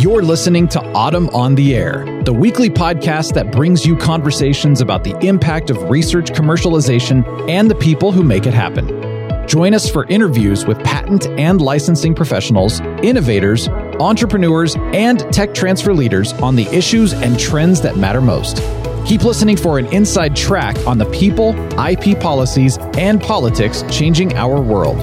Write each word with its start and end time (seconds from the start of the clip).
You're 0.00 0.22
listening 0.22 0.66
to 0.68 0.78
AUTM 0.78 1.34
on 1.34 1.56
the 1.56 1.76
Air, 1.76 2.22
the 2.24 2.32
weekly 2.32 2.70
podcast 2.70 3.34
that 3.34 3.52
brings 3.52 3.84
you 3.84 3.98
conversations 3.98 4.80
about 4.80 5.04
the 5.04 5.14
impact 5.18 5.68
of 5.68 5.90
research 5.90 6.30
commercialization 6.30 7.50
and 7.50 7.70
the 7.70 7.74
people 7.74 8.10
who 8.10 8.22
make 8.22 8.46
it 8.46 8.54
happen. 8.54 8.88
Join 9.46 9.74
us 9.74 9.90
for 9.90 10.06
interviews 10.06 10.64
with 10.64 10.82
patent 10.84 11.26
and 11.38 11.60
licensing 11.60 12.14
professionals, 12.14 12.80
innovators, 13.02 13.68
entrepreneurs, 14.00 14.74
and 14.94 15.30
tech 15.34 15.52
transfer 15.52 15.92
leaders 15.92 16.32
on 16.32 16.56
the 16.56 16.66
issues 16.68 17.12
and 17.12 17.38
trends 17.38 17.82
that 17.82 17.98
matter 17.98 18.22
most. 18.22 18.62
Keep 19.06 19.24
listening 19.24 19.58
for 19.58 19.78
an 19.78 19.84
inside 19.92 20.34
track 20.34 20.78
on 20.86 20.96
the 20.96 21.10
people, 21.10 21.50
IP 21.78 22.18
policies, 22.18 22.78
and 22.96 23.20
politics 23.20 23.84
changing 23.90 24.34
our 24.34 24.62
world. 24.62 24.96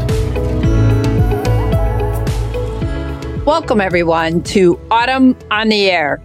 Welcome, 3.48 3.80
everyone, 3.80 4.44
to 4.44 4.76
AUTM 4.92 5.42
on 5.50 5.70
the 5.70 5.90
Air. 5.90 6.22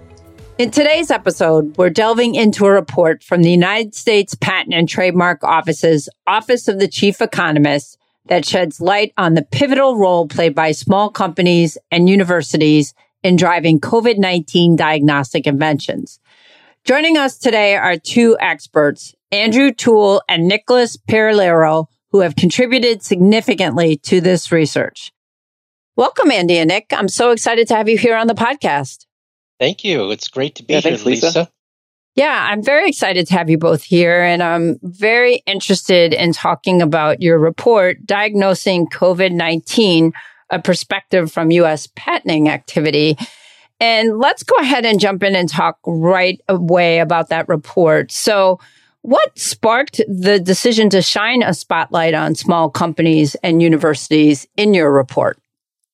In 0.58 0.72
today's 0.72 1.08
episode, 1.08 1.76
we're 1.78 1.88
delving 1.88 2.34
into 2.34 2.66
a 2.66 2.72
report 2.72 3.22
from 3.22 3.44
the 3.44 3.50
United 3.52 3.94
States 3.94 4.34
Patent 4.34 4.74
and 4.74 4.88
Trademark 4.88 5.44
Office's 5.44 6.08
Office 6.26 6.66
of 6.66 6.80
the 6.80 6.88
Chief 6.88 7.20
Economist 7.20 7.96
that 8.26 8.44
sheds 8.44 8.80
light 8.80 9.12
on 9.16 9.34
the 9.34 9.44
pivotal 9.44 9.96
role 9.96 10.26
played 10.26 10.56
by 10.56 10.72
small 10.72 11.10
companies 11.10 11.78
and 11.92 12.08
universities 12.08 12.92
in 13.22 13.36
driving 13.36 13.78
COVID-19 13.78 14.76
diagnostic 14.76 15.46
inventions. 15.46 16.18
Joining 16.82 17.16
us 17.16 17.38
today 17.38 17.76
are 17.76 17.98
two 17.98 18.36
experts, 18.40 19.14
Andrew 19.30 19.70
Toole 19.70 20.22
and 20.28 20.48
Nicholas 20.48 20.96
Pairolero, 20.96 21.86
who 22.10 22.18
have 22.22 22.34
contributed 22.34 23.04
significantly 23.04 23.96
to 23.98 24.20
this 24.20 24.50
research. 24.50 25.11
Welcome, 25.94 26.30
Andy 26.30 26.56
and 26.56 26.68
Nick. 26.68 26.86
I'm 26.90 27.08
so 27.08 27.32
excited 27.32 27.68
to 27.68 27.76
have 27.76 27.86
you 27.86 27.98
here 27.98 28.16
on 28.16 28.26
the 28.26 28.34
podcast. 28.34 29.04
Thank 29.60 29.84
you. 29.84 30.10
It's 30.10 30.26
great 30.26 30.54
to 30.54 30.62
be 30.62 30.72
yeah, 30.72 30.80
here, 30.80 30.92
thanks, 30.92 31.04
Lisa. 31.04 31.26
Lisa. 31.26 31.52
Yeah, 32.14 32.48
I'm 32.50 32.62
very 32.62 32.88
excited 32.88 33.26
to 33.26 33.34
have 33.34 33.50
you 33.50 33.58
both 33.58 33.82
here. 33.82 34.22
And 34.22 34.42
I'm 34.42 34.78
very 34.82 35.42
interested 35.46 36.14
in 36.14 36.32
talking 36.32 36.80
about 36.80 37.20
your 37.20 37.38
report, 37.38 38.06
Diagnosing 38.06 38.86
COVID 38.86 39.32
19, 39.32 40.14
a 40.48 40.58
perspective 40.58 41.30
from 41.30 41.50
U.S. 41.50 41.86
patenting 41.94 42.48
activity. 42.48 43.18
And 43.78 44.18
let's 44.18 44.44
go 44.44 44.56
ahead 44.56 44.86
and 44.86 44.98
jump 44.98 45.22
in 45.22 45.36
and 45.36 45.48
talk 45.48 45.78
right 45.86 46.40
away 46.48 47.00
about 47.00 47.28
that 47.28 47.50
report. 47.50 48.12
So, 48.12 48.60
what 49.02 49.38
sparked 49.38 50.00
the 50.08 50.40
decision 50.40 50.88
to 50.90 51.02
shine 51.02 51.42
a 51.42 51.52
spotlight 51.52 52.14
on 52.14 52.34
small 52.34 52.70
companies 52.70 53.34
and 53.42 53.60
universities 53.60 54.46
in 54.56 54.72
your 54.72 54.90
report? 54.90 55.41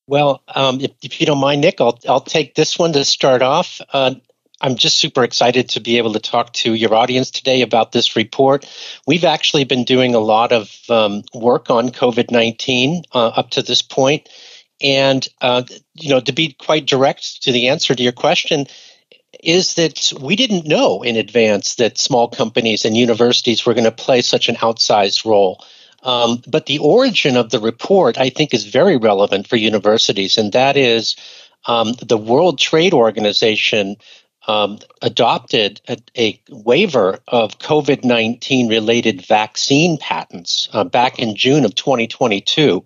Well, 0.09 0.43
um, 0.49 0.81
if, 0.81 0.93
if, 1.03 1.21
you 1.21 1.27
don't 1.27 1.39
mind, 1.39 1.61
Nick, 1.61 1.83
I'll, 1.83 1.99
I'll 2.09 2.23
take 2.23 2.55
this 2.55 2.79
one 2.79 2.95
to 2.95 3.05
start 3.05 3.43
off. 3.43 3.79
Uh, 3.93 4.15
I'm 4.59 4.77
just 4.77 4.97
super 4.97 5.23
excited 5.23 5.69
to 5.71 5.81
be 5.81 5.99
able 5.99 6.15
to 6.15 6.19
talk 6.19 6.55
to 6.55 6.73
your 6.73 6.95
audience 6.95 7.31
today 7.31 7.61
about 7.61 7.93
this 7.93 8.17
report. 8.17 8.67
We've 9.07 9.25
actually 9.25 9.65
been 9.65 9.85
doing 9.85 10.15
a 10.15 10.19
lot 10.19 10.51
of 10.51 10.75
um, 10.89 11.25
work 11.35 11.69
on 11.69 11.91
COVID 11.91 12.31
19 12.31 13.03
uh, 13.13 13.27
up 13.29 13.51
to 13.51 13.63
this 13.63 13.83
point. 13.83 14.31
And, 14.81 15.29
uh, 15.43 15.65
you 15.93 16.09
know, 16.09 16.21
to 16.21 16.33
be 16.33 16.55
quite 16.55 16.87
direct 16.87 17.43
to 17.43 17.53
the 17.53 17.69
answer 17.69 17.95
to 17.95 18.03
your 18.03 18.13
question, 18.13 18.67
is 19.45 19.75
that 19.75 20.11
we 20.19 20.37
didn't 20.37 20.67
know 20.67 21.03
in 21.03 21.17
advance 21.17 21.75
that 21.75 21.99
small 21.99 22.29
companies 22.29 22.87
and 22.87 22.97
universities 22.97 23.67
were 23.67 23.75
going 23.75 23.85
to 23.85 23.93
play 23.93 24.23
such 24.23 24.49
an 24.49 24.57
outsized 24.57 25.27
role. 25.27 25.63
Um, 26.03 26.43
but 26.47 26.67
the 26.67 26.79
origin 26.79 27.37
of 27.37 27.51
the 27.51 27.59
report, 27.59 28.19
I 28.19 28.31
think, 28.31 28.55
is 28.55 28.65
very 28.65 28.97
relevant 28.97 29.49
for 29.49 29.57
universities, 29.57 30.39
and 30.39 30.53
that 30.53 30.77
is 30.77 31.17
um, 31.67 31.95
the 32.01 32.19
World 32.19 32.59
Trade 32.59 32.95
Organization 32.95 33.97
um, 34.47 34.79
adopted 35.03 35.81
a, 35.89 35.99
a, 36.17 36.41
waiver 36.49 37.19
of 37.29 37.59
COVID 37.59 38.03
19 38.03 38.69
related 38.69 39.27
vaccine 39.27 39.99
patents 39.99 40.69
uh, 40.73 40.85
back 40.85 41.19
in 41.19 41.37
June 41.37 41.67
of 41.67 41.75
2022. 41.75 42.83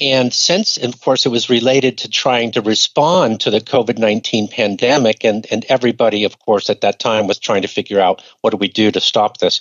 And 0.00 0.32
since, 0.32 0.76
of 0.76 1.00
course, 1.00 1.26
it 1.26 1.30
was 1.30 1.50
related 1.50 1.98
to 1.98 2.10
trying 2.10 2.52
to 2.52 2.60
respond 2.60 3.40
to 3.40 3.50
the 3.50 3.60
COVID 3.60 3.98
19 3.98 4.48
pandemic, 4.48 5.24
and, 5.24 5.46
and 5.50 5.64
everybody, 5.68 6.24
of 6.24 6.38
course, 6.38 6.70
at 6.70 6.82
that 6.82 7.00
time 7.00 7.26
was 7.26 7.38
trying 7.38 7.62
to 7.62 7.68
figure 7.68 8.00
out 8.00 8.22
what 8.42 8.50
do 8.50 8.58
we 8.58 8.68
do 8.68 8.92
to 8.92 9.00
stop 9.00 9.38
this. 9.38 9.60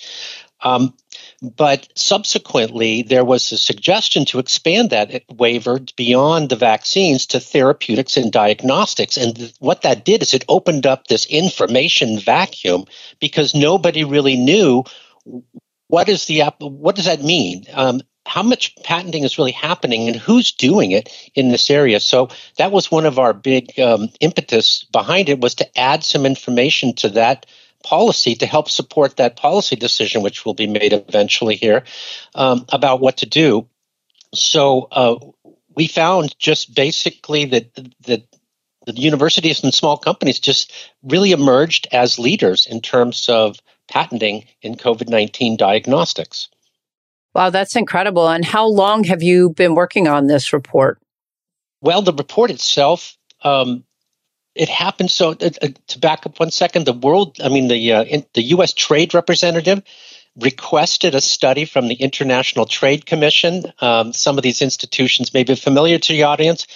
Um, 0.62 0.94
but 1.42 1.88
subsequently, 1.96 3.04
there 3.04 3.24
was 3.24 3.52
a 3.52 3.58
suggestion 3.58 4.26
to 4.26 4.40
expand 4.40 4.90
that 4.90 5.24
waiver 5.30 5.80
beyond 5.96 6.50
the 6.50 6.56
vaccines 6.56 7.28
to 7.28 7.40
therapeutics 7.40 8.18
and 8.18 8.32
diagnostics. 8.32 9.18
And 9.18 9.36
th- 9.36 9.54
what 9.60 9.84
that 9.84 10.04
did 10.04 10.24
is 10.24 10.34
it 10.34 10.46
opened 10.50 10.88
up 10.88 11.08
this 11.08 11.28
information 11.28 12.20
vacuum 12.20 12.86
because 13.20 13.54
nobody 13.54 14.04
really 14.04 14.36
knew 14.36 14.84
what 15.88 16.10
is 16.10 16.26
the 16.26 16.42
what 16.60 16.96
does 16.96 17.06
that 17.06 17.24
mean. 17.24 17.66
Um, 17.74 18.02
how 18.26 18.44
much 18.44 18.76
patenting 18.84 19.24
is 19.24 19.38
really 19.38 19.52
happening 19.52 20.08
and 20.08 20.18
who's 20.18 20.52
doing 20.52 20.92
it 20.92 21.10
in 21.34 21.50
this 21.50 21.70
area 21.70 22.00
so 22.00 22.28
that 22.58 22.74
was 22.74 22.92
one 22.92 23.06
of 23.06 23.18
our 23.18 23.34
big 23.34 23.80
um, 23.80 24.10
impetus 24.20 24.84
behind 24.92 25.30
it 25.30 25.40
was 25.40 25.56
to 25.56 25.80
add 25.80 26.04
some 26.04 26.26
information 26.26 26.94
to 26.94 27.08
that 27.08 27.46
policy 27.84 28.36
to 28.36 28.46
help 28.46 28.70
support 28.70 29.18
that 29.18 29.36
policy 29.36 29.76
decision, 29.76 30.22
which 30.22 30.46
will 30.46 30.54
be 30.54 30.68
made 30.68 30.94
eventually 30.94 31.56
here, 31.56 31.84
um, 32.36 32.66
about 32.70 33.00
what 33.00 33.18
to 33.18 33.26
do. 33.26 33.68
So 34.34 34.88
uh, 34.92 35.16
we 35.76 35.88
found 35.88 36.38
just 36.40 36.76
basically 36.76 37.46
that 37.46 37.74
that 38.06 38.24
the 38.86 38.94
universities 38.94 39.64
and 39.64 39.74
small 39.74 39.98
companies 39.98 40.40
just 40.40 40.72
really 41.04 41.32
emerged 41.32 41.88
as 41.92 42.20
leaders 42.20 42.66
in 42.66 42.82
terms 42.82 43.30
of 43.30 43.58
patenting 43.88 44.46
in 44.62 44.76
COVID 44.76 45.10
nineteen 45.10 45.58
diagnostics. 45.58 46.50
Wow, 47.34 47.52
that's 47.52 47.76
incredible! 47.76 48.28
And 48.28 48.44
how 48.44 48.68
long 48.68 49.04
have 49.06 49.24
you 49.24 49.52
been 49.52 49.76
working 49.76 50.08
on 50.08 50.28
this 50.28 50.52
report? 50.52 51.00
Well, 51.82 52.02
the 52.02 52.14
report 52.14 52.50
itself 52.50 53.18
um, 53.44 53.84
it 54.58 54.70
happened. 54.70 55.12
So 55.12 55.32
uh, 55.32 55.50
uh, 55.62 55.68
to 55.88 56.00
back 56.00 56.26
up 56.26 56.40
one 56.40 56.52
second, 56.52 56.86
the 56.86 56.94
world, 56.94 57.38
I 57.44 57.50
mean, 57.50 57.68
the 57.68 57.94
uh, 57.94 58.04
in, 58.04 58.26
the 58.34 58.44
U.S. 58.44 58.74
Trade 58.74 59.14
Representative 59.14 59.82
requested 60.36 61.16
a 61.16 61.22
study 61.22 61.66
from 61.66 61.88
the 61.88 61.96
International 61.96 62.66
Trade 62.66 63.06
Commission. 63.06 63.72
Um, 63.80 64.14
some 64.14 64.38
of 64.38 64.44
these 64.44 64.62
institutions 64.62 65.34
may 65.34 65.44
be 65.44 65.56
familiar 65.56 65.98
to 65.98 66.14
the 66.14 66.24
audience, 66.24 66.68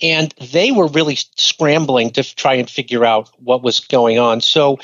and 0.00 0.34
they 0.52 0.72
were 0.72 0.88
really 0.88 1.18
scrambling 1.36 2.10
to 2.12 2.22
try 2.22 2.54
and 2.54 2.68
figure 2.68 3.04
out 3.04 3.30
what 3.38 3.62
was 3.62 3.80
going 3.80 4.18
on. 4.18 4.40
So 4.40 4.78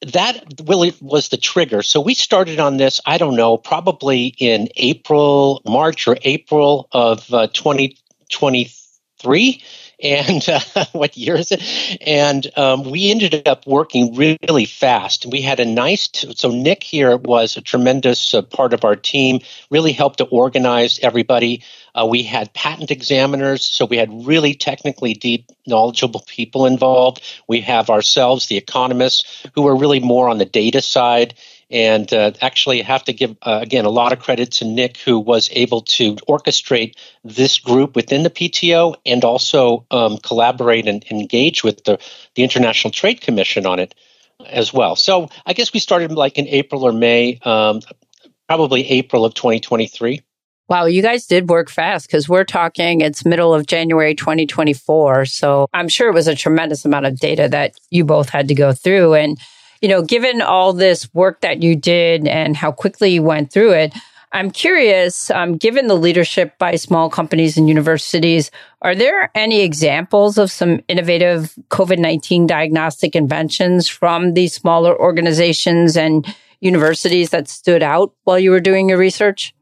that 0.00 0.44
really 0.64 0.94
was 1.00 1.28
the 1.28 1.36
trigger. 1.36 1.82
So 1.82 2.00
we 2.00 2.14
started 2.14 2.60
on 2.60 2.76
this, 2.76 3.00
I 3.04 3.18
don't 3.18 3.36
know, 3.36 3.56
probably 3.56 4.34
in 4.38 4.68
April, 4.76 5.60
March 5.66 6.06
or 6.06 6.16
April 6.22 6.88
of 6.92 7.32
uh, 7.34 7.48
2023 7.48 9.62
and 10.00 10.48
uh, 10.48 10.60
what 10.92 11.16
year 11.16 11.36
is 11.36 11.52
it? 11.52 11.62
And 12.06 12.46
um, 12.56 12.84
we 12.84 13.10
ended 13.10 13.46
up 13.48 13.66
working 13.66 14.14
really 14.14 14.64
fast. 14.64 15.26
We 15.26 15.40
had 15.40 15.60
a 15.60 15.64
nice, 15.64 16.08
t- 16.08 16.32
so 16.36 16.50
Nick 16.50 16.82
here 16.82 17.16
was 17.16 17.56
a 17.56 17.60
tremendous 17.60 18.34
uh, 18.34 18.42
part 18.42 18.72
of 18.72 18.84
our 18.84 18.96
team, 18.96 19.40
really 19.70 19.92
helped 19.92 20.18
to 20.18 20.24
organize 20.26 20.98
everybody. 21.00 21.62
Uh, 21.94 22.06
we 22.06 22.22
had 22.22 22.52
patent 22.54 22.90
examiners, 22.90 23.64
so 23.64 23.84
we 23.84 23.96
had 23.96 24.26
really 24.26 24.54
technically 24.54 25.14
deep, 25.14 25.50
knowledgeable 25.66 26.24
people 26.26 26.66
involved. 26.66 27.22
We 27.48 27.60
have 27.62 27.90
ourselves, 27.90 28.46
the 28.46 28.56
economists, 28.56 29.46
who 29.54 29.66
are 29.66 29.76
really 29.76 30.00
more 30.00 30.28
on 30.28 30.38
the 30.38 30.44
data 30.44 30.80
side 30.80 31.34
and 31.70 32.12
uh, 32.12 32.32
actually, 32.40 32.80
have 32.82 33.04
to 33.04 33.12
give, 33.12 33.36
uh, 33.42 33.58
again, 33.62 33.84
a 33.84 33.90
lot 33.90 34.12
of 34.12 34.20
credit 34.20 34.52
to 34.52 34.64
Nick, 34.64 34.96
who 34.98 35.18
was 35.18 35.50
able 35.52 35.82
to 35.82 36.14
orchestrate 36.28 36.94
this 37.24 37.58
group 37.58 37.94
within 37.94 38.22
the 38.22 38.30
PTO 38.30 38.94
and 39.04 39.24
also 39.24 39.86
um, 39.90 40.18
collaborate 40.18 40.86
and 40.86 41.04
engage 41.10 41.62
with 41.62 41.84
the, 41.84 41.98
the 42.34 42.42
International 42.42 42.90
Trade 42.90 43.20
Commission 43.20 43.66
on 43.66 43.78
it 43.78 43.94
as 44.46 44.72
well. 44.72 44.96
So 44.96 45.28
I 45.44 45.52
guess 45.52 45.72
we 45.72 45.80
started 45.80 46.12
like 46.12 46.38
in 46.38 46.46
April 46.48 46.84
or 46.84 46.92
May, 46.92 47.38
um, 47.42 47.80
probably 48.46 48.88
April 48.88 49.24
of 49.24 49.34
2023. 49.34 50.22
Wow, 50.68 50.84
you 50.84 51.00
guys 51.00 51.26
did 51.26 51.48
work 51.48 51.70
fast 51.70 52.06
because 52.06 52.28
we're 52.28 52.44
talking 52.44 53.00
it's 53.00 53.24
middle 53.24 53.54
of 53.54 53.66
January 53.66 54.14
2024. 54.14 55.24
So 55.24 55.66
I'm 55.72 55.88
sure 55.88 56.10
it 56.10 56.14
was 56.14 56.28
a 56.28 56.34
tremendous 56.34 56.84
amount 56.84 57.06
of 57.06 57.18
data 57.18 57.48
that 57.48 57.74
you 57.90 58.04
both 58.04 58.28
had 58.28 58.48
to 58.48 58.54
go 58.54 58.72
through. 58.72 59.14
And 59.14 59.38
you 59.80 59.88
know, 59.88 60.02
given 60.02 60.42
all 60.42 60.72
this 60.72 61.12
work 61.14 61.40
that 61.40 61.62
you 61.62 61.76
did 61.76 62.26
and 62.26 62.56
how 62.56 62.72
quickly 62.72 63.10
you 63.10 63.22
went 63.22 63.52
through 63.52 63.72
it, 63.72 63.94
I'm 64.32 64.50
curious, 64.50 65.30
um, 65.30 65.56
given 65.56 65.86
the 65.86 65.96
leadership 65.96 66.58
by 66.58 66.76
small 66.76 67.08
companies 67.08 67.56
and 67.56 67.68
universities, 67.68 68.50
are 68.82 68.94
there 68.94 69.30
any 69.34 69.62
examples 69.62 70.36
of 70.36 70.50
some 70.50 70.80
innovative 70.88 71.54
COVID 71.70 71.98
19 71.98 72.46
diagnostic 72.46 73.16
inventions 73.16 73.88
from 73.88 74.34
these 74.34 74.52
smaller 74.52 74.98
organizations 74.98 75.96
and 75.96 76.26
universities 76.60 77.30
that 77.30 77.48
stood 77.48 77.82
out 77.82 78.12
while 78.24 78.38
you 78.38 78.50
were 78.50 78.60
doing 78.60 78.90
your 78.90 78.98
research? 78.98 79.54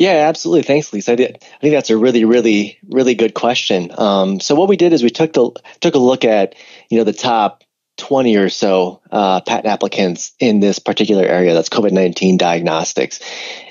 Yeah, 0.00 0.26
absolutely. 0.28 0.62
Thanks, 0.62 0.92
Lisa. 0.92 1.12
I, 1.12 1.14
did, 1.14 1.38
I 1.42 1.58
think 1.60 1.74
that's 1.74 1.90
a 1.90 1.96
really, 1.96 2.24
really, 2.24 2.78
really 2.88 3.14
good 3.14 3.34
question. 3.34 3.92
Um, 3.98 4.40
so 4.40 4.54
what 4.54 4.68
we 4.68 4.78
did 4.78 4.92
is 4.94 5.02
we 5.02 5.10
took 5.10 5.34
the 5.34 5.50
took 5.80 5.94
a 5.94 5.98
look 5.98 6.24
at 6.24 6.54
you 6.88 6.96
know 6.98 7.04
the 7.04 7.12
top 7.12 7.64
20 7.98 8.34
or 8.36 8.48
so 8.48 8.99
uh, 9.12 9.40
patent 9.40 9.66
applicants 9.66 10.32
in 10.38 10.60
this 10.60 10.78
particular 10.78 11.24
area 11.24 11.54
that's 11.54 11.68
COVID 11.68 11.92
19 11.92 12.36
diagnostics. 12.36 13.20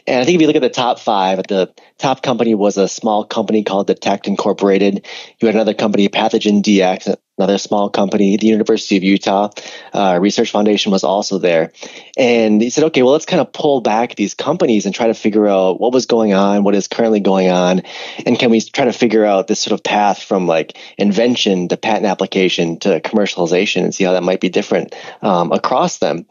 And 0.09 0.21
I 0.21 0.25
think 0.25 0.35
if 0.35 0.41
you 0.41 0.47
look 0.47 0.55
at 0.55 0.61
the 0.61 0.69
top 0.69 0.99
five, 0.99 1.45
the 1.47 1.71
top 1.99 2.23
company 2.23 2.55
was 2.55 2.77
a 2.77 2.87
small 2.87 3.23
company 3.25 3.63
called 3.63 3.87
Detect 3.87 4.27
Incorporated. 4.27 5.05
You 5.39 5.45
had 5.45 5.55
another 5.55 5.75
company, 5.75 6.09
Pathogen 6.09 6.63
DX, 6.63 7.15
another 7.37 7.57
small 7.57 7.89
company, 7.89 8.35
the 8.35 8.47
University 8.47 8.97
of 8.97 9.03
Utah 9.03 9.49
uh, 9.93 10.17
Research 10.19 10.51
Foundation 10.51 10.91
was 10.91 11.03
also 11.03 11.37
there. 11.37 11.71
And 12.17 12.61
he 12.61 12.69
said, 12.69 12.85
okay, 12.85 13.01
well, 13.01 13.13
let's 13.13 13.25
kind 13.25 13.39
of 13.39 13.53
pull 13.53 13.81
back 13.81 14.15
these 14.15 14.33
companies 14.33 14.85
and 14.85 14.93
try 14.93 15.07
to 15.07 15.13
figure 15.13 15.47
out 15.47 15.79
what 15.79 15.93
was 15.93 16.05
going 16.05 16.33
on, 16.33 16.63
what 16.63 16.75
is 16.75 16.87
currently 16.87 17.21
going 17.21 17.49
on, 17.49 17.83
and 18.25 18.37
can 18.37 18.49
we 18.49 18.59
try 18.61 18.85
to 18.85 18.93
figure 18.93 19.25
out 19.25 19.47
this 19.47 19.61
sort 19.61 19.73
of 19.73 19.83
path 19.83 20.21
from 20.21 20.47
like 20.47 20.77
invention 20.97 21.69
to 21.69 21.77
patent 21.77 22.05
application 22.05 22.79
to 22.79 22.99
commercialization 22.99 23.83
and 23.83 23.95
see 23.95 24.03
how 24.03 24.13
that 24.13 24.23
might 24.23 24.41
be 24.41 24.49
different 24.49 24.93
um, 25.29 25.51
across 25.51 25.99
them. 25.99 26.25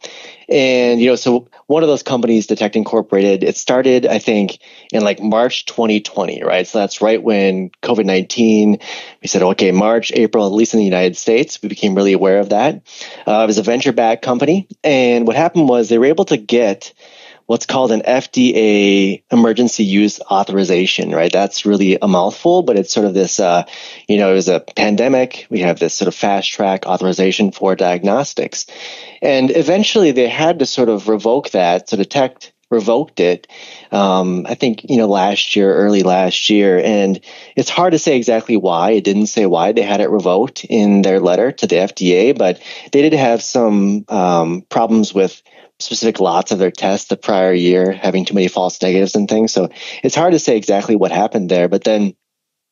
And, 0.48 1.00
you 1.00 1.06
know, 1.06 1.14
so 1.14 1.48
one 1.66 1.84
of 1.84 1.88
those 1.88 2.02
companies, 2.02 2.48
Detect 2.48 2.74
Incorporated, 2.74 3.44
it 3.44 3.56
started, 3.56 4.06
I 4.06 4.18
think, 4.18 4.58
in 4.92 5.04
like 5.04 5.22
March 5.22 5.66
2020, 5.66 6.42
right? 6.42 6.66
So 6.66 6.80
that's 6.80 7.00
right 7.00 7.22
when 7.22 7.70
COVID 7.82 8.04
19, 8.04 8.78
we 9.22 9.28
said, 9.28 9.42
okay, 9.42 9.70
March, 9.70 10.10
April, 10.12 10.46
at 10.46 10.52
least 10.52 10.74
in 10.74 10.78
the 10.78 10.84
United 10.84 11.16
States, 11.16 11.62
we 11.62 11.68
became 11.68 11.94
really 11.94 12.12
aware 12.12 12.40
of 12.40 12.48
that. 12.48 12.82
Uh, 13.24 13.42
it 13.44 13.46
was 13.46 13.58
a 13.58 13.62
venture 13.62 13.92
backed 13.92 14.24
company. 14.24 14.66
And 14.82 15.28
what 15.28 15.36
happened 15.36 15.68
was 15.68 15.88
they 15.88 15.98
were 15.98 16.06
able 16.06 16.24
to 16.24 16.36
get 16.36 16.92
what's 17.48 17.64
called 17.64 17.92
an 17.92 18.02
FDA 18.02 19.22
emergency 19.32 19.82
use 19.82 20.20
authorization, 20.20 21.12
right? 21.12 21.32
That's 21.32 21.64
really 21.64 21.96
a 22.00 22.06
mouthful, 22.06 22.62
but 22.62 22.76
it's 22.76 22.92
sort 22.92 23.06
of 23.06 23.14
this, 23.14 23.40
uh, 23.40 23.64
you 24.06 24.18
know, 24.18 24.30
it 24.30 24.34
was 24.34 24.50
a 24.50 24.60
pandemic. 24.60 25.46
We 25.48 25.60
have 25.60 25.78
this 25.78 25.94
sort 25.94 26.08
of 26.08 26.14
fast 26.14 26.52
track 26.52 26.84
authorization 26.84 27.50
for 27.50 27.74
diagnostics. 27.74 28.66
And 29.22 29.50
eventually 29.50 30.12
they 30.12 30.28
had 30.28 30.58
to 30.58 30.66
sort 30.66 30.90
of 30.90 31.08
revoke 31.08 31.48
that. 31.52 31.88
So 31.88 31.96
Detect 31.96 32.52
revoked 32.70 33.18
it, 33.18 33.46
um, 33.92 34.44
I 34.46 34.54
think, 34.54 34.84
you 34.90 34.98
know, 34.98 35.08
last 35.08 35.56
year, 35.56 35.74
early 35.74 36.02
last 36.02 36.50
year. 36.50 36.78
And 36.78 37.18
it's 37.56 37.70
hard 37.70 37.92
to 37.92 37.98
say 37.98 38.18
exactly 38.18 38.58
why. 38.58 38.90
It 38.90 39.04
didn't 39.04 39.28
say 39.28 39.46
why 39.46 39.72
they 39.72 39.80
had 39.80 40.02
it 40.02 40.10
revoked 40.10 40.66
in 40.66 41.00
their 41.00 41.18
letter 41.18 41.50
to 41.50 41.66
the 41.66 41.76
FDA, 41.76 42.36
but 42.36 42.60
they 42.92 43.00
did 43.00 43.14
have 43.14 43.42
some 43.42 44.04
um, 44.10 44.66
problems 44.68 45.14
with 45.14 45.42
specific 45.80 46.20
lots 46.20 46.52
of 46.52 46.58
their 46.58 46.70
tests 46.70 47.08
the 47.08 47.16
prior 47.16 47.52
year, 47.52 47.92
having 47.92 48.24
too 48.24 48.34
many 48.34 48.48
false 48.48 48.80
negatives 48.82 49.14
and 49.14 49.28
things. 49.28 49.52
So 49.52 49.68
it's 50.02 50.14
hard 50.14 50.32
to 50.32 50.38
say 50.38 50.56
exactly 50.56 50.96
what 50.96 51.12
happened 51.12 51.50
there. 51.50 51.68
But 51.68 51.84
then 51.84 52.14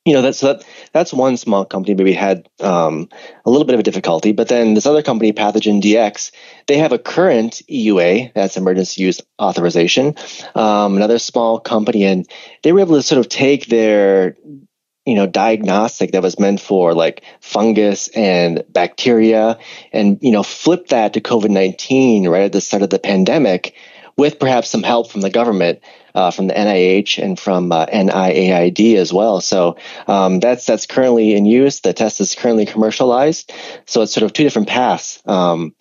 you 0.06 0.14
know 0.14 0.22
that's 0.22 0.40
that, 0.40 0.64
that's 0.92 1.12
one 1.12 1.36
small 1.36 1.64
company 1.64 1.94
maybe 1.94 2.12
had 2.12 2.48
um, 2.60 3.08
a 3.44 3.50
little 3.50 3.66
bit 3.66 3.74
of 3.74 3.80
a 3.80 3.82
difficulty 3.82 4.32
but 4.32 4.48
then 4.48 4.74
this 4.74 4.86
other 4.86 5.02
company 5.02 5.32
pathogen 5.32 5.82
dx 5.82 6.30
they 6.68 6.78
have 6.78 6.92
a 6.92 6.98
current 6.98 7.60
eua 7.68 8.32
that's 8.32 8.56
emergency 8.56 9.02
use 9.02 9.20
authorization 9.42 10.14
um, 10.54 10.96
another 10.96 11.18
small 11.18 11.58
company 11.58 12.04
and 12.04 12.26
they 12.62 12.72
were 12.72 12.80
able 12.80 12.94
to 12.94 13.02
sort 13.02 13.18
of 13.18 13.28
take 13.28 13.66
their 13.66 14.36
you 15.06 15.14
know 15.14 15.26
diagnostic 15.26 16.12
that 16.12 16.22
was 16.22 16.38
meant 16.38 16.60
for 16.60 16.92
like 16.92 17.22
fungus 17.40 18.08
and 18.08 18.64
bacteria 18.68 19.58
and 19.92 20.18
you 20.20 20.32
know 20.32 20.42
flip 20.42 20.88
that 20.88 21.14
to 21.14 21.20
covid-19 21.20 22.28
right 22.28 22.42
at 22.42 22.52
the 22.52 22.60
start 22.60 22.82
of 22.82 22.90
the 22.90 22.98
pandemic 22.98 23.74
with 24.16 24.38
perhaps 24.38 24.68
some 24.68 24.82
help 24.82 25.10
from 25.10 25.20
the 25.20 25.30
government 25.30 25.80
uh, 26.14 26.30
from 26.30 26.46
the 26.46 26.54
NIH 26.54 27.22
and 27.22 27.38
from 27.38 27.70
uh, 27.70 27.84
NIAID 27.86 28.96
as 28.96 29.12
well. 29.12 29.42
So 29.42 29.76
um, 30.08 30.40
that's 30.40 30.64
that's 30.64 30.86
currently 30.86 31.34
in 31.34 31.44
use. 31.44 31.80
The 31.80 31.92
test 31.92 32.22
is 32.22 32.34
currently 32.34 32.64
commercialized. 32.64 33.52
So 33.84 34.00
it's 34.00 34.14
sort 34.14 34.24
of 34.24 34.32
two 34.32 34.42
different 34.42 34.68
paths 34.68 35.22
um, 35.26 35.74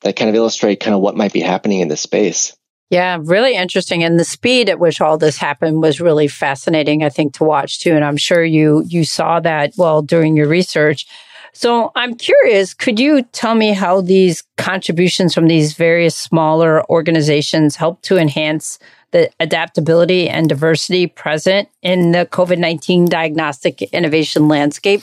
that 0.00 0.16
kind 0.16 0.28
of 0.28 0.34
illustrate 0.34 0.80
kind 0.80 0.94
of 0.94 1.00
what 1.00 1.16
might 1.16 1.32
be 1.32 1.40
happening 1.40 1.80
in 1.80 1.88
this 1.88 2.00
space. 2.00 2.56
Yeah, 2.90 3.18
really 3.20 3.54
interesting. 3.54 4.04
And 4.04 4.18
the 4.18 4.24
speed 4.24 4.68
at 4.68 4.78
which 4.78 5.00
all 5.00 5.18
this 5.18 5.36
happened 5.36 5.82
was 5.82 6.00
really 6.00 6.28
fascinating, 6.28 7.02
I 7.02 7.08
think, 7.08 7.34
to 7.34 7.44
watch 7.44 7.80
too. 7.80 7.94
And 7.94 8.04
I'm 8.04 8.16
sure 8.16 8.44
you 8.44 8.84
you 8.86 9.04
saw 9.04 9.40
that 9.40 9.72
well 9.76 10.02
during 10.02 10.36
your 10.36 10.46
research. 10.46 11.06
So 11.52 11.90
I'm 11.96 12.14
curious, 12.14 12.74
could 12.74 13.00
you 13.00 13.22
tell 13.32 13.54
me 13.54 13.72
how 13.72 14.02
these 14.02 14.44
contributions 14.58 15.32
from 15.32 15.48
these 15.48 15.72
various 15.72 16.14
smaller 16.14 16.84
organizations 16.90 17.76
help 17.76 18.02
to 18.02 18.18
enhance 18.18 18.78
the 19.12 19.30
adaptability 19.40 20.28
and 20.28 20.48
diversity 20.48 21.06
present 21.06 21.70
in 21.80 22.12
the 22.12 22.26
COVID 22.26 22.58
19 22.58 23.06
diagnostic 23.06 23.80
innovation 23.82 24.48
landscape? 24.48 25.02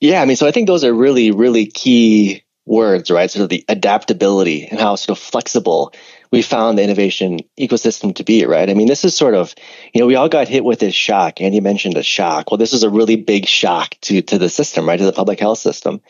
Yeah, 0.00 0.20
I 0.20 0.26
mean, 0.26 0.36
so 0.36 0.46
I 0.46 0.52
think 0.52 0.66
those 0.66 0.84
are 0.84 0.92
really, 0.92 1.30
really 1.30 1.66
key 1.66 2.44
words, 2.66 3.10
right? 3.10 3.30
Sort 3.30 3.44
of 3.44 3.48
the 3.48 3.64
adaptability 3.68 4.66
and 4.66 4.78
how 4.78 4.96
sort 4.96 5.18
of 5.18 5.22
flexible 5.22 5.94
we 6.30 6.42
found 6.42 6.78
the 6.78 6.82
innovation 6.82 7.40
ecosystem 7.58 8.14
to 8.16 8.24
be, 8.24 8.44
right? 8.44 8.68
I 8.68 8.74
mean, 8.74 8.88
this 8.88 9.04
is 9.04 9.16
sort 9.16 9.34
of, 9.34 9.54
you 9.92 10.00
know, 10.00 10.06
we 10.06 10.16
all 10.16 10.28
got 10.28 10.48
hit 10.48 10.64
with 10.64 10.80
this 10.80 10.94
shock. 10.94 11.40
Andy 11.40 11.60
mentioned 11.60 11.96
a 11.96 12.02
shock. 12.02 12.50
Well, 12.50 12.58
this 12.58 12.72
is 12.72 12.82
a 12.82 12.90
really 12.90 13.16
big 13.16 13.46
shock 13.46 13.94
to, 14.02 14.22
to 14.22 14.38
the 14.38 14.48
system, 14.48 14.86
right? 14.88 14.98
To 14.98 15.04
the 15.04 15.12
public 15.12 15.40
health 15.40 15.58
system. 15.58 16.00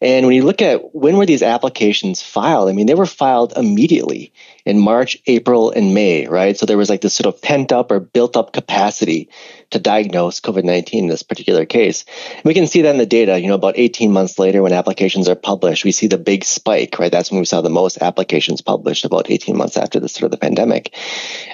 And 0.00 0.26
when 0.26 0.34
you 0.34 0.42
look 0.42 0.60
at 0.62 0.94
when 0.94 1.16
were 1.16 1.26
these 1.26 1.42
applications 1.42 2.20
filed, 2.20 2.68
I 2.68 2.72
mean, 2.72 2.86
they 2.86 2.94
were 2.94 3.06
filed 3.06 3.52
immediately 3.56 4.32
in 4.64 4.78
March, 4.78 5.18
April, 5.26 5.70
and 5.70 5.94
May, 5.94 6.26
right? 6.26 6.56
So 6.56 6.66
there 6.66 6.76
was 6.76 6.88
like 6.88 7.00
this 7.00 7.14
sort 7.14 7.32
of 7.32 7.42
pent 7.42 7.72
up 7.72 7.90
or 7.90 8.00
built 8.00 8.36
up 8.36 8.52
capacity 8.52 9.28
to 9.70 9.78
diagnose 9.78 10.40
COVID 10.40 10.64
19 10.64 11.04
in 11.04 11.08
this 11.08 11.22
particular 11.22 11.64
case. 11.64 12.04
And 12.34 12.44
we 12.44 12.54
can 12.54 12.66
see 12.66 12.82
that 12.82 12.90
in 12.90 12.98
the 12.98 13.06
data, 13.06 13.38
you 13.38 13.48
know, 13.48 13.54
about 13.54 13.78
18 13.78 14.12
months 14.12 14.38
later 14.38 14.62
when 14.62 14.72
applications 14.72 15.28
are 15.28 15.34
published, 15.34 15.84
we 15.84 15.92
see 15.92 16.06
the 16.06 16.18
big 16.18 16.44
spike, 16.44 16.98
right? 16.98 17.10
That's 17.10 17.30
when 17.30 17.40
we 17.40 17.46
saw 17.46 17.60
the 17.60 17.70
most 17.70 17.98
applications 18.00 18.60
published 18.60 19.04
about 19.04 19.30
18 19.30 19.56
months 19.56 19.76
after 19.76 19.98
the 19.98 20.08
start 20.08 20.24
of 20.24 20.30
the 20.30 20.36
pandemic. 20.36 20.94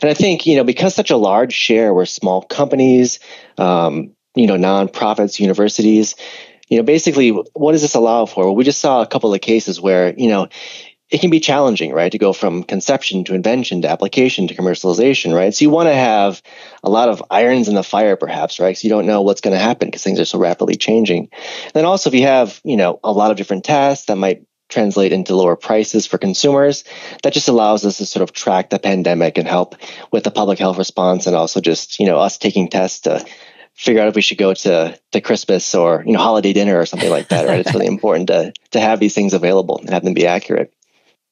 And 0.02 0.10
I 0.10 0.14
think, 0.14 0.46
you 0.46 0.56
know, 0.56 0.64
because 0.64 0.94
such 0.94 1.10
a 1.10 1.16
large 1.16 1.52
share 1.52 1.94
were 1.94 2.06
small 2.06 2.42
companies, 2.42 3.20
um, 3.56 4.14
you 4.34 4.46
know, 4.46 4.56
nonprofits, 4.56 5.40
universities, 5.40 6.14
you 6.68 6.76
know, 6.76 6.82
basically, 6.82 7.30
what 7.30 7.72
does 7.72 7.82
this 7.82 7.94
allow 7.94 8.26
for? 8.26 8.44
Well, 8.44 8.54
we 8.54 8.64
just 8.64 8.80
saw 8.80 9.00
a 9.00 9.06
couple 9.06 9.32
of 9.32 9.40
cases 9.40 9.80
where, 9.80 10.12
you 10.14 10.28
know, 10.28 10.48
it 11.10 11.20
can 11.20 11.30
be 11.30 11.40
challenging, 11.40 11.92
right, 11.92 12.12
to 12.12 12.18
go 12.18 12.32
from 12.32 12.62
conception 12.62 13.24
to 13.24 13.34
invention 13.34 13.82
to 13.82 13.88
application 13.88 14.46
to 14.48 14.54
commercialization, 14.54 15.34
right? 15.34 15.54
So 15.54 15.64
you 15.64 15.70
want 15.70 15.88
to 15.88 15.94
have 15.94 16.42
a 16.82 16.90
lot 16.90 17.08
of 17.08 17.22
irons 17.30 17.68
in 17.68 17.74
the 17.74 17.82
fire, 17.82 18.16
perhaps, 18.16 18.60
right? 18.60 18.76
So 18.76 18.86
you 18.86 18.90
don't 18.90 19.06
know 19.06 19.22
what's 19.22 19.40
going 19.40 19.54
to 19.54 19.62
happen 19.62 19.88
because 19.88 20.02
things 20.02 20.20
are 20.20 20.26
so 20.26 20.38
rapidly 20.38 20.76
changing. 20.76 21.28
And 21.64 21.72
then 21.72 21.84
also, 21.86 22.10
if 22.10 22.14
you 22.14 22.24
have, 22.24 22.60
you 22.62 22.76
know, 22.76 23.00
a 23.02 23.12
lot 23.12 23.30
of 23.30 23.38
different 23.38 23.64
tests 23.64 24.06
that 24.06 24.16
might 24.16 24.44
translate 24.68 25.12
into 25.12 25.34
lower 25.34 25.56
prices 25.56 26.06
for 26.06 26.18
consumers, 26.18 26.84
that 27.22 27.32
just 27.32 27.48
allows 27.48 27.86
us 27.86 27.96
to 27.96 28.06
sort 28.06 28.22
of 28.22 28.32
track 28.32 28.68
the 28.68 28.78
pandemic 28.78 29.38
and 29.38 29.48
help 29.48 29.76
with 30.12 30.24
the 30.24 30.30
public 30.30 30.58
health 30.58 30.76
response 30.76 31.26
and 31.26 31.34
also 31.34 31.62
just, 31.62 31.98
you 31.98 32.04
know, 32.04 32.18
us 32.18 32.36
taking 32.36 32.68
tests 32.68 33.00
to 33.00 33.24
figure 33.72 34.02
out 34.02 34.08
if 34.08 34.14
we 34.16 34.20
should 34.20 34.38
go 34.38 34.52
to 34.52 34.98
to 35.12 35.20
Christmas 35.20 35.74
or 35.74 36.02
you 36.04 36.12
know 36.12 36.18
holiday 36.18 36.52
dinner 36.52 36.78
or 36.78 36.84
something 36.84 37.10
like 37.10 37.28
that. 37.28 37.46
Right? 37.46 37.60
it's 37.60 37.72
really 37.72 37.86
important 37.96 38.26
to 38.26 38.52
to 38.72 38.80
have 38.80 38.98
these 38.98 39.14
things 39.14 39.32
available 39.32 39.78
and 39.78 39.88
have 39.90 40.04
them 40.04 40.14
be 40.14 40.26
accurate. 40.26 40.74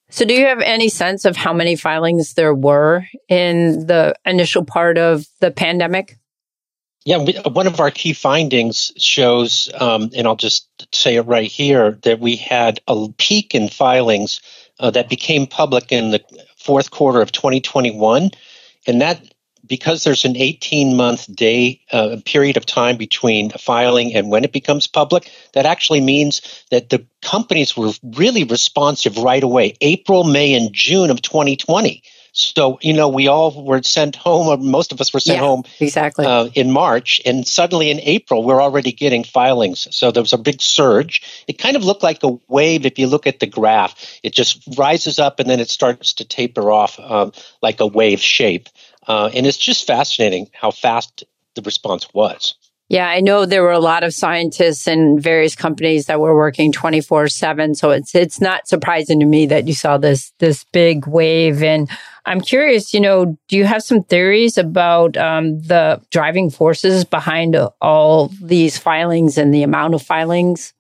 So, 0.09 0.25
do 0.25 0.35
you 0.35 0.47
have 0.47 0.61
any 0.61 0.89
sense 0.89 1.25
of 1.25 1.37
how 1.37 1.53
many 1.53 1.75
filings 1.75 2.35
there 2.35 2.55
were 2.55 3.05
in 3.29 3.87
the 3.87 4.15
initial 4.25 4.65
part 4.65 4.99
of 4.99 5.27
the 5.41 5.51
pandemic? 5.51 6.17
Yeah, 7.05 7.19
we, 7.19 7.35
one 7.35 7.67
of 7.67 7.79
our 7.79 7.91
key 7.91 8.13
findings 8.13 8.91
shows, 8.97 9.71
um, 9.79 10.11
and 10.17 10.27
I'll 10.27 10.37
just 10.37 10.69
say 10.93 11.17
it 11.17 11.23
right 11.23 11.51
here, 11.51 11.93
that 12.03 12.19
we 12.19 12.35
had 12.35 12.81
a 12.89 13.09
peak 13.17 13.55
in 13.55 13.69
filings 13.69 14.41
uh, 14.81 14.91
that 14.91 15.09
became 15.09 15.47
public 15.47 15.93
in 15.93 16.11
the 16.11 16.21
fourth 16.57 16.91
quarter 16.91 17.21
of 17.21 17.31
2021. 17.31 18.31
And 18.89 19.01
that 19.01 19.23
because 19.67 20.05
there's 20.05 20.25
an 20.25 20.37
18 20.37 20.97
month 20.97 21.35
day 21.35 21.81
uh, 21.93 22.19
period 22.25 22.57
of 22.57 22.67
time 22.67 22.97
between 22.97 23.51
filing 23.51 24.15
and 24.15 24.31
when 24.31 24.45
it 24.45 24.53
becomes 24.53 24.87
public, 24.87 25.31
that 25.55 25.67
actually 25.67 26.01
means 26.01 26.65
that 26.71 26.91
the 26.91 27.05
companies 27.23 27.77
were 27.77 27.93
really 28.03 28.45
responsive 28.45 29.19
right 29.19 29.43
away, 29.43 29.77
April, 29.81 30.25
May, 30.25 30.55
and 30.55 30.73
June 30.73 31.11
of 31.11 31.23
2020. 31.23 32.03
So, 32.37 32.79
you 32.83 32.93
know, 32.93 33.09
we 33.09 33.29
all 33.29 33.65
were 33.65 33.83
sent 33.83 34.15
home, 34.15 34.49
or 34.49 34.59
most 34.59 34.93
of 34.93 35.01
us 35.01 35.15
were 35.15 35.21
sent 35.21 35.39
yeah, 35.39 35.43
home 35.43 35.65
exactly 35.81 36.27
uh, 36.27 36.51
in 36.53 36.71
March, 36.71 37.19
and 37.25 37.49
suddenly 37.49 37.91
in 37.91 37.99
April, 38.01 38.45
we're 38.45 38.61
already 38.61 38.93
getting 38.93 39.25
filings. 39.25 39.89
So 39.91 40.11
there 40.11 40.23
was 40.23 40.35
a 40.35 40.39
big 40.39 40.61
surge. 40.61 41.45
It 41.49 41.55
kind 41.55 41.77
of 41.77 41.85
looked 41.85 42.03
like 42.03 42.23
a 42.23 42.39
wave 42.47 42.85
if 42.85 42.99
you 42.99 43.07
look 43.07 43.27
at 43.27 43.41
the 43.41 43.47
graph. 43.47 44.19
It 44.23 44.35
just 44.35 44.63
rises 44.77 45.19
up 45.19 45.41
and 45.41 45.49
then 45.49 45.61
it 45.61 45.71
starts 45.71 46.13
to 46.15 46.27
taper 46.27 46.71
off 46.71 47.01
um, 47.01 47.33
like 47.63 47.81
a 47.81 47.87
wave 47.87 48.21
shape. 48.21 48.69
Uh, 49.07 49.31
and 49.35 49.47
it's 49.47 49.57
just 49.57 49.87
fascinating 49.87 50.51
how 50.53 50.71
fast 50.71 51.25
the 51.55 51.63
response 51.63 52.09
was. 52.13 52.55
Yeah, 52.89 53.09
I 53.09 53.21
know 53.21 53.47
there 53.47 53.65
were 53.65 53.73
a 53.73 53.81
lot 53.81 54.05
of 54.05 54.15
scientists 54.15 54.87
and 54.87 55.21
various 55.21 55.57
companies 55.57 56.07
that 56.07 56.21
were 56.21 56.37
working 56.37 56.73
24/7, 56.73 57.75
so 57.77 57.91
it's 57.91 58.15
it's 58.15 58.41
not 58.41 58.69
surprising 58.69 59.19
to 59.21 59.27
me 59.27 59.47
that 59.47 59.67
you 59.67 59.75
saw 59.75 59.99
this 59.99 60.33
this 60.39 60.65
big 60.73 61.07
wave 61.07 61.65
and 61.65 61.89
I'm 62.27 62.41
curious, 62.41 62.93
you 62.93 63.01
know, 63.01 63.39
do 63.49 63.57
you 63.57 63.65
have 63.65 63.85
some 63.85 64.03
theories 64.03 64.59
about 64.59 65.17
um, 65.17 65.61
the 65.61 66.03
driving 66.11 66.51
forces 66.51 67.05
behind 67.05 67.57
all 67.81 68.33
these 68.43 68.77
filings 68.77 69.39
and 69.39 69.55
the 69.55 69.63
amount 69.63 69.95
of 69.95 70.03
filings? 70.03 70.75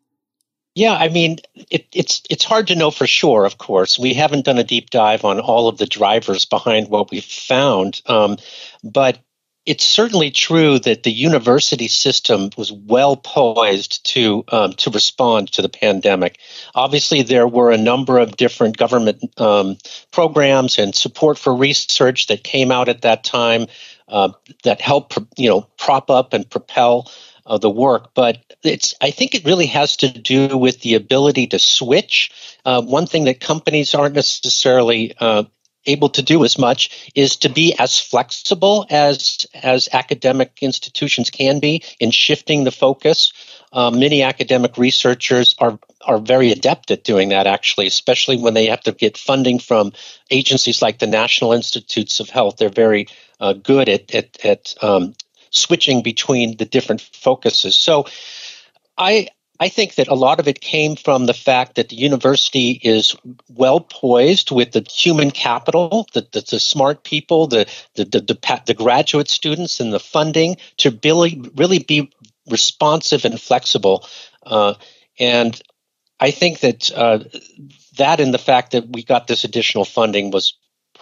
Yeah, 0.76 0.92
I 0.92 1.08
mean, 1.08 1.38
it, 1.70 1.86
it's 1.94 2.22
it's 2.28 2.44
hard 2.44 2.66
to 2.66 2.76
know 2.76 2.90
for 2.90 3.06
sure. 3.06 3.46
Of 3.46 3.56
course, 3.56 3.98
we 3.98 4.12
haven't 4.12 4.44
done 4.44 4.58
a 4.58 4.62
deep 4.62 4.90
dive 4.90 5.24
on 5.24 5.40
all 5.40 5.68
of 5.68 5.78
the 5.78 5.86
drivers 5.86 6.44
behind 6.44 6.88
what 6.90 7.10
we've 7.10 7.24
found, 7.24 8.02
um, 8.04 8.36
but 8.84 9.18
it's 9.64 9.86
certainly 9.86 10.30
true 10.30 10.78
that 10.80 11.02
the 11.02 11.10
university 11.10 11.88
system 11.88 12.50
was 12.58 12.70
well 12.70 13.16
poised 13.16 14.04
to 14.12 14.44
um, 14.52 14.74
to 14.74 14.90
respond 14.90 15.50
to 15.52 15.62
the 15.62 15.70
pandemic. 15.70 16.38
Obviously, 16.74 17.22
there 17.22 17.48
were 17.48 17.70
a 17.70 17.78
number 17.78 18.18
of 18.18 18.36
different 18.36 18.76
government 18.76 19.40
um, 19.40 19.78
programs 20.12 20.78
and 20.78 20.94
support 20.94 21.38
for 21.38 21.56
research 21.56 22.26
that 22.26 22.44
came 22.44 22.70
out 22.70 22.90
at 22.90 23.00
that 23.00 23.24
time 23.24 23.66
uh, 24.08 24.28
that 24.62 24.82
helped, 24.82 25.18
you 25.38 25.48
know, 25.48 25.66
prop 25.78 26.10
up 26.10 26.34
and 26.34 26.48
propel 26.50 27.10
uh, 27.46 27.58
the 27.58 27.70
work. 27.70 28.10
But 28.14 28.38
it's 28.62 28.94
I 29.00 29.10
think 29.10 29.34
it 29.34 29.44
really 29.44 29.66
has 29.66 29.96
to 29.98 30.08
do 30.08 30.56
with 30.58 30.80
the 30.80 30.94
ability 30.94 31.46
to 31.48 31.58
switch. 31.58 32.30
Uh, 32.64 32.82
one 32.82 33.06
thing 33.06 33.24
that 33.24 33.40
companies 33.40 33.94
aren't 33.94 34.14
necessarily 34.14 35.14
uh, 35.18 35.44
able 35.86 36.08
to 36.10 36.22
do 36.22 36.44
as 36.44 36.58
much 36.58 37.10
is 37.14 37.36
to 37.36 37.48
be 37.48 37.74
as 37.78 37.98
flexible 37.98 38.86
as 38.90 39.46
as 39.54 39.88
academic 39.92 40.58
institutions 40.60 41.30
can 41.30 41.60
be 41.60 41.82
in 42.00 42.10
shifting 42.10 42.64
the 42.64 42.72
focus. 42.72 43.32
Um, 43.72 43.98
many 43.98 44.22
academic 44.22 44.78
researchers 44.78 45.54
are 45.58 45.78
are 46.04 46.18
very 46.18 46.50
adept 46.52 46.90
at 46.90 47.04
doing 47.04 47.30
that, 47.30 47.46
actually, 47.46 47.86
especially 47.86 48.36
when 48.36 48.54
they 48.54 48.66
have 48.66 48.82
to 48.82 48.92
get 48.92 49.18
funding 49.18 49.58
from 49.58 49.92
agencies 50.30 50.82
like 50.82 50.98
the 50.98 51.06
National 51.06 51.52
Institutes 51.52 52.20
of 52.20 52.30
Health. 52.30 52.56
They're 52.56 52.68
very 52.68 53.06
uh, 53.40 53.54
good 53.54 53.88
at 53.88 54.14
at, 54.14 54.44
at 54.44 54.74
um, 54.82 55.14
switching 55.56 56.02
between 56.02 56.56
the 56.56 56.64
different 56.66 57.00
focuses. 57.00 57.76
So, 57.76 58.06
I 58.98 59.28
I 59.58 59.68
think 59.68 59.94
that 59.94 60.08
a 60.08 60.14
lot 60.14 60.38
of 60.38 60.48
it 60.48 60.60
came 60.60 60.96
from 60.96 61.26
the 61.26 61.34
fact 61.34 61.76
that 61.76 61.88
the 61.88 61.96
university 61.96 62.72
is 62.82 63.16
well 63.48 63.80
poised 63.80 64.50
with 64.50 64.72
the 64.72 64.86
human 64.90 65.30
capital, 65.30 66.06
the, 66.12 66.26
the, 66.32 66.42
the 66.42 66.60
smart 66.60 67.04
people, 67.04 67.46
the, 67.46 67.66
the, 67.94 68.04
the, 68.04 68.62
the, 68.66 68.74
graduate 68.74 69.28
students, 69.28 69.80
and 69.80 69.92
the 69.92 70.00
funding 70.00 70.56
to 70.78 70.98
really, 71.02 71.42
really 71.54 71.78
be 71.78 72.12
responsive 72.50 73.24
and 73.24 73.40
flexible. 73.40 74.06
Uh, 74.44 74.74
and 75.18 75.60
I 76.20 76.30
think 76.30 76.60
that 76.60 76.90
uh, 76.94 77.20
that 77.96 78.20
and 78.20 78.32
the 78.32 78.38
fact 78.38 78.72
that 78.72 78.88
we 78.88 79.02
got 79.02 79.26
this 79.26 79.44
additional 79.44 79.84
funding 79.84 80.30
was 80.30 80.54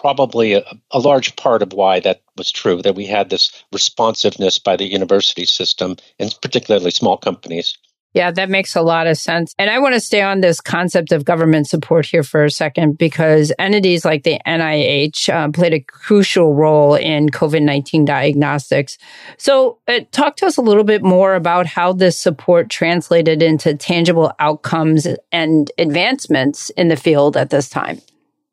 probably 0.05 0.53
a, 0.53 0.63
a, 0.91 0.99
large 0.99 1.35
part 1.35 1.63
of 1.63 1.73
why 1.73 1.99
that 1.99 2.21
was 2.37 2.53
true, 2.53 2.83
that 2.83 2.95
we 2.95 3.07
had 3.07 3.31
this 3.31 3.65
responsiveness 3.73 4.59
by 4.59 4.77
the 4.77 4.85
university 4.85 5.47
system 5.47 5.97
and 6.19 6.39
particularly 6.43 6.91
small 6.91 7.17
companies. 7.17 7.79
Yeah, 8.13 8.31
that 8.33 8.51
makes 8.51 8.77
a 8.77 8.83
lot 8.83 9.07
of 9.07 9.17
sense. 9.17 9.55
And 9.59 9.71
I 9.71 9.79
want 9.79 9.95
to 9.95 10.01
stay 10.01 10.21
on 10.21 10.43
this 10.43 10.61
concept 10.61 11.11
of 11.11 11.25
government 11.25 11.69
support 11.69 12.05
here 12.05 12.23
for 12.23 12.45
a 12.45 12.51
second 12.51 12.99
because 12.99 13.51
entities 13.59 14.05
like 14.05 14.25
the 14.25 14.39
NIH 14.47 15.31
uh, 15.31 15.51
played 15.51 15.73
a 15.73 15.81
crucial 15.81 16.53
role 16.53 16.97
in 16.97 17.31
COVID 17.31 17.63
19 17.63 18.05
diagnostics. 18.05 18.99
So, 19.39 19.79
uh, 19.89 20.01
talk 20.13 20.37
to 20.37 20.47
us 20.47 20.59
a 20.59 20.63
little 20.63 20.85
bit 20.85 21.03
more 21.03 21.35
about 21.35 21.65
how 21.65 21.95
this 21.95 22.21
support 22.21 22.69
translated 22.69 23.43
into 23.43 23.75
tangible 23.75 24.33
outcomes 24.39 25.07
and 25.33 25.73
advancements 25.79 26.69
in 26.77 26.89
the 26.89 26.97
field 26.97 27.39
at 27.39 27.49
this 27.49 27.71
time. 27.71 28.03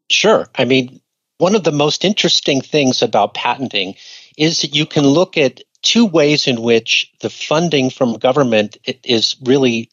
Sure. 0.09 0.47
I 0.55 0.65
mean, 0.65 1.00
one 1.41 1.55
of 1.55 1.63
the 1.63 1.71
most 1.71 2.05
interesting 2.05 2.61
things 2.61 3.01
about 3.01 3.33
patenting 3.33 3.95
is 4.37 4.61
that 4.61 4.75
you 4.75 4.85
can 4.85 5.03
look 5.03 5.37
at 5.37 5.61
two 5.81 6.05
ways 6.05 6.45
in 6.45 6.61
which 6.61 7.11
the 7.21 7.31
funding 7.31 7.89
from 7.89 8.19
government 8.19 8.77
is 9.03 9.35
really 9.43 9.89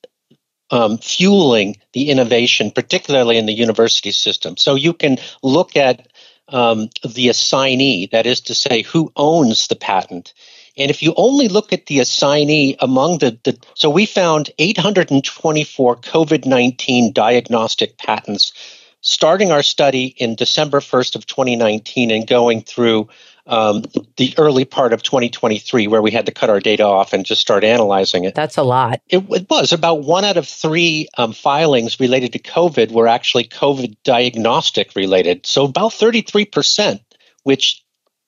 um, 0.70 0.98
fueling 0.98 1.76
the 1.94 2.10
innovation, 2.10 2.70
particularly 2.70 3.38
in 3.38 3.46
the 3.46 3.54
university 3.54 4.12
system. 4.12 4.58
So 4.58 4.74
you 4.74 4.92
can 4.92 5.16
look 5.42 5.74
at 5.74 6.08
um, 6.48 6.90
the 7.02 7.30
assignee, 7.30 8.08
that 8.12 8.26
is 8.26 8.42
to 8.42 8.54
say, 8.54 8.82
who 8.82 9.10
owns 9.16 9.68
the 9.68 9.76
patent. 9.76 10.34
And 10.76 10.90
if 10.90 11.02
you 11.02 11.14
only 11.16 11.48
look 11.48 11.72
at 11.72 11.86
the 11.86 12.00
assignee 12.00 12.76
among 12.78 13.18
the, 13.18 13.38
the 13.42 13.58
so 13.74 13.88
we 13.88 14.04
found 14.04 14.50
824 14.58 15.96
COVID 15.96 16.44
19 16.44 17.12
diagnostic 17.14 17.96
patents 17.96 18.52
starting 19.00 19.50
our 19.52 19.62
study 19.62 20.06
in 20.06 20.34
December 20.34 20.80
1st 20.80 21.16
of 21.16 21.26
2019 21.26 22.10
and 22.10 22.26
going 22.26 22.62
through 22.62 23.08
um, 23.46 23.82
the 24.16 24.34
early 24.36 24.64
part 24.66 24.92
of 24.92 25.02
2023 25.02 25.86
where 25.86 26.02
we 26.02 26.10
had 26.10 26.26
to 26.26 26.32
cut 26.32 26.50
our 26.50 26.60
data 26.60 26.84
off 26.84 27.12
and 27.12 27.24
just 27.24 27.40
start 27.40 27.64
analyzing 27.64 28.24
it. 28.24 28.34
That's 28.34 28.58
a 28.58 28.62
lot. 28.62 29.00
It, 29.08 29.24
it 29.30 29.48
was 29.48 29.72
about 29.72 30.02
one 30.02 30.24
out 30.24 30.36
of 30.36 30.46
three 30.46 31.08
um, 31.16 31.32
filings 31.32 31.98
related 31.98 32.34
to 32.34 32.38
COVID 32.38 32.90
were 32.90 33.08
actually 33.08 33.44
COVID 33.44 33.96
diagnostic 34.04 34.94
related. 34.94 35.46
So 35.46 35.64
about 35.64 35.92
33%, 35.92 37.00
which 37.44 37.82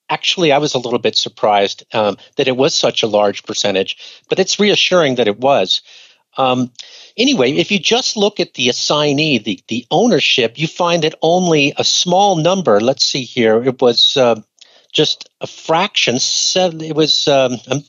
actually 0.08 0.52
I 0.52 0.58
was 0.58 0.74
a 0.74 0.78
little 0.78 0.98
bit 0.98 1.16
surprised 1.16 1.84
um, 1.92 2.16
that 2.36 2.48
it 2.48 2.56
was 2.56 2.74
such 2.74 3.02
a 3.02 3.06
large 3.06 3.44
percentage, 3.44 4.22
but 4.28 4.38
it's 4.38 4.58
reassuring 4.58 5.16
that 5.16 5.28
it 5.28 5.38
was. 5.38 5.82
Um, 6.36 6.72
anyway, 7.16 7.52
if 7.52 7.70
you 7.70 7.78
just 7.78 8.16
look 8.16 8.40
at 8.40 8.54
the 8.54 8.68
assignee, 8.68 9.38
the, 9.38 9.60
the 9.68 9.86
ownership, 9.90 10.58
you 10.58 10.66
find 10.66 11.04
that 11.04 11.14
only 11.22 11.72
a 11.76 11.84
small 11.84 12.36
number, 12.36 12.80
let's 12.80 13.04
see 13.04 13.24
here, 13.24 13.62
it 13.62 13.80
was 13.80 14.16
uh, 14.16 14.40
just 14.92 15.28
a 15.40 15.46
fraction. 15.46 16.16
It 16.16 16.94
was, 16.94 17.28
um, 17.28 17.56
I'm 17.68 17.82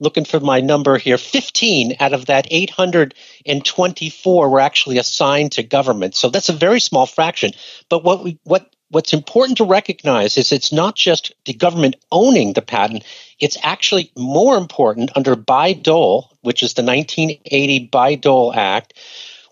looking 0.00 0.24
for 0.24 0.40
my 0.40 0.60
number 0.60 0.98
here, 0.98 1.18
15 1.18 1.96
out 2.00 2.12
of 2.12 2.26
that 2.26 2.46
824 2.50 4.48
were 4.48 4.60
actually 4.60 4.98
assigned 4.98 5.52
to 5.52 5.62
government. 5.62 6.14
So 6.14 6.30
that's 6.30 6.48
a 6.48 6.54
very 6.54 6.80
small 6.80 7.06
fraction. 7.06 7.52
But 7.88 8.04
what 8.04 8.22
we, 8.22 8.38
what 8.44 8.70
what's 8.90 9.12
important 9.12 9.58
to 9.58 9.64
recognize 9.64 10.36
is 10.36 10.52
it's 10.52 10.72
not 10.72 10.94
just 10.94 11.32
the 11.44 11.52
government 11.52 11.96
owning 12.10 12.52
the 12.52 12.62
patent, 12.62 13.04
it's 13.38 13.58
actually 13.62 14.10
more 14.16 14.56
important 14.56 15.10
under 15.16 15.36
Bayh-Dole, 15.36 16.30
which 16.40 16.62
is 16.62 16.74
the 16.74 16.82
1980 16.82 17.88
Bayh-Dole 17.92 18.52
Act, 18.54 18.94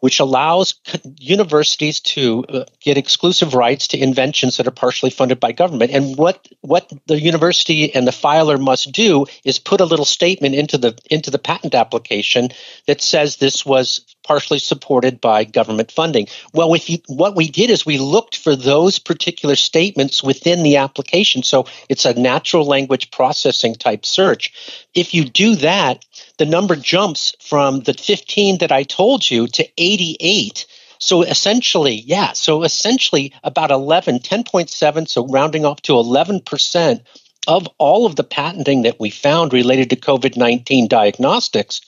which 0.00 0.21
allows 0.21 0.75
universities 1.19 2.00
to 2.00 2.45
uh, 2.49 2.64
get 2.81 2.99
exclusive 2.99 3.55
rights 3.55 3.88
to 3.88 3.99
inventions 3.99 4.57
that 4.57 4.66
are 4.66 4.73
partially 4.73 5.11
funded 5.11 5.40
by 5.40 5.52
government. 5.52 5.90
And 5.90 6.16
what 6.16 6.47
what 6.61 6.93
the 7.07 7.21
university 7.21 7.95
and 7.95 8.07
the 8.07 8.12
filer 8.12 8.59
must 8.59 8.93
do 8.93 9.26
is 9.45 9.59
put 9.59 9.81
a 9.81 9.85
little 9.85 10.05
statement 10.05 10.55
into 10.55 10.78
the 10.78 10.99
into 11.11 11.31
the 11.31 11.38
patent 11.38 11.75
application 11.75 12.50
that 12.87 13.00
says 13.00 13.37
this 13.37 13.64
was 13.64 14.15
partially 14.26 14.59
supported 14.59 15.21
by 15.21 15.45
government 15.45 15.92
funding. 15.92 16.26
Well, 16.52 16.75
you, 16.76 16.99
what 17.06 17.37
we 17.37 17.49
did 17.49 17.71
is 17.71 17.87
we 17.87 17.99
looked 17.99 18.37
for 18.37 18.56
those 18.56 18.99
particular 18.99 19.54
statements 19.54 20.23
within 20.23 20.64
the 20.64 20.76
application. 20.76 21.42
So 21.42 21.66
it's 21.88 22.04
a 22.04 22.14
natural 22.14 22.64
language 22.64 23.11
processing 23.12 23.76
type 23.76 24.04
search. 24.04 24.52
If 24.95 25.14
you 25.14 25.25
do 25.25 25.54
that, 25.56 26.04
the 26.38 26.47
number 26.47 26.75
jumps 26.75 27.35
from 27.40 27.80
the 27.80 27.95
15 27.95 28.59
that 28.59 28.73
I 28.73 28.83
told 28.83 29.30
you 29.30 29.47
to 29.49 29.68
88. 29.78 30.66
So 30.99 31.23
essentially, 31.23 31.95
yeah, 31.95 32.33
so 32.33 32.62
essentially 32.62 33.33
about 33.45 33.71
11, 33.71 34.21
10.7, 34.21 35.09
so 35.09 35.26
rounding 35.28 35.64
off 35.64 35.83
to 35.83 35.92
11% 35.92 37.00
of 37.47 37.68
all 37.78 38.06
of 38.06 38.16
the 38.16 38.25
patenting 38.25 38.83
that 38.83 38.99
we 38.99 39.11
found 39.11 39.52
related 39.52 39.90
to 39.90 39.97
COVID 39.97 40.37
19 40.37 40.88
diagnostics 40.88 41.80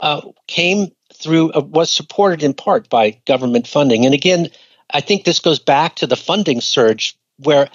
uh, 0.00 0.20
came 0.46 0.92
through, 1.20 1.52
uh, 1.52 1.60
was 1.60 1.90
supported 1.90 2.42
in 2.42 2.54
part 2.54 2.88
by 2.88 3.20
government 3.26 3.66
funding. 3.66 4.04
And 4.04 4.14
again, 4.14 4.48
I 4.92 5.00
think 5.00 5.24
this 5.24 5.40
goes 5.40 5.58
back 5.58 5.96
to 5.96 6.06
the 6.06 6.16
funding 6.16 6.60
surge 6.60 7.16
where 7.38 7.68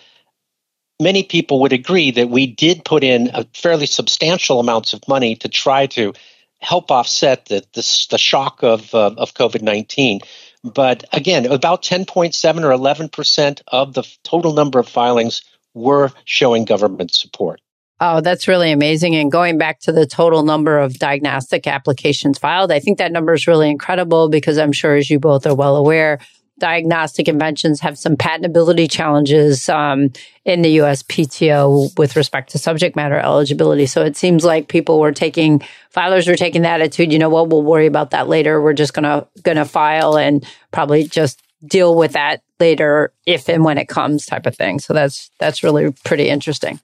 many 1.00 1.24
people 1.24 1.60
would 1.62 1.74
agree 1.74 2.12
that 2.12 2.30
we 2.30 2.48
did 2.48 2.86
put 2.86 3.04
in 3.04 3.30
a 3.34 3.46
fairly 3.54 3.86
substantial 3.86 4.60
amounts 4.60 4.94
of 4.94 5.08
money 5.08 5.36
to 5.36 5.50
try 5.50 5.88
to 5.88 6.14
help 6.60 6.92
offset 6.92 7.46
the 7.46 7.64
the, 7.74 8.08
the 8.10 8.18
shock 8.18 8.64
of 8.64 8.94
uh, 8.96 9.12
of 9.18 9.34
COVID 9.34 9.62
nineteen. 9.62 10.22
But 10.64 11.04
again, 11.12 11.46
about 11.46 11.84
ten 11.84 12.06
point 12.06 12.34
seven 12.36 12.64
or 12.64 12.72
eleven 12.72 13.10
percent 13.10 13.62
of 13.68 13.94
the 13.94 14.08
total 14.24 14.54
number 14.54 14.80
of 14.80 14.88
filings 14.88 15.42
were 15.74 16.12
showing 16.26 16.66
government 16.66 17.14
support. 17.14 17.60
Oh, 18.06 18.20
that's 18.20 18.50
really 18.50 18.74
amazing. 18.74 19.16
And 19.16 19.32
going 19.32 19.58
back 19.58 19.80
to 19.82 19.94
the 19.94 20.06
total 20.06 20.44
number 20.44 20.78
of 20.78 21.00
diagnostic 21.00 21.66
applications 21.68 22.38
filed, 22.38 22.70
I 22.70 22.82
think 22.82 22.98
that 22.98 23.14
number 23.14 23.34
is 23.34 23.48
really 23.48 23.70
incredible 23.70 24.28
because 24.28 24.58
I'm 24.58 24.74
sure, 24.74 24.98
as 24.98 25.10
you 25.10 25.20
both 25.20 25.48
are 25.48 25.56
well 25.56 25.78
aware, 25.78 26.20
diagnostic 26.60 27.30
inventions 27.30 27.80
have 27.80 27.98
some 27.98 28.18
patentability 28.18 28.92
challenges 28.92 29.70
um, 29.70 30.12
in 30.44 30.64
the 30.64 30.80
USPTO 30.80 31.98
with 31.98 32.18
respect 32.18 32.52
to 32.52 32.58
subject 32.58 32.98
matter 32.98 33.18
eligibility. 33.18 33.86
So 33.86 34.04
it 34.04 34.18
seems 34.18 34.44
like 34.44 34.68
people 34.68 35.00
were 35.00 35.14
taking 35.14 35.60
filers 35.96 36.28
were 36.28 36.36
taking 36.36 36.64
the 36.64 36.70
attitude, 36.70 37.14
you 37.14 37.20
know 37.20 37.30
what, 37.30 37.48
we'll 37.48 37.64
worry 37.64 37.86
about 37.86 38.12
that 38.12 38.28
later. 38.28 38.62
We're 38.62 38.74
just 38.74 38.94
gonna 38.94 39.28
gonna 39.44 39.64
file 39.64 40.18
and 40.18 40.46
probably 40.72 41.06
just 41.06 41.42
deal 41.66 41.96
with 41.96 42.12
that 42.12 42.42
later 42.60 43.14
if 43.26 43.48
and 43.48 43.64
when 43.64 43.78
it 43.78 43.88
comes 43.88 44.26
type 44.26 44.46
of 44.46 44.58
thing. 44.58 44.80
So 44.80 44.92
that's 44.94 45.32
that's 45.40 45.64
really 45.64 45.94
pretty 46.04 46.28
interesting. 46.28 46.82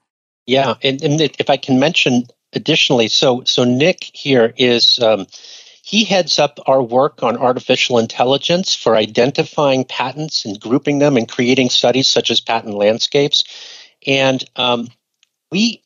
Yeah, 0.50 0.74
and, 0.82 1.00
and 1.02 1.20
if 1.20 1.48
I 1.48 1.56
can 1.56 1.78
mention 1.78 2.24
additionally, 2.52 3.06
so 3.06 3.44
so 3.44 3.62
Nick 3.62 4.02
here 4.02 4.52
is 4.56 4.98
um, 4.98 5.28
he 5.82 6.02
heads 6.02 6.40
up 6.40 6.58
our 6.66 6.82
work 6.82 7.22
on 7.22 7.36
artificial 7.36 7.98
intelligence 8.00 8.74
for 8.74 8.96
identifying 8.96 9.84
patents 9.84 10.44
and 10.44 10.58
grouping 10.58 10.98
them 10.98 11.16
and 11.16 11.28
creating 11.28 11.70
studies 11.70 12.08
such 12.08 12.32
as 12.32 12.40
patent 12.40 12.74
landscapes. 12.74 13.44
And 14.08 14.42
um, 14.56 14.88
we 15.52 15.84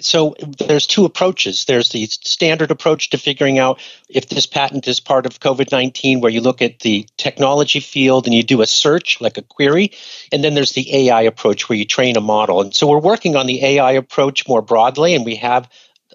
so 0.00 0.34
there's 0.58 0.86
two 0.86 1.06
approaches. 1.06 1.64
There's 1.64 1.88
the 1.88 2.04
standard 2.06 2.70
approach 2.70 3.10
to 3.10 3.18
figuring 3.18 3.58
out 3.58 3.80
if 4.08 4.28
this 4.28 4.44
patent 4.44 4.86
is 4.86 5.00
part 5.00 5.24
of 5.24 5.40
COVID 5.40 5.72
19, 5.72 6.20
where 6.20 6.30
you 6.30 6.42
look 6.42 6.60
at 6.60 6.80
the 6.80 7.06
technology 7.16 7.80
field 7.80 8.26
and 8.26 8.34
you 8.34 8.42
do 8.42 8.60
a 8.60 8.66
search, 8.66 9.20
like 9.20 9.38
a 9.38 9.42
query. 9.42 9.92
And 10.30 10.44
then 10.44 10.54
there's 10.54 10.72
the 10.72 11.08
AI 11.08 11.22
approach, 11.22 11.68
where 11.68 11.78
you 11.78 11.86
train 11.86 12.16
a 12.16 12.20
model. 12.20 12.60
And 12.60 12.74
so 12.74 12.86
we're 12.86 12.98
working 12.98 13.34
on 13.34 13.46
the 13.46 13.64
AI 13.64 13.92
approach 13.92 14.46
more 14.46 14.60
broadly, 14.60 15.14
and 15.14 15.24
we 15.24 15.36
have 15.36 15.70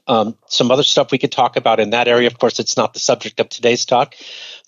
um, 0.07 0.37
some 0.47 0.69
other 0.69 0.83
stuff 0.83 1.11
we 1.11 1.17
could 1.17 1.31
talk 1.31 1.57
about 1.57 1.79
in 1.79 1.89
that 1.89 2.07
area. 2.07 2.27
Of 2.27 2.37
course, 2.37 2.59
it's 2.59 2.77
not 2.77 2.93
the 2.93 2.99
subject 2.99 3.39
of 3.39 3.49
today's 3.49 3.85
talk. 3.85 4.15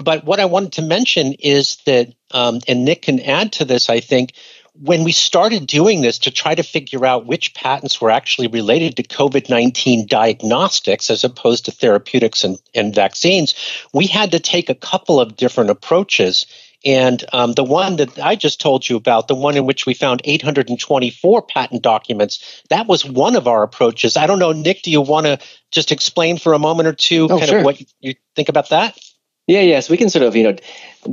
But 0.03 0.24
what 0.24 0.39
I 0.39 0.46
wanted 0.46 0.74
to 0.74 0.81
mention 0.81 1.34
is 1.34 1.77
that, 1.86 2.13
um, 2.31 2.60
and 2.67 2.86
Nick 2.86 3.03
can 3.03 3.19
add 3.19 3.53
to 3.53 3.65
this, 3.65 3.89
I 3.89 4.00
think, 4.00 4.34
when 4.81 5.03
we 5.03 5.12
started 5.12 5.67
doing 5.67 6.01
this 6.01 6.19
to 6.19 6.31
try 6.31 6.55
to 6.55 6.63
figure 6.63 7.05
out 7.05 7.25
which 7.25 7.53
patents 7.53 8.00
were 8.00 8.12
actually 8.12 8.48
related 8.48 8.95
to 8.95 9.03
COVID 9.03 9.50
19 9.50 10.07
diagnostics 10.07 11.09
as 11.09 11.24
opposed 11.24 11.65
to 11.65 11.71
therapeutics 11.71 12.43
and, 12.43 12.57
and 12.74 12.95
vaccines, 12.95 13.53
we 13.93 14.07
had 14.07 14.31
to 14.31 14.39
take 14.39 14.69
a 14.69 14.75
couple 14.75 15.19
of 15.19 15.36
different 15.36 15.69
approaches 15.69 16.45
and 16.86 17.25
um, 17.33 17.53
the 17.53 17.63
one 17.63 17.98
that 17.98 18.17
I 18.19 18.36
just 18.36 18.62
told 18.62 18.88
you 18.88 18.95
about, 18.95 19.27
the 19.27 19.36
one 19.36 19.57
in 19.57 19.65
which 19.65 19.86
we 19.86 19.93
found 19.93 20.21
824 20.24 21.41
patent 21.41 21.81
documents, 21.81 22.63
that 22.69 22.88
was 22.88 23.03
one 23.03 23.36
of 23.36 23.48
our 23.48 23.63
approaches. 23.63 24.15
I 24.15 24.27
don't 24.27 24.39
know, 24.39 24.53
Nick, 24.53 24.83
do 24.83 24.91
you 24.91 25.01
want 25.01 25.25
to 25.25 25.39
just 25.71 25.91
explain 25.91 26.38
for 26.38 26.53
a 26.53 26.59
moment 26.59 26.88
or 26.88 26.93
two 26.93 27.25
oh, 27.25 27.38
kind 27.38 27.50
sure. 27.50 27.59
of 27.59 27.65
what 27.65 27.81
you 28.00 28.15
think 28.36 28.48
about 28.48 28.69
that? 28.69 28.98
Yeah, 29.45 29.62
yes, 29.62 29.89
we 29.89 29.98
can 29.98 30.09
sort 30.09 30.24
of, 30.24 30.36
you 30.36 30.43
know, 30.43 30.55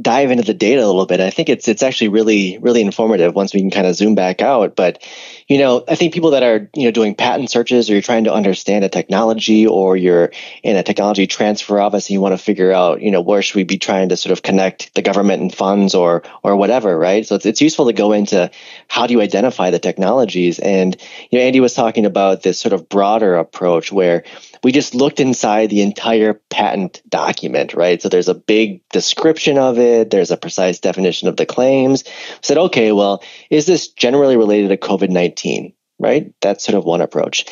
dive 0.00 0.30
into 0.30 0.42
the 0.42 0.54
data 0.54 0.84
a 0.84 0.86
little 0.86 1.06
bit. 1.06 1.20
I 1.20 1.30
think 1.30 1.48
it's 1.48 1.68
it's 1.68 1.82
actually 1.82 2.08
really 2.08 2.58
really 2.58 2.80
informative 2.80 3.34
once 3.34 3.54
we 3.54 3.60
can 3.60 3.70
kind 3.70 3.86
of 3.86 3.94
zoom 3.94 4.14
back 4.14 4.42
out. 4.42 4.74
But 4.74 5.02
you 5.46 5.58
know, 5.58 5.84
I 5.86 5.94
think 5.94 6.12
people 6.12 6.30
that 6.30 6.42
are 6.42 6.68
you 6.74 6.84
know 6.84 6.90
doing 6.90 7.14
patent 7.14 7.50
searches 7.50 7.88
or 7.88 7.92
you're 7.92 8.02
trying 8.02 8.24
to 8.24 8.32
understand 8.32 8.84
a 8.84 8.88
technology 8.88 9.66
or 9.66 9.96
you're 9.96 10.32
in 10.62 10.76
a 10.76 10.82
technology 10.82 11.26
transfer 11.26 11.78
office 11.80 12.08
and 12.08 12.14
you 12.14 12.20
want 12.20 12.32
to 12.32 12.42
figure 12.42 12.72
out 12.72 13.00
you 13.00 13.10
know 13.10 13.20
where 13.20 13.42
should 13.42 13.56
we 13.56 13.64
be 13.64 13.78
trying 13.78 14.08
to 14.08 14.16
sort 14.16 14.32
of 14.32 14.42
connect 14.42 14.94
the 14.94 15.02
government 15.02 15.42
and 15.42 15.54
funds 15.54 15.94
or 15.94 16.24
or 16.42 16.56
whatever, 16.56 16.98
right? 16.98 17.24
So 17.24 17.36
it's 17.36 17.46
it's 17.46 17.60
useful 17.60 17.86
to 17.86 17.92
go 17.92 18.12
into 18.12 18.50
how 18.88 19.06
do 19.06 19.14
you 19.14 19.20
identify 19.20 19.70
the 19.70 19.78
technologies 19.78 20.58
and 20.58 20.96
you 21.30 21.38
know 21.38 21.44
Andy 21.44 21.60
was 21.60 21.74
talking 21.74 22.06
about 22.06 22.42
this 22.42 22.58
sort 22.58 22.72
of 22.72 22.88
broader 22.88 23.36
approach 23.36 23.92
where 23.92 24.24
we 24.64 24.72
just 24.72 24.96
looked 24.96 25.20
inside 25.20 25.70
the 25.70 25.82
entire 25.82 26.34
patent 26.34 27.00
document, 27.08 27.74
right? 27.74 28.02
So 28.02 28.08
there's 28.08 28.28
a 28.28 28.34
big 28.34 28.80
description 28.88 29.58
of 29.58 29.75
it, 29.78 30.10
there's 30.10 30.30
a 30.30 30.36
precise 30.36 30.80
definition 30.80 31.28
of 31.28 31.36
the 31.36 31.46
claims. 31.46 32.04
said, 32.42 32.58
okay, 32.58 32.92
well, 32.92 33.22
is 33.50 33.66
this 33.66 33.88
generally 33.88 34.36
related 34.36 34.68
to 34.68 34.76
COVID 34.76 35.10
19? 35.10 35.72
Right? 35.98 36.34
That's 36.42 36.64
sort 36.64 36.76
of 36.76 36.84
one 36.84 37.00
approach. 37.00 37.46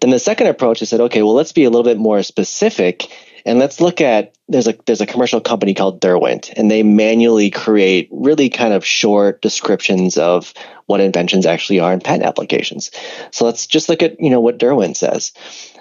Then 0.00 0.10
the 0.10 0.20
second 0.20 0.46
approach 0.46 0.82
is 0.82 0.88
said, 0.88 1.00
okay, 1.00 1.22
well, 1.22 1.34
let's 1.34 1.52
be 1.52 1.64
a 1.64 1.70
little 1.70 1.82
bit 1.82 1.98
more 1.98 2.22
specific 2.22 3.10
and 3.44 3.58
let's 3.58 3.80
look 3.80 4.00
at 4.00 4.36
there's 4.48 4.66
a 4.66 4.76
there's 4.86 5.00
a 5.00 5.06
commercial 5.06 5.40
company 5.40 5.72
called 5.72 6.00
Derwent, 6.00 6.50
and 6.56 6.70
they 6.70 6.82
manually 6.82 7.50
create 7.50 8.08
really 8.12 8.50
kind 8.50 8.74
of 8.74 8.84
short 8.84 9.40
descriptions 9.40 10.18
of 10.18 10.52
what 10.86 11.00
inventions 11.00 11.46
actually 11.46 11.80
are 11.80 11.92
in 11.92 12.00
patent 12.00 12.24
applications. 12.24 12.90
So 13.30 13.46
let's 13.46 13.66
just 13.66 13.88
look 13.88 14.02
at 14.02 14.20
you 14.20 14.28
know 14.28 14.40
what 14.40 14.58
Derwent 14.58 14.98
says. 14.98 15.32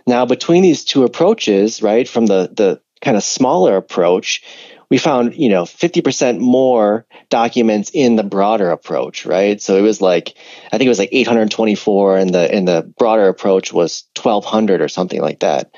Now, 0.08 0.26
between 0.26 0.64
these 0.64 0.86
two 0.86 1.04
approaches, 1.04 1.82
right, 1.82 2.08
from 2.08 2.28
the, 2.28 2.50
the 2.54 2.82
kind 3.02 3.18
of 3.18 3.24
smaller 3.24 3.76
approach, 3.76 4.42
we 4.90 4.98
found, 4.98 5.36
you 5.36 5.50
know, 5.50 5.64
50% 5.64 6.40
more 6.40 7.06
documents 7.30 7.92
in 7.94 8.16
the 8.16 8.24
broader 8.24 8.70
approach, 8.72 9.26
right? 9.26 9.62
So 9.62 9.78
it 9.78 9.82
was 9.82 10.02
like, 10.02 10.36
I 10.72 10.78
think 10.78 10.86
it 10.86 10.90
was 10.90 11.00
like 11.00 11.10
824 11.12 12.18
and 12.18 12.34
the, 12.34 12.54
and 12.54 12.68
the 12.68 12.94
broader 12.98 13.28
approach 13.28 13.74
was 13.74 14.06
1200 14.16 14.82
or 14.82 14.88
something 14.88 15.22
like 15.22 15.40
that, 15.42 15.72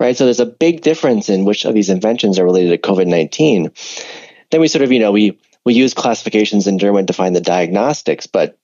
right? 0.00 0.16
So 0.16 0.24
there's 0.24 0.40
a 0.40 0.46
big 0.46 0.80
difference 0.80 1.28
in 1.28 1.44
which 1.44 1.64
of 1.64 1.74
these 1.74 1.90
inventions 1.90 2.38
are 2.38 2.44
related 2.44 2.70
to 2.70 2.88
COVID-19. 2.88 4.10
Then 4.50 4.60
we 4.60 4.68
sort 4.68 4.82
of, 4.82 4.90
you 4.90 4.98
know, 4.98 5.12
we, 5.12 5.38
we 5.64 5.74
use 5.74 5.94
classifications 5.94 6.66
in 6.66 6.76
Derwent 6.76 7.06
to 7.08 7.12
find 7.12 7.36
the 7.36 7.40
diagnostics, 7.40 8.26
but 8.26 8.58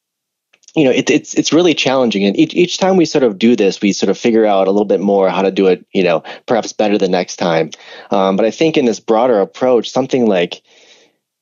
you 0.75 0.85
know, 0.85 0.91
it, 0.91 1.11
it's 1.11 1.35
it's 1.35 1.53
really 1.53 1.75
challenging, 1.75 2.25
and 2.25 2.39
each 2.39 2.55
each 2.55 2.79
time 2.79 2.97
we 2.97 3.05
sort 3.05 3.25
of 3.25 3.39
do 3.39 3.57
this, 3.57 3.83
we 3.83 3.93
sort 3.93 4.09
of 4.09 4.17
figure 4.17 4.47
out 4.47 4.69
a 4.69 4.71
little 4.71 4.87
bit 4.87 5.01
more 5.01 5.29
how 5.29 5.43
to 5.43 5.51
do 5.51 5.67
it, 5.67 5.87
you 5.93 6.03
know, 6.03 6.23
perhaps 6.47 6.73
better 6.73 6.97
the 6.97 7.09
next 7.09 7.37
time. 7.37 7.71
Um, 8.11 8.37
but 8.37 8.47
I 8.47 8.51
think 8.51 8.77
in 8.77 8.87
this 8.87 9.01
broader 9.01 9.41
approach, 9.41 9.91
something 9.91 10.27
like 10.27 10.63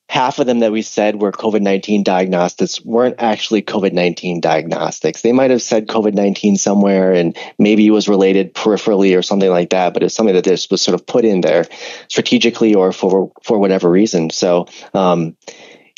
half 0.08 0.40
of 0.40 0.46
them 0.46 0.58
that 0.58 0.72
we 0.72 0.82
said 0.82 1.20
were 1.20 1.30
COVID 1.30 1.60
nineteen 1.60 2.02
diagnostics 2.02 2.84
weren't 2.84 3.14
actually 3.18 3.62
COVID 3.62 3.92
nineteen 3.92 4.40
diagnostics. 4.40 5.22
They 5.22 5.32
might 5.32 5.52
have 5.52 5.62
said 5.62 5.86
COVID 5.86 6.14
nineteen 6.14 6.56
somewhere, 6.56 7.12
and 7.12 7.36
maybe 7.56 7.86
it 7.86 7.92
was 7.92 8.08
related 8.08 8.52
peripherally 8.52 9.16
or 9.16 9.22
something 9.22 9.50
like 9.50 9.70
that. 9.70 9.94
But 9.94 10.02
it's 10.02 10.14
something 10.16 10.34
that 10.34 10.42
this 10.42 10.68
was 10.70 10.82
sort 10.82 10.96
of 10.96 11.06
put 11.06 11.24
in 11.24 11.40
there 11.40 11.66
strategically 12.08 12.74
or 12.74 12.90
for 12.90 13.30
for 13.44 13.60
whatever 13.60 13.88
reason. 13.88 14.30
So. 14.30 14.66
Um, 14.92 15.36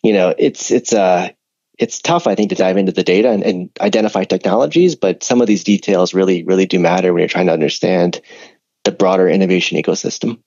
you 0.05 0.13
know, 0.13 0.35
it's 0.37 0.73
it's 0.73 0.93
a 0.93 1.01
uh, 1.01 1.29
it's 1.79 2.01
tough, 2.01 2.27
I 2.27 2.35
think, 2.35 2.51
to 2.51 2.57
dive 2.57 2.77
into 2.77 2.93
the 2.93 3.03
data 3.03 3.31
and, 3.31 3.43
and, 3.43 3.71
identify 3.81 4.25
technologies, 4.25 4.95
but 4.95 5.23
some 5.23 5.41
of 5.41 5.47
these 5.47 5.65
details 5.65 6.15
really, 6.15 6.45
really 6.45 6.67
do 6.67 6.79
matter 6.79 7.13
when 7.13 7.21
you're 7.21 7.29
trying 7.29 7.47
to 7.47 7.53
understand 7.53 8.21
the 8.85 8.93
broader 8.93 9.29
innovation 9.29 9.79
ecosystem. 9.79 10.39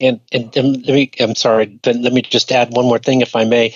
And, 0.00 0.20
and, 0.32 0.56
and 0.56 0.86
let 0.86 0.94
me, 0.94 1.10
I'm 1.20 1.34
sorry, 1.34 1.78
then 1.82 2.02
let 2.02 2.12
me 2.12 2.22
just 2.22 2.50
add 2.50 2.72
one 2.72 2.86
more 2.86 2.98
thing, 2.98 3.20
if 3.20 3.36
I 3.36 3.44
may. 3.44 3.74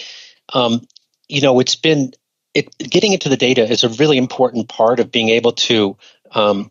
Um, 0.53 0.87
you 1.29 1.43
know, 1.43 1.61
it's 1.61 1.77
been 1.77 2.13
it, 2.55 2.77
getting 2.79 3.13
into 3.13 3.29
the 3.29 3.37
data 3.37 3.69
is 3.69 3.85
a 3.85 3.89
really 3.91 4.17
important 4.17 4.69
part 4.69 5.01
of 5.01 5.13
being 5.13 5.29
able 5.29 5.53
to 5.53 5.97
um, 6.33 6.71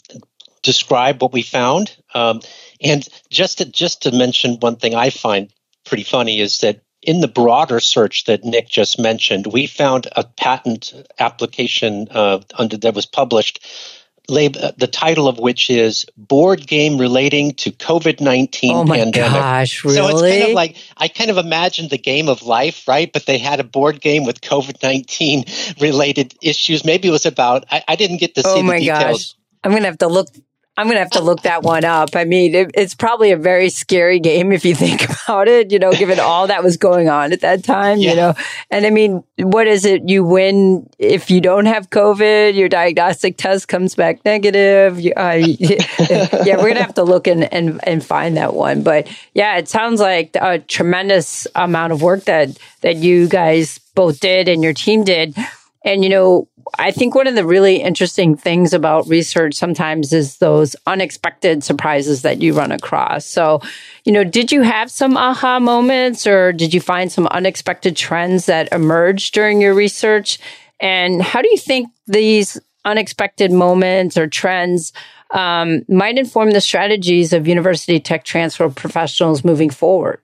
describe 0.64 1.22
what 1.22 1.34
we 1.34 1.44
found. 1.44 1.96
Um, 2.14 2.42
and 2.82 3.08
just 3.30 3.60
to, 3.60 3.66
just 3.66 4.04
to 4.04 4.12
mention 4.12 4.60
one 4.60 4.78
thing 4.78 4.96
I 4.96 5.12
find 5.12 5.52
pretty 5.86 6.04
funny 6.04 6.40
is 6.40 6.60
that 6.60 6.82
in 7.04 7.22
the 7.22 7.28
broader 7.28 7.80
search 7.80 8.26
that 8.26 8.44
Nick 8.44 8.70
just 8.70 9.00
mentioned, 9.00 9.48
we 9.48 9.68
found 9.68 10.08
a 10.16 10.24
patent 10.24 10.94
application 11.20 12.08
uh, 12.12 12.40
under 12.58 12.78
that 12.78 12.96
was 12.96 13.06
published, 13.06 13.66
lab, 14.30 14.56
uh, 14.58 14.72
the 14.78 14.88
title 14.88 15.28
of 15.28 15.38
which 15.38 15.70
is 15.70 16.06
"Board 16.18 16.66
Game 16.66 16.98
Relating 16.98 17.54
to 17.56 17.72
COVID 17.72 18.22
nineteen 18.22 18.76
oh 18.76 18.86
Pandemic." 18.86 19.32
Gosh, 19.32 19.84
really? 19.84 19.98
So 19.98 20.08
it's 20.08 20.22
kind 20.22 20.44
of 20.44 20.52
like 20.52 20.78
I 20.98 21.08
kind 21.08 21.30
of 21.30 21.38
imagined 21.38 21.90
the 21.90 21.98
game 21.98 22.30
of 22.30 22.44
life, 22.44 22.88
right? 22.88 23.12
But 23.12 23.26
they 23.26 23.38
had 23.38 23.60
a 23.60 23.64
board 23.64 24.02
game 24.02 24.26
with 24.26 24.42
COVID 24.42 24.82
nineteen 24.82 25.46
related 25.80 26.36
issues. 26.42 26.86
Maybe 26.86 27.08
it 27.08 27.12
was 27.12 27.26
about. 27.26 27.66
I, 27.70 27.84
I 27.88 27.96
didn't 27.96 28.18
get 28.18 28.36
to 28.36 28.44
oh 28.46 28.56
see 28.56 28.64
my 28.64 28.80
the 28.80 28.86
details. 28.86 29.34
Gosh. 29.34 29.40
I'm 29.66 29.72
gonna 29.72 29.86
have 29.86 30.00
to 30.00 30.08
look 30.08 30.28
I'm 30.76 30.88
going 30.88 30.96
to 30.96 31.02
have 31.02 31.12
to 31.12 31.22
look 31.22 31.44
that 31.44 31.62
one 31.62 31.86
up. 31.86 32.16
I 32.16 32.24
mean, 32.24 32.56
it, 32.56 32.72
it's 32.74 32.96
probably 32.96 33.32
a 33.32 33.38
very 33.38 33.70
scary 33.70 34.20
game 34.20 34.52
if 34.52 34.66
you 34.66 34.74
think 34.74 35.04
about 35.24 35.48
it, 35.48 35.72
you 35.72 35.78
know, 35.78 35.92
given 35.92 36.20
all 36.20 36.48
that 36.48 36.64
was 36.64 36.78
going 36.78 37.10
on 37.10 37.32
at 37.32 37.42
that 37.42 37.64
time, 37.64 38.00
yeah. 38.00 38.10
you 38.10 38.16
know. 38.16 38.34
And 38.72 38.84
I 38.86 38.90
mean, 38.90 39.24
what 39.38 39.68
is 39.68 39.86
it? 39.86 40.10
You 40.10 40.24
win 40.24 40.90
if 40.98 41.30
you 41.30 41.42
don't 41.42 41.68
have 41.68 41.92
COVID, 41.92 42.56
your 42.56 42.70
diagnostic 42.70 43.38
test 43.38 43.68
comes 43.68 43.94
back 43.94 44.26
negative. 44.26 45.00
You, 45.00 45.14
uh, 45.16 45.34
yeah, 45.40 46.58
we're 46.58 46.64
going 46.64 46.76
to 46.76 46.84
have 46.84 46.96
to 46.96 47.04
look 47.04 47.28
and, 47.28 47.54
and, 47.54 47.80
and 47.88 48.04
find 48.04 48.38
that 48.38 48.56
one. 48.56 48.82
But 48.82 49.08
yeah, 49.36 49.58
it 49.58 49.70
sounds 49.70 50.00
like 50.00 50.36
a 50.42 50.58
tremendous 50.58 51.46
amount 51.54 51.94
of 51.94 52.02
work 52.02 52.24
that, 52.24 52.50
that 52.82 52.96
you 52.96 53.28
guys 53.28 53.78
both 53.94 54.20
did 54.20 54.48
and 54.48 54.64
your 54.64 54.74
team 54.74 55.04
did. 55.04 55.36
And, 55.86 56.04
you 56.04 56.10
know, 56.10 56.48
I 56.78 56.92
think 56.92 57.16
one 57.16 57.28
of 57.28 57.36
the 57.36 57.46
really 57.46 57.82
interesting 57.82 58.36
things 58.36 58.74
about 58.74 59.08
research 59.08 59.56
sometimes 59.56 60.14
is 60.14 60.38
those 60.38 60.76
unexpected 60.88 61.64
surprises 61.64 62.22
that 62.22 62.42
you 62.42 62.54
run 62.54 62.72
across. 62.72 63.26
So, 63.26 63.62
you 64.06 64.12
know, 64.12 64.24
did 64.24 64.52
you 64.52 64.62
have 64.62 64.90
some 64.90 65.18
aha 65.18 65.60
moments 65.60 66.26
or 66.26 66.52
did 66.54 66.74
you 66.74 66.82
find 66.82 67.12
some 67.12 67.28
unexpected 67.28 67.96
trends 67.96 68.46
that 68.48 68.72
emerged 68.72 69.34
during 69.34 69.62
your 69.62 69.74
research? 69.74 70.40
And 70.80 71.22
how 71.22 71.42
do 71.42 71.50
you 71.52 71.58
think 71.58 71.90
these 72.08 72.60
unexpected 72.86 73.52
moments 73.52 74.18
or 74.18 74.28
trends 74.28 74.94
um, 75.32 75.84
might 75.88 76.18
inform 76.18 76.52
the 76.52 76.62
strategies 76.62 77.34
of 77.34 77.48
university 77.48 78.00
tech 78.00 78.24
transfer 78.24 78.70
professionals 78.70 79.44
moving 79.44 79.70
forward? 79.70 80.20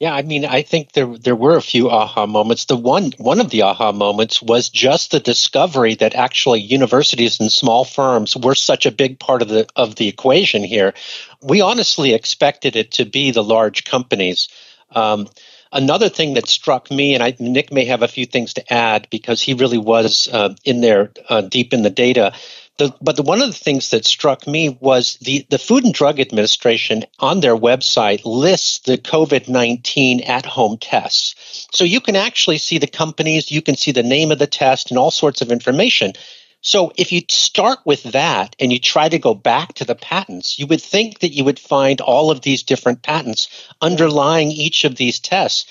Yeah, 0.00 0.14
I 0.14 0.22
mean, 0.22 0.44
I 0.44 0.62
think 0.62 0.92
there 0.92 1.06
there 1.18 1.34
were 1.34 1.56
a 1.56 1.62
few 1.62 1.90
aha 1.90 2.26
moments. 2.26 2.66
The 2.66 2.76
one 2.76 3.12
one 3.18 3.40
of 3.40 3.50
the 3.50 3.62
aha 3.62 3.90
moments 3.90 4.40
was 4.40 4.68
just 4.68 5.10
the 5.10 5.18
discovery 5.18 5.96
that 5.96 6.14
actually 6.14 6.60
universities 6.60 7.40
and 7.40 7.50
small 7.50 7.84
firms 7.84 8.36
were 8.36 8.54
such 8.54 8.86
a 8.86 8.92
big 8.92 9.18
part 9.18 9.42
of 9.42 9.48
the 9.48 9.66
of 9.74 9.96
the 9.96 10.06
equation 10.06 10.62
here. 10.62 10.94
We 11.42 11.62
honestly 11.62 12.14
expected 12.14 12.76
it 12.76 12.92
to 12.92 13.04
be 13.06 13.32
the 13.32 13.42
large 13.42 13.84
companies. 13.84 14.48
Um, 14.94 15.28
another 15.72 16.08
thing 16.08 16.34
that 16.34 16.46
struck 16.46 16.92
me, 16.92 17.14
and 17.14 17.22
I, 17.22 17.34
Nick 17.40 17.72
may 17.72 17.86
have 17.86 18.02
a 18.02 18.08
few 18.08 18.24
things 18.24 18.54
to 18.54 18.72
add 18.72 19.08
because 19.10 19.42
he 19.42 19.54
really 19.54 19.78
was 19.78 20.28
uh, 20.32 20.54
in 20.64 20.80
there 20.80 21.10
uh, 21.28 21.40
deep 21.40 21.72
in 21.74 21.82
the 21.82 21.90
data. 21.90 22.34
The, 22.78 22.94
but 23.00 23.16
the, 23.16 23.22
one 23.22 23.42
of 23.42 23.48
the 23.48 23.64
things 23.64 23.90
that 23.90 24.04
struck 24.04 24.46
me 24.46 24.78
was 24.80 25.16
the, 25.20 25.44
the 25.50 25.58
Food 25.58 25.84
and 25.84 25.92
Drug 25.92 26.20
Administration 26.20 27.04
on 27.18 27.40
their 27.40 27.56
website 27.56 28.22
lists 28.24 28.78
the 28.78 28.96
COVID 28.96 29.48
19 29.48 30.20
at 30.20 30.46
home 30.46 30.78
tests. 30.78 31.66
So 31.72 31.82
you 31.84 32.00
can 32.00 32.14
actually 32.14 32.58
see 32.58 32.78
the 32.78 32.86
companies, 32.86 33.50
you 33.50 33.62
can 33.62 33.76
see 33.76 33.90
the 33.90 34.04
name 34.04 34.30
of 34.30 34.38
the 34.38 34.46
test, 34.46 34.90
and 34.90 34.98
all 34.98 35.10
sorts 35.10 35.42
of 35.42 35.50
information. 35.50 36.12
So 36.60 36.92
if 36.96 37.12
you 37.12 37.22
start 37.28 37.80
with 37.84 38.02
that 38.04 38.56
and 38.58 38.72
you 38.72 38.78
try 38.78 39.08
to 39.08 39.18
go 39.18 39.34
back 39.34 39.74
to 39.74 39.84
the 39.84 39.94
patents, 39.94 40.58
you 40.58 40.66
would 40.66 40.82
think 40.82 41.20
that 41.20 41.32
you 41.32 41.44
would 41.44 41.58
find 41.58 42.00
all 42.00 42.30
of 42.30 42.42
these 42.42 42.62
different 42.62 43.02
patents 43.02 43.48
underlying 43.80 44.50
each 44.50 44.84
of 44.84 44.96
these 44.96 45.18
tests. 45.18 45.66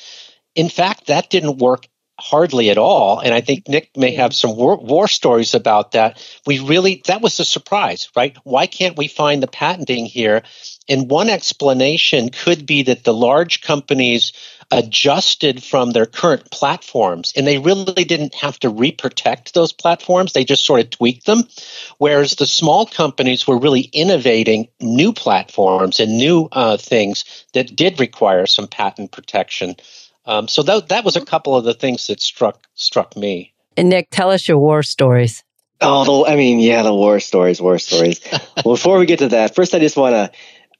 In 0.55 0.69
fact, 0.69 1.07
that 1.07 1.29
didn't 1.29 1.57
work 1.57 1.87
hardly 2.19 2.69
at 2.69 2.77
all. 2.77 3.19
And 3.19 3.33
I 3.33 3.41
think 3.41 3.67
Nick 3.67 3.95
may 3.95 4.15
have 4.15 4.33
some 4.33 4.55
war, 4.55 4.77
war, 4.77 5.07
stories 5.07 5.53
about 5.53 5.91
that. 5.91 6.23
We 6.45 6.59
really, 6.59 7.03
that 7.05 7.21
was 7.21 7.39
a 7.39 7.45
surprise, 7.45 8.09
right? 8.15 8.35
Why 8.43 8.65
can't 8.65 8.97
we 8.97 9.07
find 9.07 9.41
the 9.41 9.47
patenting 9.47 10.05
here? 10.05 10.43
And 10.89 11.09
one 11.09 11.29
explanation 11.29 12.29
could 12.29 12.65
be 12.65 12.83
that 12.83 13.03
the 13.03 13.13
large 13.13 13.61
companies 13.61 14.33
adjusted 14.71 15.63
from 15.63 15.91
their 15.91 16.05
current 16.05 16.51
platforms 16.51 17.31
and 17.35 17.47
they 17.47 17.57
really 17.57 18.03
didn't 18.03 18.35
have 18.35 18.59
to 18.59 18.69
reprotect 18.69 19.53
those 19.53 19.71
platforms. 19.71 20.33
They 20.33 20.43
just 20.43 20.65
sort 20.65 20.81
of 20.81 20.89
tweaked 20.89 21.25
them. 21.25 21.43
Whereas 21.99 22.31
the 22.31 22.47
small 22.47 22.85
companies 22.85 23.47
were 23.47 23.57
really 23.57 23.89
innovating 23.93 24.67
new 24.81 25.13
platforms 25.13 25.99
and 25.99 26.17
new 26.17 26.49
uh, 26.51 26.77
things 26.77 27.45
that 27.53 27.75
did 27.75 27.99
require 27.99 28.45
some 28.45 28.67
patent 28.67 29.11
protection. 29.11 29.75
Um, 30.27 30.47
so 30.47 30.61
that 30.63 30.89
that 30.89 31.05
was 31.05 31.15
a 31.15 31.25
couple 31.25 31.55
of 31.55 31.63
the 31.63 31.73
things 31.73 32.07
that 32.07 32.21
struck 32.21 32.59
struck 32.75 33.15
me. 33.15 33.53
And 33.75 33.89
Nick, 33.89 34.09
tell 34.11 34.29
us 34.29 34.47
your 34.47 34.57
war 34.57 34.83
stories. 34.83 35.43
Oh, 35.79 36.23
the, 36.23 36.31
I 36.31 36.35
mean, 36.35 36.59
yeah, 36.59 36.81
the 36.81 36.93
war 36.93 37.19
stories, 37.19 37.61
war 37.61 37.79
stories. 37.79 38.19
well, 38.65 38.75
before 38.75 38.97
we 38.97 39.05
get 39.05 39.19
to 39.19 39.29
that, 39.29 39.55
first 39.55 39.73
I 39.73 39.79
just 39.79 39.95
want 39.95 40.13
to, 40.13 40.31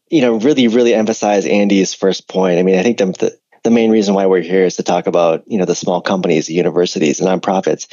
you 0.10 0.22
know, 0.22 0.38
really, 0.40 0.68
really 0.68 0.94
emphasize 0.94 1.46
Andy's 1.46 1.94
first 1.94 2.28
point. 2.28 2.60
I 2.60 2.64
mean, 2.64 2.78
I 2.78 2.84
think 2.84 2.98
the, 2.98 3.06
the 3.06 3.40
the 3.64 3.72
main 3.72 3.92
reason 3.92 4.14
why 4.14 4.26
we're 4.26 4.42
here 4.42 4.64
is 4.64 4.78
to 4.78 4.84
talk 4.84 5.08
about 5.08 5.44
you 5.48 5.58
know 5.58 5.66
the 5.66 5.76
small 5.76 6.02
companies, 6.02 6.48
the 6.48 6.54
universities, 6.54 7.18
the 7.18 7.26
nonprofits. 7.26 7.88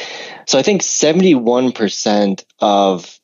So 0.46 0.58
I 0.58 0.62
think 0.62 0.82
seventy 0.82 1.34
one 1.34 1.72
percent 1.72 2.44
of 2.60 3.20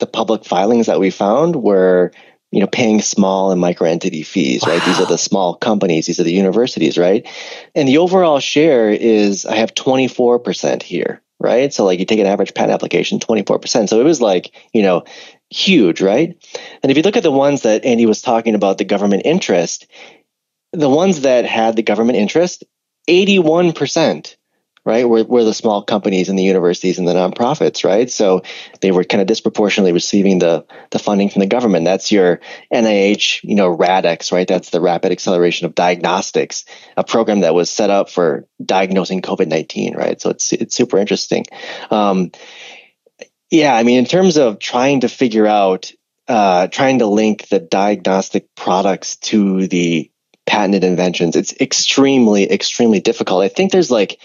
the 0.00 0.06
public 0.06 0.44
filings 0.44 0.86
that 0.86 1.00
we 1.00 1.10
found 1.10 1.56
were 1.56 2.12
you 2.54 2.60
know, 2.60 2.68
paying 2.68 3.02
small 3.02 3.50
and 3.50 3.60
micro 3.60 3.88
entity 3.88 4.22
fees, 4.22 4.62
wow. 4.62 4.74
right? 4.74 4.84
These 4.84 5.00
are 5.00 5.06
the 5.06 5.18
small 5.18 5.56
companies, 5.56 6.06
these 6.06 6.20
are 6.20 6.24
the 6.24 6.32
universities, 6.32 6.96
right? 6.96 7.26
And 7.74 7.88
the 7.88 7.98
overall 7.98 8.38
share 8.38 8.90
is 8.90 9.44
I 9.44 9.56
have 9.56 9.74
24% 9.74 10.80
here, 10.80 11.20
right? 11.40 11.74
So 11.74 11.84
like 11.84 11.98
you 11.98 12.04
take 12.04 12.20
an 12.20 12.28
average 12.28 12.54
patent 12.54 12.72
application, 12.72 13.18
24%. 13.18 13.88
So 13.88 14.00
it 14.00 14.04
was 14.04 14.20
like, 14.20 14.52
you 14.72 14.82
know, 14.82 15.02
huge, 15.50 16.00
right? 16.00 16.36
And 16.80 16.92
if 16.92 16.96
you 16.96 17.02
look 17.02 17.16
at 17.16 17.24
the 17.24 17.32
ones 17.32 17.62
that 17.62 17.84
Andy 17.84 18.06
was 18.06 18.22
talking 18.22 18.54
about, 18.54 18.78
the 18.78 18.84
government 18.84 19.22
interest, 19.24 19.88
the 20.72 20.88
ones 20.88 21.22
that 21.22 21.46
had 21.46 21.74
the 21.74 21.82
government 21.82 22.18
interest, 22.18 22.62
81% 23.08 24.36
right? 24.84 25.08
We're, 25.08 25.24
we're 25.24 25.44
the 25.44 25.54
small 25.54 25.82
companies 25.82 26.28
and 26.28 26.38
the 26.38 26.42
universities 26.42 26.98
and 26.98 27.08
the 27.08 27.14
nonprofits, 27.14 27.84
right? 27.84 28.10
So 28.10 28.42
they 28.80 28.90
were 28.90 29.04
kind 29.04 29.22
of 29.22 29.26
disproportionately 29.26 29.92
receiving 29.92 30.38
the, 30.38 30.66
the 30.90 30.98
funding 30.98 31.30
from 31.30 31.40
the 31.40 31.46
government. 31.46 31.86
That's 31.86 32.12
your 32.12 32.40
NIH, 32.72 33.42
you 33.44 33.54
know, 33.54 33.74
RADx, 33.74 34.30
right? 34.30 34.46
That's 34.46 34.70
the 34.70 34.82
Rapid 34.82 35.12
Acceleration 35.12 35.66
of 35.66 35.74
Diagnostics, 35.74 36.66
a 36.96 37.04
program 37.04 37.40
that 37.40 37.54
was 37.54 37.70
set 37.70 37.90
up 37.90 38.10
for 38.10 38.46
diagnosing 38.64 39.22
COVID 39.22 39.48
19, 39.48 39.96
right? 39.96 40.20
So 40.20 40.30
it's, 40.30 40.52
it's 40.52 40.74
super 40.74 40.98
interesting. 40.98 41.46
Um, 41.90 42.30
yeah, 43.50 43.74
I 43.74 43.84
mean, 43.84 43.98
in 43.98 44.06
terms 44.06 44.36
of 44.36 44.58
trying 44.58 45.00
to 45.00 45.08
figure 45.08 45.46
out, 45.46 45.92
uh, 46.28 46.66
trying 46.68 46.98
to 46.98 47.06
link 47.06 47.48
the 47.48 47.60
diagnostic 47.60 48.54
products 48.54 49.16
to 49.16 49.66
the 49.66 50.10
patented 50.46 50.84
inventions, 50.84 51.36
it's 51.36 51.54
extremely, 51.60 52.50
extremely 52.50 53.00
difficult. 53.00 53.42
I 53.42 53.48
think 53.48 53.72
there's 53.72 53.90
like 53.90 54.18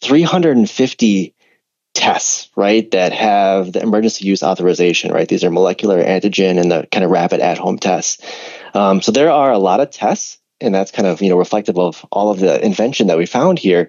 350 0.00 1.34
tests, 1.94 2.48
right, 2.56 2.90
that 2.92 3.12
have 3.12 3.72
the 3.72 3.82
emergency 3.82 4.26
use 4.26 4.42
authorization, 4.42 5.12
right? 5.12 5.28
These 5.28 5.44
are 5.44 5.50
molecular 5.50 6.02
antigen 6.02 6.60
and 6.60 6.70
the 6.70 6.86
kind 6.90 7.04
of 7.04 7.10
rapid 7.10 7.40
at 7.40 7.58
home 7.58 7.78
tests. 7.78 8.24
Um, 8.74 9.02
so 9.02 9.12
there 9.12 9.30
are 9.30 9.52
a 9.52 9.58
lot 9.58 9.80
of 9.80 9.90
tests, 9.90 10.38
and 10.60 10.74
that's 10.74 10.92
kind 10.92 11.06
of, 11.08 11.20
you 11.20 11.28
know, 11.28 11.36
reflective 11.36 11.78
of 11.78 12.06
all 12.12 12.30
of 12.30 12.38
the 12.38 12.64
invention 12.64 13.08
that 13.08 13.18
we 13.18 13.26
found 13.26 13.58
here. 13.58 13.88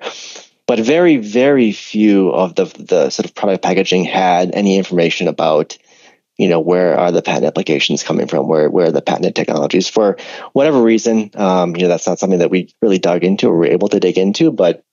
But 0.66 0.80
very, 0.80 1.18
very 1.18 1.72
few 1.72 2.30
of 2.30 2.56
the, 2.56 2.66
the 2.66 3.10
sort 3.10 3.26
of 3.26 3.36
product 3.36 3.64
packaging 3.64 4.04
had 4.04 4.54
any 4.54 4.78
information 4.78 5.28
about, 5.28 5.78
you 6.38 6.48
know, 6.48 6.60
where 6.60 6.98
are 6.98 7.12
the 7.12 7.22
patent 7.22 7.46
applications 7.46 8.04
coming 8.04 8.28
from? 8.28 8.48
Where, 8.48 8.70
where 8.70 8.88
are 8.88 8.92
the 8.92 9.02
patented 9.02 9.36
technologies? 9.36 9.90
For 9.90 10.18
whatever 10.54 10.82
reason, 10.82 11.32
um, 11.36 11.76
you 11.76 11.84
know, 11.84 11.88
that's 11.90 12.08
not 12.08 12.20
something 12.20 12.40
that 12.40 12.52
we 12.52 12.74
really 12.82 13.00
dug 13.00 13.24
into 13.24 13.50
or 13.50 13.58
were 13.58 13.66
able 13.66 13.90
to 13.90 14.00
dig 14.00 14.18
into, 14.18 14.52
but 14.52 14.84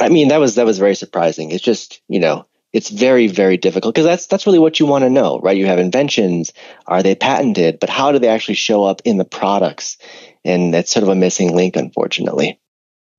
I 0.00 0.08
mean, 0.08 0.28
that 0.28 0.40
was 0.40 0.56
that 0.56 0.66
was 0.66 0.78
very 0.78 0.94
surprising. 0.94 1.50
It's 1.50 1.64
just 1.64 2.00
you 2.08 2.20
know, 2.20 2.46
it's 2.72 2.90
very 2.90 3.26
very 3.26 3.56
difficult 3.56 3.94
because 3.94 4.06
that's 4.06 4.26
that's 4.26 4.46
really 4.46 4.58
what 4.58 4.80
you 4.80 4.86
want 4.86 5.04
to 5.04 5.10
know, 5.10 5.40
right? 5.40 5.56
You 5.56 5.66
have 5.66 5.78
inventions, 5.78 6.52
are 6.86 7.02
they 7.02 7.14
patented, 7.14 7.80
but 7.80 7.90
how 7.90 8.12
do 8.12 8.18
they 8.18 8.28
actually 8.28 8.54
show 8.54 8.84
up 8.84 9.02
in 9.04 9.16
the 9.16 9.24
products? 9.24 9.98
And 10.44 10.72
that's 10.72 10.90
sort 10.90 11.02
of 11.02 11.08
a 11.08 11.14
missing 11.14 11.54
link, 11.54 11.76
unfortunately. 11.76 12.60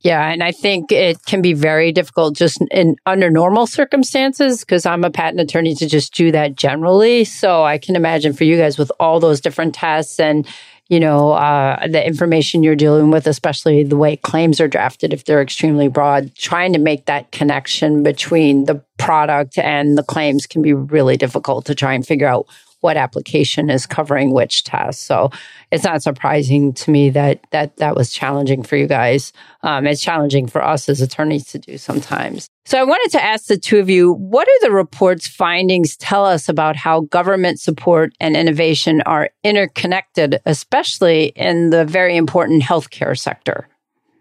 Yeah, 0.02 0.32
and 0.32 0.41
I 0.41 0.54
think 0.54 0.93
it 0.93 1.26
can 1.26 1.41
be 1.41 1.52
very 1.52 1.91
difficult 1.91 2.36
just 2.36 2.62
in 2.72 2.95
under 3.06 3.30
normal 3.30 3.67
circumstances 3.67 4.62
because 4.62 4.86
I'm 4.86 5.04
a 5.04 5.12
patent 5.12 5.41
attorney 5.41 5.76
to 5.76 5.88
just 5.88 6.13
do 6.13 6.32
that 6.32 6.56
generally. 6.56 7.26
So 7.26 7.65
I 7.65 7.80
can 7.80 7.98
imagine 7.98 8.32
for 8.32 8.45
you 8.45 8.58
guys 8.58 8.78
with 8.78 8.93
all 8.98 9.19
those 9.19 9.41
different 9.41 9.76
tests 9.76 10.17
and 10.17 10.48
you 10.89 10.99
know, 10.99 11.32
uh, 11.34 11.88
the 11.88 12.06
information 12.06 12.63
you're 12.63 12.75
dealing 12.75 13.12
with, 13.12 13.28
especially 13.28 13.84
the 13.84 13.95
way 13.95 14.17
claims 14.17 14.60
are 14.60 14.67
drafted, 14.67 15.13
if 15.13 15.23
they're 15.23 15.41
extremely 15.41 15.88
broad, 15.88 16.34
trying 16.36 16.73
to 16.73 16.80
make 16.80 17.06
that 17.06 17.32
connection 17.32 18.02
between 18.02 18.65
the 18.65 18.84
product 18.97 19.58
and 19.60 19.97
the 19.97 20.04
claims 20.04 20.47
can 20.47 20.63
be 20.63 20.73
really 20.73 21.15
difficult 21.15 21.65
to 21.65 21.75
try 21.75 21.93
and 21.93 22.08
figure 22.08 22.28
out 22.28 22.47
what 22.81 22.97
application 22.97 23.69
is 23.69 23.85
covering 23.85 24.31
which 24.31 24.63
test. 24.63 25.03
So 25.03 25.31
it's 25.71 25.83
not 25.83 26.01
surprising 26.01 26.73
to 26.73 26.91
me 26.91 27.09
that 27.11 27.41
that 27.51 27.77
that 27.77 27.95
was 27.95 28.11
challenging 28.11 28.63
for 28.63 28.75
you 28.75 28.87
guys. 28.87 29.33
Um, 29.63 29.85
it's 29.85 30.01
challenging 30.01 30.47
for 30.47 30.63
us 30.63 30.87
as 30.89 31.01
attorneys 31.01 31.45
to 31.47 31.59
do 31.59 31.77
sometimes. 31.77 32.47
So 32.65 32.79
I 32.79 32.83
wanted 32.83 33.11
to 33.17 33.23
ask 33.23 33.45
the 33.45 33.57
two 33.57 33.79
of 33.79 33.89
you, 33.89 34.13
what 34.13 34.45
do 34.45 34.59
the 34.61 34.71
report's 34.71 35.27
findings 35.27 35.97
tell 35.97 36.25
us 36.25 36.47
about 36.47 36.75
how 36.75 37.01
government 37.01 37.59
support 37.59 38.13
and 38.19 38.37
innovation 38.37 39.01
are 39.07 39.29
interconnected, 39.43 40.39
especially 40.45 41.27
in 41.35 41.71
the 41.71 41.83
very 41.83 42.15
important 42.15 42.63
healthcare 42.63 43.17
sector? 43.17 43.67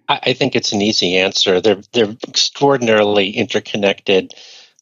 I 0.08 0.32
think 0.32 0.56
it's 0.56 0.72
an 0.72 0.80
easy 0.80 1.18
answer. 1.18 1.60
They're 1.60 1.82
they're 1.92 2.16
extraordinarily 2.26 3.30
interconnected 3.30 4.32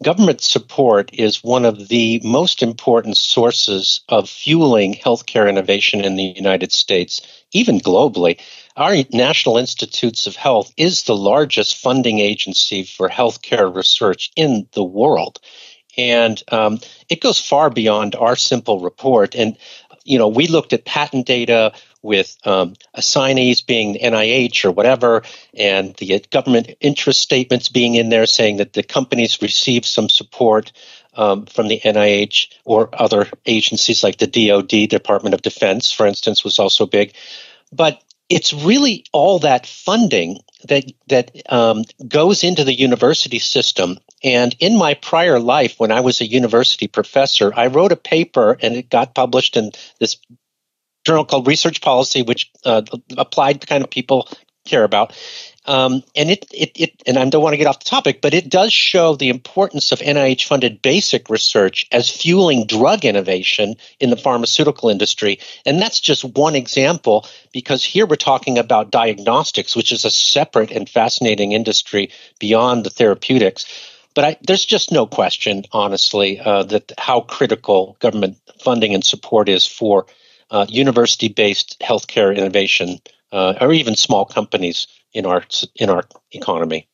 government 0.02 0.40
support 0.40 1.10
is 1.12 1.42
one 1.42 1.64
of 1.64 1.88
the 1.88 2.20
most 2.22 2.62
important 2.62 3.16
sources 3.16 4.00
of 4.08 4.28
fueling 4.28 4.94
healthcare 4.94 5.48
innovation 5.48 6.04
in 6.04 6.16
the 6.16 6.34
United 6.36 6.72
States, 6.72 7.20
even 7.52 7.80
globally. 7.80 8.38
Our 8.76 8.96
National 9.12 9.56
Institutes 9.56 10.26
of 10.26 10.36
Health 10.36 10.72
is 10.76 11.04
the 11.04 11.16
largest 11.16 11.78
funding 11.78 12.18
agency 12.18 12.84
for 12.84 13.08
healthcare 13.08 13.74
research 13.74 14.30
in 14.36 14.68
the 14.72 14.84
world. 14.84 15.40
And 15.96 16.42
um, 16.52 16.78
it 17.08 17.22
goes 17.22 17.40
far 17.40 17.70
beyond 17.70 18.14
our 18.14 18.36
simple 18.36 18.80
report. 18.80 19.34
And, 19.34 19.56
you 20.04 20.18
know, 20.18 20.28
we 20.28 20.46
looked 20.46 20.74
at 20.74 20.84
patent 20.84 21.26
data, 21.26 21.72
with 22.06 22.36
um, 22.44 22.74
assignees 22.94 23.60
being 23.60 23.96
NIH 23.96 24.64
or 24.64 24.70
whatever, 24.70 25.22
and 25.54 25.94
the 25.96 26.24
government 26.30 26.70
interest 26.80 27.20
statements 27.20 27.68
being 27.68 27.96
in 27.96 28.08
there 28.08 28.26
saying 28.26 28.56
that 28.58 28.72
the 28.72 28.82
companies 28.82 29.42
receive 29.42 29.84
some 29.84 30.08
support 30.08 30.72
um, 31.14 31.46
from 31.46 31.68
the 31.68 31.80
NIH 31.80 32.48
or 32.64 32.88
other 32.92 33.28
agencies 33.44 34.02
like 34.02 34.18
the 34.18 34.26
DoD, 34.26 34.88
Department 34.88 35.34
of 35.34 35.42
Defense, 35.42 35.92
for 35.92 36.06
instance, 36.06 36.44
was 36.44 36.58
also 36.58 36.86
big. 36.86 37.12
But 37.72 38.00
it's 38.28 38.52
really 38.52 39.04
all 39.12 39.38
that 39.40 39.66
funding 39.66 40.38
that 40.68 40.84
that 41.08 41.30
um, 41.52 41.84
goes 42.06 42.42
into 42.44 42.64
the 42.64 42.74
university 42.74 43.38
system. 43.38 43.98
And 44.24 44.54
in 44.58 44.76
my 44.76 44.94
prior 44.94 45.38
life, 45.38 45.78
when 45.78 45.92
I 45.92 46.00
was 46.00 46.20
a 46.20 46.26
university 46.26 46.88
professor, 46.88 47.52
I 47.54 47.68
wrote 47.68 47.92
a 47.92 47.96
paper 47.96 48.56
and 48.60 48.74
it 48.74 48.90
got 48.90 49.14
published 49.14 49.56
in 49.56 49.70
this 50.00 50.16
journal 51.06 51.24
called 51.24 51.46
Research 51.46 51.80
Policy, 51.80 52.22
which 52.22 52.50
uh, 52.64 52.82
applied 53.16 53.66
kind 53.66 53.84
of 53.84 53.90
people 53.90 54.28
care 54.64 54.84
about. 54.84 55.16
Um, 55.64 56.02
and 56.14 56.30
it, 56.30 56.46
it, 56.52 56.72
it, 56.74 57.02
and 57.06 57.18
I 57.18 57.28
don't 57.28 57.42
want 57.42 57.54
to 57.54 57.58
get 57.58 57.66
off 57.66 57.80
the 57.80 57.90
topic, 57.90 58.20
but 58.20 58.34
it 58.34 58.48
does 58.48 58.72
show 58.72 59.16
the 59.16 59.30
importance 59.30 59.90
of 59.90 59.98
NIH 59.98 60.44
funded 60.44 60.82
basic 60.82 61.28
research 61.28 61.86
as 61.90 62.10
fueling 62.10 62.66
drug 62.66 63.04
innovation 63.04 63.74
in 63.98 64.10
the 64.10 64.16
pharmaceutical 64.16 64.90
industry. 64.90 65.40
And 65.64 65.80
that's 65.80 66.00
just 66.00 66.24
one 66.24 66.54
example 66.54 67.26
because 67.52 67.82
here 67.82 68.06
we're 68.06 68.16
talking 68.16 68.58
about 68.58 68.92
diagnostics, 68.92 69.74
which 69.74 69.90
is 69.90 70.04
a 70.04 70.10
separate 70.10 70.70
and 70.70 70.88
fascinating 70.88 71.52
industry 71.52 72.10
beyond 72.38 72.84
the 72.84 72.90
therapeutics. 72.90 73.66
But 74.14 74.24
I, 74.24 74.36
there's 74.46 74.64
just 74.64 74.92
no 74.92 75.06
question, 75.06 75.64
honestly, 75.72 76.38
uh, 76.38 76.62
that 76.64 76.92
how 76.96 77.20
critical 77.20 77.96
government 77.98 78.38
funding 78.60 78.94
and 78.94 79.04
support 79.04 79.48
is 79.48 79.66
for 79.66 80.06
uh, 80.50 80.66
university 80.68 81.28
based 81.28 81.78
healthcare 81.80 82.36
innovation 82.36 82.98
uh, 83.32 83.54
or 83.60 83.72
even 83.72 83.96
small 83.96 84.24
companies 84.24 84.86
in 85.12 85.26
our 85.26 85.44
in 85.76 85.90
our 85.90 86.04
economy. 86.32 86.88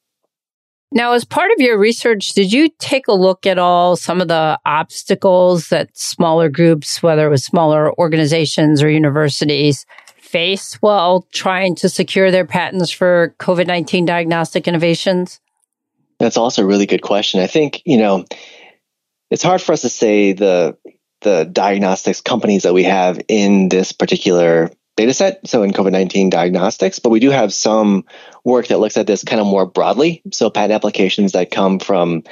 Now, 0.95 1.13
as 1.13 1.25
part 1.25 1.51
of 1.53 1.59
your 1.59 1.79
research, 1.79 2.35
did 2.35 2.53
you 2.53 2.69
take 2.79 3.09
a 3.09 3.15
look 3.15 3.47
at 3.47 3.59
all 3.59 3.97
some 3.97 4.21
of 4.21 4.29
the 4.29 4.59
obstacles 4.67 5.69
that 5.69 5.97
smaller 5.97 6.51
groups, 6.51 7.03
whether 7.03 7.27
it 7.27 7.31
was 7.31 7.45
smaller 7.45 7.93
organizations 7.99 8.83
or 8.83 8.91
universities, 8.91 9.87
face 10.19 10.75
while 10.77 11.27
trying 11.33 11.75
to 11.77 11.89
secure 11.89 12.31
their 12.31 12.47
patents 12.47 12.91
for 12.91 13.35
COVID 13.39 13.67
19 13.67 14.05
diagnostic 14.05 14.69
innovations? 14.69 15.41
That's 16.19 16.37
also 16.37 16.63
a 16.63 16.67
really 16.67 16.87
good 16.87 17.03
question. 17.03 17.41
I 17.41 17.47
think, 17.47 17.83
you 17.85 17.97
know, 17.97 18.25
it's 19.31 19.43
hard 19.43 19.63
for 19.63 19.73
us 19.73 19.83
to 19.83 19.89
say 19.89 20.33
the 20.33 20.77
the 21.23 21.45
diagnostics 21.45 22.21
companies 22.21 22.65
that 22.65 22.75
we 22.75 22.85
have 22.85 23.21
in 23.29 23.69
this 23.69 23.93
particular 23.93 24.71
data 24.97 25.15
set, 25.15 25.49
so 25.49 25.63
in 25.63 25.73
COVID 25.73 25.93
19 25.93 26.29
diagnostics, 26.29 26.99
but 26.99 27.09
we 27.11 27.21
do 27.21 27.31
have 27.31 27.53
some 27.53 28.05
work 28.45 28.67
that 28.69 28.79
looks 28.79 28.97
at 28.97 29.07
this 29.07 29.25
kind 29.25 29.41
of 29.41 29.47
more 29.47 29.65
broadly. 29.65 30.23
So 30.33 30.51
patent 30.51 30.73
applications 30.73 31.33
that 31.33 31.51
come 31.51 31.79
from, 31.79 32.25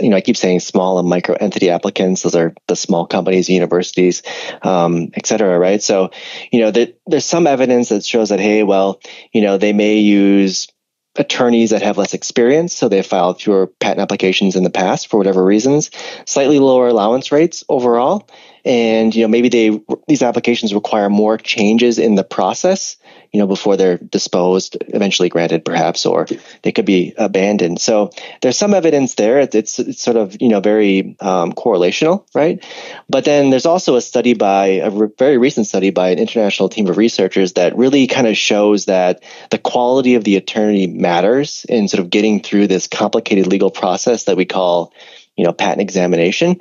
you 0.00 0.10
know, 0.10 0.16
I 0.16 0.20
keep 0.20 0.36
saying 0.36 0.60
small 0.60 0.98
and 0.98 1.08
micro 1.08 1.34
entity 1.34 1.70
applicants, 1.70 2.22
those 2.22 2.36
are 2.36 2.54
the 2.68 2.76
small 2.76 3.06
companies, 3.06 3.48
universities, 3.48 4.22
um, 4.62 5.10
et 5.14 5.26
cetera, 5.26 5.58
right? 5.58 5.82
So, 5.82 6.10
you 6.52 6.60
know, 6.60 6.70
that 6.70 6.98
there's 7.06 7.24
some 7.24 7.46
evidence 7.46 7.88
that 7.88 8.04
shows 8.04 8.28
that, 8.28 8.40
hey, 8.40 8.62
well, 8.62 9.00
you 9.32 9.40
know, 9.40 9.58
they 9.58 9.72
may 9.72 9.98
use 9.98 10.68
attorneys 11.16 11.70
that 11.70 11.82
have 11.82 11.98
less 11.98 12.14
experience, 12.14 12.74
so 12.74 12.88
they 12.88 13.02
filed 13.02 13.40
fewer 13.40 13.66
patent 13.66 14.00
applications 14.00 14.56
in 14.56 14.64
the 14.64 14.70
past 14.70 15.08
for 15.08 15.18
whatever 15.18 15.44
reasons, 15.44 15.90
slightly 16.26 16.58
lower 16.58 16.88
allowance 16.88 17.30
rates 17.32 17.64
overall, 17.68 18.28
and 18.64 19.14
you 19.14 19.22
know 19.22 19.28
maybe 19.28 19.48
they 19.48 19.80
these 20.08 20.22
applications 20.22 20.74
require 20.74 21.10
more 21.10 21.36
changes 21.36 21.98
in 21.98 22.14
the 22.14 22.24
process 22.24 22.96
you 23.32 23.40
know 23.40 23.46
before 23.46 23.76
they're 23.76 23.98
disposed 23.98 24.76
eventually 24.88 25.28
granted 25.28 25.64
perhaps 25.64 26.06
or 26.06 26.26
they 26.62 26.72
could 26.72 26.86
be 26.86 27.12
abandoned. 27.16 27.80
So 27.80 28.10
there's 28.40 28.56
some 28.56 28.74
evidence 28.74 29.14
there. 29.14 29.40
It's, 29.40 29.78
it's 29.78 30.00
sort 30.00 30.16
of 30.16 30.40
you 30.40 30.48
know 30.48 30.60
very 30.60 31.16
um, 31.20 31.52
correlational 31.52 32.24
right? 32.34 32.64
But 33.08 33.24
then 33.24 33.50
there's 33.50 33.66
also 33.66 33.96
a 33.96 34.00
study 34.00 34.34
by 34.34 34.66
a 34.66 34.90
re- 34.90 35.08
very 35.18 35.36
recent 35.36 35.66
study 35.66 35.90
by 35.90 36.10
an 36.10 36.18
international 36.18 36.68
team 36.68 36.86
of 36.86 36.96
researchers 36.96 37.54
that 37.54 37.76
really 37.76 38.06
kind 38.06 38.26
of 38.26 38.36
shows 38.36 38.86
that 38.86 39.22
the 39.50 39.58
quality 39.58 40.14
of 40.14 40.24
the 40.24 40.36
attorney 40.36 40.86
matters 40.86 41.66
in 41.68 41.88
sort 41.88 42.00
of 42.00 42.10
getting 42.10 42.40
through 42.40 42.68
this 42.68 42.86
complicated 42.86 43.46
legal 43.46 43.70
process 43.70 44.24
that 44.24 44.36
we 44.36 44.44
call 44.44 44.92
you 45.36 45.44
know 45.44 45.52
patent 45.52 45.80
examination 45.80 46.56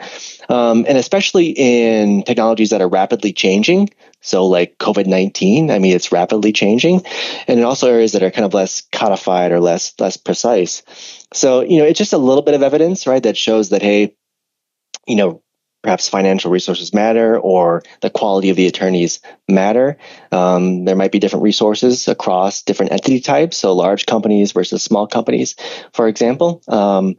um, 0.49 0.85
and 0.87 0.97
especially 0.97 1.49
in 1.49 2.23
technologies 2.23 2.71
that 2.71 2.81
are 2.81 2.87
rapidly 2.87 3.33
changing 3.33 3.89
so 4.21 4.45
like 4.45 4.77
covid-19 4.77 5.71
i 5.71 5.79
mean 5.79 5.95
it's 5.95 6.11
rapidly 6.11 6.51
changing 6.51 7.01
and 7.47 7.59
in 7.59 7.65
also 7.65 7.89
areas 7.89 8.13
that 8.13 8.23
are 8.23 8.31
kind 8.31 8.45
of 8.45 8.53
less 8.53 8.81
codified 8.91 9.51
or 9.51 9.59
less 9.59 9.93
less 9.99 10.17
precise 10.17 10.83
so 11.33 11.61
you 11.61 11.77
know 11.77 11.85
it's 11.85 11.99
just 11.99 12.13
a 12.13 12.17
little 12.17 12.43
bit 12.43 12.55
of 12.55 12.63
evidence 12.63 13.07
right 13.07 13.23
that 13.23 13.37
shows 13.37 13.69
that 13.69 13.81
hey 13.81 14.15
you 15.07 15.15
know 15.15 15.43
perhaps 15.83 16.07
financial 16.07 16.49
resources 16.49 16.93
matter 16.93 17.37
or 17.37 17.83
the 18.01 18.09
quality 18.09 18.49
of 18.49 18.55
the 18.55 18.65
attorneys 18.65 19.19
matter. 19.49 19.97
Um, 20.31 20.85
there 20.85 20.95
might 20.95 21.11
be 21.11 21.19
different 21.19 21.43
resources 21.43 22.07
across 22.07 22.63
different 22.63 22.93
entity 22.93 23.19
types, 23.19 23.57
so 23.57 23.73
large 23.73 24.05
companies 24.05 24.53
versus 24.53 24.81
small 24.81 25.07
companies, 25.07 25.55
for 25.91 26.07
example. 26.07 26.63
Um, 26.69 27.17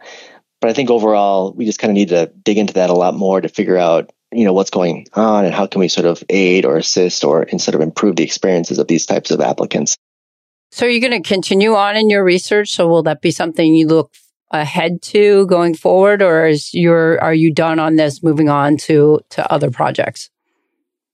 but 0.65 0.71
I 0.71 0.73
think 0.73 0.89
overall, 0.89 1.53
we 1.53 1.67
just 1.67 1.79
kind 1.79 1.91
of 1.91 1.95
need 1.95 2.09
to 2.09 2.33
dig 2.43 2.57
into 2.57 2.73
that 2.73 2.89
a 2.89 2.95
lot 2.95 3.15
more 3.15 3.39
to 3.39 3.51
figure 3.51 3.77
out, 3.77 4.11
you 4.33 4.47
know, 4.47 4.55
what's 4.55 4.71
going 4.71 5.07
on 5.13 5.45
and 5.45 5.55
how 5.55 5.67
can 5.67 5.79
we 5.79 5.89
sort 5.89 6.07
of 6.07 6.25
aid 6.31 6.65
or 6.65 6.79
assist 6.79 7.23
or 7.23 7.43
and 7.43 7.61
sort 7.61 7.75
of 7.75 7.83
improve 7.83 8.17
the 8.17 8.23
experiences 8.23 8.79
of 8.79 8.89
these 8.89 9.05
types 9.05 9.31
of 9.31 9.43
applicants. 9.43 9.95
So 10.71 10.87
are 10.87 10.89
you 10.89 11.03
going 11.03 11.23
to 11.23 11.29
continue 11.29 11.75
on 11.75 11.97
in 11.97 12.09
your 12.09 12.25
research? 12.25 12.71
So 12.71 12.89
will 12.89 13.03
that 13.03 13.21
be 13.21 13.31
something 13.31 13.75
you 13.75 13.87
look 13.87 14.15
ahead 14.53 15.03
to 15.03 15.45
going 15.49 15.75
forward, 15.75 16.23
or 16.23 16.47
is 16.47 16.73
your 16.73 17.21
are 17.21 17.35
you 17.35 17.53
done 17.53 17.79
on 17.79 17.97
this, 17.97 18.23
moving 18.23 18.49
on 18.49 18.79
to 18.89 19.21
to 19.33 19.53
other 19.53 19.71
projects? 19.71 20.31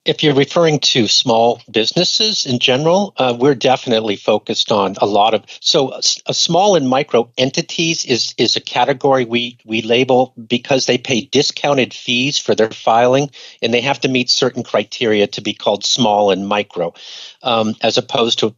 If 0.04 0.22
you're 0.22 0.34
referring 0.34 0.78
to 0.80 1.06
small 1.06 1.60
businesses 1.70 2.46
in 2.46 2.58
general, 2.58 3.12
uh, 3.18 3.36
we're 3.38 3.54
definitely 3.54 4.16
focused 4.16 4.72
on 4.72 4.96
a 4.98 5.06
lot 5.06 5.34
of 5.34 5.44
so 5.60 5.92
a 6.26 6.34
small 6.34 6.74
and 6.74 6.88
micro 6.88 7.30
entities 7.36 8.04
is 8.06 8.34
is 8.38 8.56
a 8.56 8.60
category 8.60 9.26
we 9.26 9.58
we 9.64 9.82
label 9.82 10.32
because 10.46 10.86
they 10.86 10.96
pay 10.96 11.20
discounted 11.20 11.92
fees 11.92 12.38
for 12.38 12.54
their 12.54 12.70
filing 12.70 13.30
and 13.60 13.74
they 13.74 13.82
have 13.82 14.00
to 14.00 14.08
meet 14.08 14.30
certain 14.30 14.62
criteria 14.62 15.26
to 15.26 15.42
be 15.42 15.52
called 15.52 15.84
small 15.84 16.30
and 16.30 16.48
micro, 16.48 16.94
um, 17.42 17.74
as 17.82 17.98
opposed 17.98 18.38
to 18.38 18.54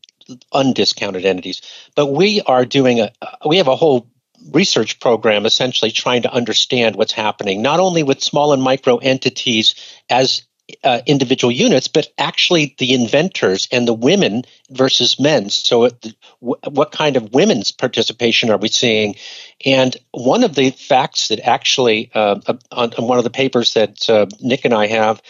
undiscounted 0.53 1.25
entities. 1.25 1.61
But 1.97 2.07
we 2.07 2.41
are 2.43 2.65
doing 2.65 3.01
a 3.01 3.11
we 3.45 3.57
have 3.57 3.69
a 3.69 3.77
whole 3.77 4.09
research 4.53 5.01
program 5.01 5.45
essentially 5.45 5.91
trying 5.91 6.23
to 6.23 6.33
understand 6.33 6.97
what's 6.97 7.13
happening 7.13 7.63
not 7.63 7.79
only 7.79 8.03
with 8.03 8.21
small 8.23 8.53
and 8.53 8.61
micro 8.61 8.97
entities 8.97 9.75
as 10.11 10.43
uh, 10.85 11.01
individual 11.07 11.53
units, 11.53 11.89
but 11.89 12.13
actually 12.19 12.75
the 12.79 12.95
inventors 12.95 13.69
and 13.73 13.87
the 13.87 13.95
women 13.95 14.45
versus 14.71 15.19
men. 15.19 15.51
So, 15.51 15.85
it, 15.85 16.15
w- 16.41 16.59
what 16.71 16.93
kind 16.93 17.17
of 17.17 17.33
women's 17.35 17.73
participation 17.73 18.51
are 18.51 18.59
we 18.59 18.69
seeing? 18.69 19.17
And 19.65 19.97
one 20.13 20.45
of 20.45 20.55
the 20.55 20.71
facts 20.71 21.29
that 21.29 21.41
actually, 21.41 22.11
uh, 22.15 22.41
on, 22.47 22.93
on, 22.95 23.07
one 23.07 23.19
of 23.19 23.25
the 23.25 23.31
papers 23.31 23.75
that 23.75 24.09
uh, 24.09 24.27
Nick 24.41 24.65
and 24.65 24.75
I 24.75 24.87
have, 24.87 25.21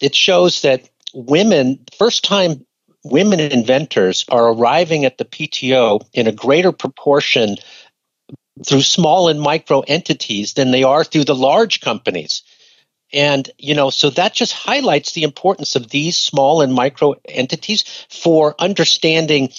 it 0.00 0.14
shows 0.14 0.62
that 0.62 0.88
women, 1.14 1.78
first 1.96 2.24
time 2.24 2.64
women 3.04 3.40
inventors, 3.40 4.24
are 4.28 4.52
arriving 4.52 5.04
at 5.04 5.18
the 5.18 5.24
PTO 5.24 6.06
in 6.12 6.26
a 6.26 6.32
greater 6.32 6.72
proportion 6.72 7.56
through 8.64 8.82
small 8.82 9.28
and 9.28 9.40
micro 9.40 9.80
entities 9.80 10.54
than 10.54 10.70
they 10.70 10.82
are 10.82 11.04
through 11.04 11.24
the 11.24 11.34
large 11.34 11.80
companies. 11.80 12.42
And, 13.12 13.50
you 13.58 13.74
know, 13.74 13.90
so 13.90 14.10
that 14.10 14.34
just 14.34 14.52
highlights 14.52 15.12
the 15.12 15.22
importance 15.24 15.76
of 15.76 15.90
these 15.90 16.16
small 16.16 16.62
and 16.62 16.72
micro 16.72 17.14
entities 17.28 18.06
for 18.08 18.54
understanding 18.58 19.52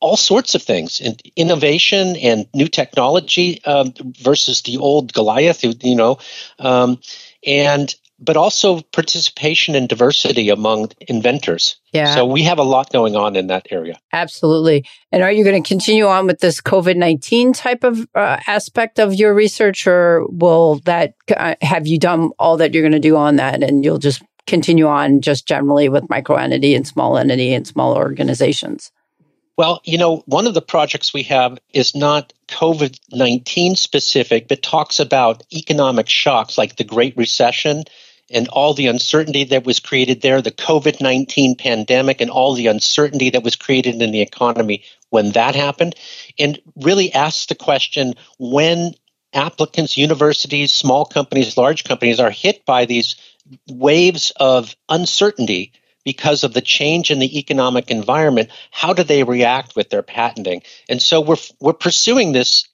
all 0.00 0.16
sorts 0.16 0.54
of 0.54 0.62
things 0.62 1.00
and 1.00 1.20
innovation 1.34 2.16
and 2.16 2.46
new 2.54 2.68
technology 2.68 3.64
um, 3.64 3.92
versus 4.20 4.62
the 4.62 4.78
old 4.78 5.12
Goliath, 5.12 5.64
you 5.64 5.96
know, 5.96 6.18
um, 6.58 7.00
and 7.44 7.94
but 8.20 8.36
also 8.36 8.80
participation 8.80 9.74
and 9.74 9.88
diversity 9.88 10.48
among 10.48 10.90
inventors. 11.06 11.76
Yeah. 11.92 12.14
So 12.14 12.26
we 12.26 12.42
have 12.42 12.58
a 12.58 12.64
lot 12.64 12.92
going 12.92 13.16
on 13.16 13.36
in 13.36 13.46
that 13.46 13.68
area. 13.70 13.98
Absolutely. 14.12 14.84
And 15.12 15.22
are 15.22 15.30
you 15.30 15.44
going 15.44 15.62
to 15.62 15.66
continue 15.66 16.06
on 16.06 16.26
with 16.26 16.40
this 16.40 16.60
COVID 16.60 16.96
19 16.96 17.52
type 17.52 17.84
of 17.84 18.06
uh, 18.14 18.38
aspect 18.46 18.98
of 18.98 19.14
your 19.14 19.34
research, 19.34 19.86
or 19.86 20.26
will 20.28 20.80
that 20.84 21.14
uh, 21.36 21.54
have 21.62 21.86
you 21.86 21.98
done 21.98 22.30
all 22.38 22.56
that 22.56 22.74
you're 22.74 22.82
going 22.82 22.92
to 22.92 22.98
do 22.98 23.16
on 23.16 23.36
that 23.36 23.62
and 23.62 23.84
you'll 23.84 23.98
just 23.98 24.22
continue 24.46 24.86
on 24.86 25.20
just 25.20 25.46
generally 25.46 25.88
with 25.88 26.08
micro 26.08 26.36
entity 26.36 26.74
and 26.74 26.86
small 26.86 27.16
entity 27.16 27.54
and 27.54 27.66
small 27.66 27.94
organizations? 27.94 28.90
Well, 29.56 29.80
you 29.84 29.98
know, 29.98 30.22
one 30.26 30.46
of 30.46 30.54
the 30.54 30.62
projects 30.62 31.12
we 31.12 31.24
have 31.24 31.58
is 31.72 31.94
not 31.94 32.32
COVID 32.46 32.98
19 33.10 33.76
specific, 33.76 34.46
but 34.48 34.62
talks 34.62 35.00
about 35.00 35.42
economic 35.52 36.08
shocks 36.08 36.56
like 36.56 36.76
the 36.76 36.84
Great 36.84 37.16
Recession 37.16 37.84
and 38.30 38.48
all 38.48 38.74
the 38.74 38.86
uncertainty 38.86 39.44
that 39.44 39.64
was 39.64 39.80
created 39.80 40.20
there, 40.20 40.42
the 40.42 40.50
COVID 40.50 41.00
19 41.00 41.56
pandemic, 41.56 42.20
and 42.20 42.30
all 42.30 42.54
the 42.54 42.66
uncertainty 42.66 43.30
that 43.30 43.42
was 43.42 43.56
created 43.56 44.00
in 44.00 44.10
the 44.10 44.20
economy 44.20 44.84
when 45.10 45.32
that 45.32 45.54
happened, 45.54 45.94
and 46.38 46.60
really 46.76 47.12
asks 47.12 47.46
the 47.46 47.54
question 47.54 48.14
when 48.38 48.94
applicants, 49.32 49.96
universities, 49.96 50.72
small 50.72 51.04
companies, 51.04 51.56
large 51.56 51.84
companies 51.84 52.20
are 52.20 52.30
hit 52.30 52.64
by 52.64 52.84
these 52.84 53.16
waves 53.68 54.32
of 54.36 54.74
uncertainty 54.88 55.72
because 56.04 56.44
of 56.44 56.54
the 56.54 56.60
change 56.60 57.10
in 57.10 57.18
the 57.18 57.38
economic 57.38 57.90
environment, 57.90 58.50
how 58.70 58.94
do 58.94 59.02
they 59.02 59.24
react 59.24 59.76
with 59.76 59.90
their 59.90 60.02
patenting? 60.02 60.62
And 60.88 61.02
so 61.02 61.20
we're 61.20 61.36
we're 61.60 61.74
pursuing 61.74 62.32
this 62.32 62.66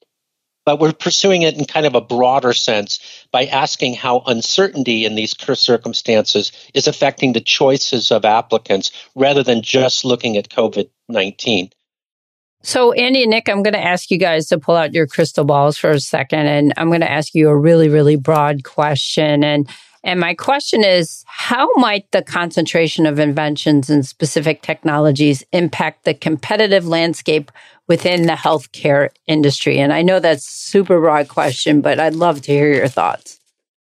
but 0.65 0.81
we're 0.81 0.93
pursuing 0.93 1.43
it 1.43 1.57
in 1.57 1.65
kind 1.65 1.87
of 1.87 1.95
a 1.95 2.01
broader 2.01 2.53
sense 2.53 3.27
by 3.31 3.47
asking 3.47 3.95
how 3.95 4.23
uncertainty 4.27 5.05
in 5.05 5.15
these 5.15 5.37
circumstances 5.59 6.53
is 6.73 6.87
affecting 6.87 7.33
the 7.33 7.41
choices 7.41 8.11
of 8.11 8.25
applicants 8.25 8.91
rather 9.15 9.43
than 9.43 9.63
just 9.63 10.05
looking 10.05 10.37
at 10.37 10.49
COVID 10.49 10.89
19. 11.09 11.71
So, 12.63 12.93
Andy 12.93 13.25
and 13.25 13.31
Nick, 13.31 13.51
I'm 13.51 13.63
going 13.63 13.75
to 13.75 13.85
ask 13.85 14.11
you 14.11 14.17
guys 14.17 14.47
to 14.47 14.59
pull 14.59 14.75
out 14.75 14.95
your 14.95 15.07
crystal 15.07 15.45
balls 15.45 15.77
for 15.77 15.91
a 15.91 16.01
second, 16.01 16.47
and 16.47 16.73
I'm 16.79 16.89
going 16.89 17.03
to 17.03 17.11
ask 17.11 17.35
you 17.35 17.51
a 17.51 17.57
really, 17.57 17.91
really 17.91 18.17
broad 18.17 18.65
question. 18.65 19.45
And 19.45 19.69
and 20.03 20.21
my 20.21 20.35
question 20.35 20.85
is 20.85 21.25
how 21.27 21.67
might 21.77 22.11
the 22.13 22.23
concentration 22.23 23.07
of 23.07 23.19
inventions 23.19 23.89
and 23.89 24.05
specific 24.05 24.61
technologies 24.61 25.43
impact 25.53 26.05
the 26.05 26.13
competitive 26.13 26.87
landscape 26.87 27.51
within 27.89 28.27
the 28.27 28.33
healthcare 28.33 29.11
industry? 29.27 29.79
And 29.79 29.93
I 29.93 30.03
know 30.03 30.21
that's 30.21 30.47
super 30.47 31.01
broad 31.01 31.29
question, 31.29 31.81
but 31.81 32.01
I'd 32.01 32.15
love 32.15 32.43
to 32.43 32.53
hear 32.53 32.73
your 32.73 32.89
thoughts. 32.89 33.39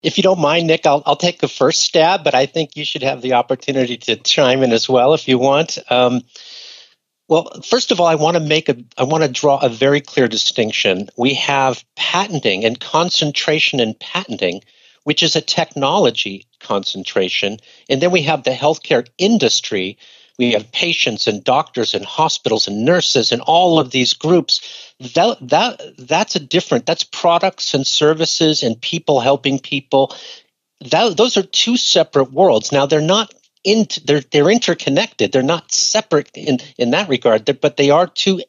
If 0.03 0.17
you 0.17 0.23
don't 0.23 0.39
mind, 0.39 0.67
Nick, 0.67 0.85
I'll, 0.85 1.03
I'll 1.05 1.15
take 1.15 1.39
the 1.39 1.47
first 1.47 1.81
stab, 1.81 2.23
but 2.23 2.35
I 2.35 2.45
think 2.45 2.75
you 2.75 2.85
should 2.85 3.03
have 3.03 3.21
the 3.21 3.33
opportunity 3.33 3.97
to 3.97 4.15
chime 4.15 4.63
in 4.63 4.71
as 4.71 4.87
well 4.87 5.13
if 5.13 5.27
you 5.27 5.37
want. 5.37 5.79
Um, 5.89 6.21
well, 7.27 7.61
first 7.61 7.91
of 7.91 7.99
all, 7.99 8.07
I 8.07 8.15
want 8.15 8.37
to 8.37 8.39
make 8.39 8.69
a 8.69 8.77
I 8.97 9.03
want 9.03 9.23
to 9.23 9.29
draw 9.29 9.57
a 9.57 9.67
very 9.67 9.99
clear 9.99 10.29
distinction. 10.29 11.09
We 11.17 11.33
have 11.33 11.83
patenting 11.97 12.63
and 12.63 12.79
concentration 12.79 13.81
in 13.81 13.95
patenting 13.99 14.61
which 15.07 15.23
is 15.23 15.37
a 15.37 15.41
technology 15.41 16.45
concentration. 16.59 17.59
And 17.89 18.01
then 18.01 18.11
we 18.11 18.23
have 18.23 18.43
the 18.43 18.51
healthcare 18.51 19.07
industry. 19.17 19.97
We 20.37 20.51
have 20.51 20.71
patients 20.71 21.27
and 21.27 21.43
doctors 21.43 21.93
and 21.93 22.05
hospitals 22.05 22.67
and 22.67 22.85
nurses 22.85 23.31
and 23.31 23.41
all 23.41 23.79
of 23.79 23.91
these 23.91 24.13
groups. 24.13 24.93
That, 25.15 25.37
that, 25.41 25.81
that's 25.97 26.35
a 26.35 26.39
different, 26.39 26.85
that's 26.85 27.03
products 27.03 27.73
and 27.73 27.85
services 27.85 28.63
and 28.63 28.79
people 28.79 29.19
helping 29.19 29.59
people. 29.59 30.15
That, 30.91 31.17
those 31.17 31.37
are 31.37 31.43
two 31.43 31.75
separate 31.75 32.31
worlds. 32.31 32.71
Now, 32.71 32.85
they're 32.85 33.01
not 33.01 33.33
in, 33.63 33.87
they're, 34.05 34.21
they're 34.31 34.51
interconnected. 34.51 35.31
They're 35.31 35.41
not 35.41 35.71
separate 35.71 36.29
in, 36.35 36.59
in 36.77 36.91
that 36.91 37.09
regard, 37.09 37.59
but 37.59 37.77
they 37.77 37.89
are 37.89 38.07
two 38.07 38.41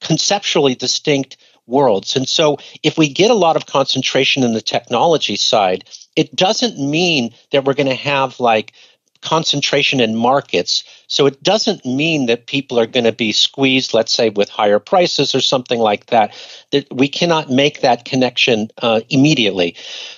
conceptually 0.00 0.74
distinct 0.74 1.38
worlds. 1.66 2.14
And 2.16 2.28
so 2.28 2.58
if 2.82 2.96
we 2.96 3.08
get 3.08 3.30
a 3.30 3.34
lot 3.34 3.56
of 3.56 3.66
concentration 3.66 4.44
in 4.44 4.52
the 4.52 4.60
technology 4.60 5.36
side, 5.36 5.84
it 6.14 6.34
doesn't 6.34 6.78
mean 6.78 7.34
that 7.50 7.64
we're 7.64 7.74
going 7.74 7.88
to 7.88 7.94
have 7.94 8.38
like 8.38 8.72
concentration 9.26 9.98
in 10.00 10.14
markets. 10.14 10.84
So 11.08 11.26
it 11.26 11.42
doesn't 11.42 11.84
mean 11.84 12.26
that 12.26 12.46
people 12.46 12.78
are 12.78 12.86
going 12.86 13.04
to 13.04 13.12
be 13.12 13.32
squeezed, 13.32 13.92
let's 13.92 14.14
say, 14.14 14.30
with 14.30 14.48
higher 14.48 14.78
prices 14.78 15.34
or 15.34 15.40
something 15.40 15.80
like 15.80 16.06
that. 16.06 16.32
That 16.70 16.86
we 16.94 17.08
cannot 17.08 17.50
make 17.50 17.80
that 17.80 18.04
connection 18.04 18.68
uh, 18.80 19.00
immediately. 19.10 19.76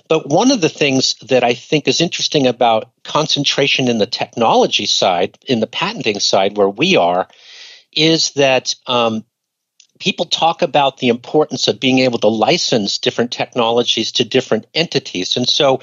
But 0.09 0.29
one 0.29 0.51
of 0.51 0.61
the 0.61 0.69
things 0.69 1.15
that 1.29 1.43
I 1.43 1.55
think 1.55 1.89
is 1.89 2.03
interesting 2.03 2.47
about 2.47 2.91
concentration 3.03 3.89
in 3.89 3.97
the 3.97 4.07
technology 4.07 4.87
side, 4.87 5.39
in 5.47 5.61
the 5.61 5.67
patenting 5.67 6.21
side, 6.21 6.59
where 6.59 6.69
we 6.69 6.97
are, 6.97 7.29
is 7.93 8.33
that 8.33 8.75
um, 8.87 9.25
people 9.99 10.27
talk 10.27 10.61
about 10.61 10.99
the 10.99 11.09
importance 11.09 11.67
of 11.67 11.81
being 11.81 12.01
able 12.01 12.19
to 12.19 12.29
license 12.29 12.99
different 12.99 13.33
technologies 13.33 14.13
to 14.13 14.25
different 14.25 14.67
entities. 14.75 15.37
And 15.37 15.49
so 15.49 15.81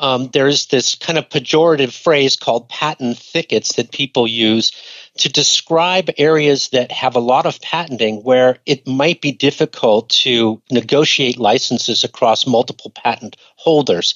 um, 0.00 0.30
there's 0.32 0.66
this 0.66 0.94
kind 0.94 1.18
of 1.18 1.28
pejorative 1.28 1.92
phrase 1.92 2.36
called 2.36 2.68
patent 2.70 3.18
thickets 3.18 3.74
that 3.76 3.92
people 3.92 4.26
use 4.26 4.72
to 5.18 5.28
describe 5.28 6.08
areas 6.16 6.70
that 6.70 6.90
have 6.90 7.14
a 7.14 7.20
lot 7.20 7.44
of 7.44 7.60
patenting 7.60 8.22
where 8.22 8.56
it 8.64 8.86
might 8.86 9.20
be 9.20 9.32
difficult 9.32 10.08
to 10.08 10.62
negotiate 10.70 11.38
licenses 11.38 12.02
across 12.02 12.46
multiple 12.46 12.90
patent 12.90 13.36
holders. 13.56 14.14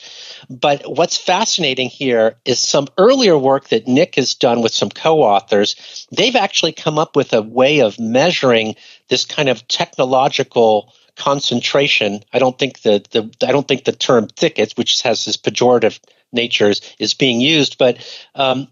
But 0.49 0.83
what's 0.87 1.19
fascinating 1.19 1.91
here 1.91 2.37
is 2.47 2.59
some 2.59 2.89
earlier 2.97 3.37
work 3.37 3.69
that 3.69 3.87
Nick 3.87 4.15
has 4.15 4.35
done 4.35 4.63
with 4.63 4.73
some 4.73 4.89
co 4.89 5.23
authors. 5.23 6.07
They've 6.11 6.37
actually 6.37 6.73
come 6.73 6.99
up 6.99 7.15
with 7.15 7.35
a 7.35 7.43
way 7.43 7.81
of 7.81 8.01
measuring 8.01 8.77
this 9.09 9.27
kind 9.27 9.51
of 9.51 9.69
technological 9.69 10.95
concentration. 11.17 12.21
I 12.33 12.39
don't 12.39 12.59
think 12.59 12.83
the, 12.83 13.05
the 13.11 13.47
I 13.47 13.53
don't 13.53 13.67
think 13.67 13.85
the 13.85 13.93
term 13.93 14.29
thickets, 14.29 14.77
which 14.77 15.03
has 15.03 15.25
this 15.25 15.37
pejorative 15.37 16.01
nature, 16.33 16.73
is, 16.99 17.15
being 17.15 17.41
used. 17.41 17.79
But 17.79 17.99
um, 18.35 18.69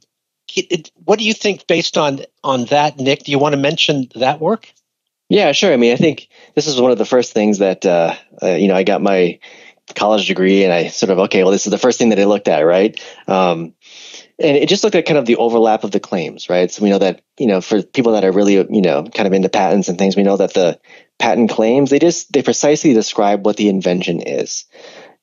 it, 0.55 0.91
what 1.05 1.19
do 1.19 1.25
you 1.25 1.35
think 1.35 1.67
based 1.67 1.97
on 1.97 2.21
on 2.43 2.67
that, 2.67 2.99
Nick? 2.99 3.25
Do 3.25 3.33
you 3.33 3.39
want 3.39 3.55
to 3.55 3.61
mention 3.61 4.09
that 4.17 4.41
work? 4.41 4.73
Yeah, 5.29 5.53
sure. 5.53 5.73
I 5.73 5.77
mean, 5.77 5.93
I 5.93 5.97
think 5.97 6.29
this 6.55 6.67
is 6.67 6.81
one 6.81 6.91
of 6.91 6.99
the 6.99 7.07
first 7.07 7.33
things 7.33 7.59
that 7.59 7.87
uh, 7.87 8.15
uh, 8.43 8.49
you 8.49 8.69
know 8.69 8.77
I 8.77 8.83
got 8.83 9.01
my 9.01 9.39
college 9.95 10.27
degree, 10.29 10.65
and 10.65 10.73
I 10.73 10.89
sort 10.89 11.11
of 11.11 11.19
okay, 11.21 11.43
well, 11.43 11.53
this 11.53 11.67
is 11.67 11.71
the 11.71 11.79
first 11.79 11.99
thing 11.99 12.11
that 12.11 12.21
I 12.21 12.25
looked 12.25 12.49
at, 12.49 12.61
right? 12.61 13.01
Um, 13.27 13.75
and 14.43 14.57
it 14.57 14.69
just 14.69 14.85
looked 14.85 14.97
at 14.97 15.07
kind 15.07 15.19
of 15.19 15.27
the 15.27 15.37
overlap 15.37 15.85
of 15.85 15.91
the 15.91 16.01
claims, 16.01 16.49
right? 16.49 16.71
So 16.71 16.83
we 16.83 16.91
know 16.91 16.99
that 16.99 17.23
you 17.39 17.47
know 17.47 17.61
for 17.61 17.83
people 17.83 18.13
that 18.13 18.25
are 18.25 18.33
really 18.33 18.55
you 18.55 18.83
know 18.83 19.05
kind 19.05 19.27
of 19.27 19.33
into 19.33 19.49
patents 19.49 19.89
and 19.89 19.99
things, 19.99 20.17
we 20.17 20.23
know 20.23 20.37
that 20.37 20.55
the 20.55 20.81
patent 21.19 21.51
claims 21.51 21.91
they 21.91 21.99
just 21.99 22.33
they 22.33 22.43
precisely 22.43 22.95
describe 22.95 23.45
what 23.47 23.57
the 23.57 23.69
invention 23.69 24.21
is. 24.21 24.65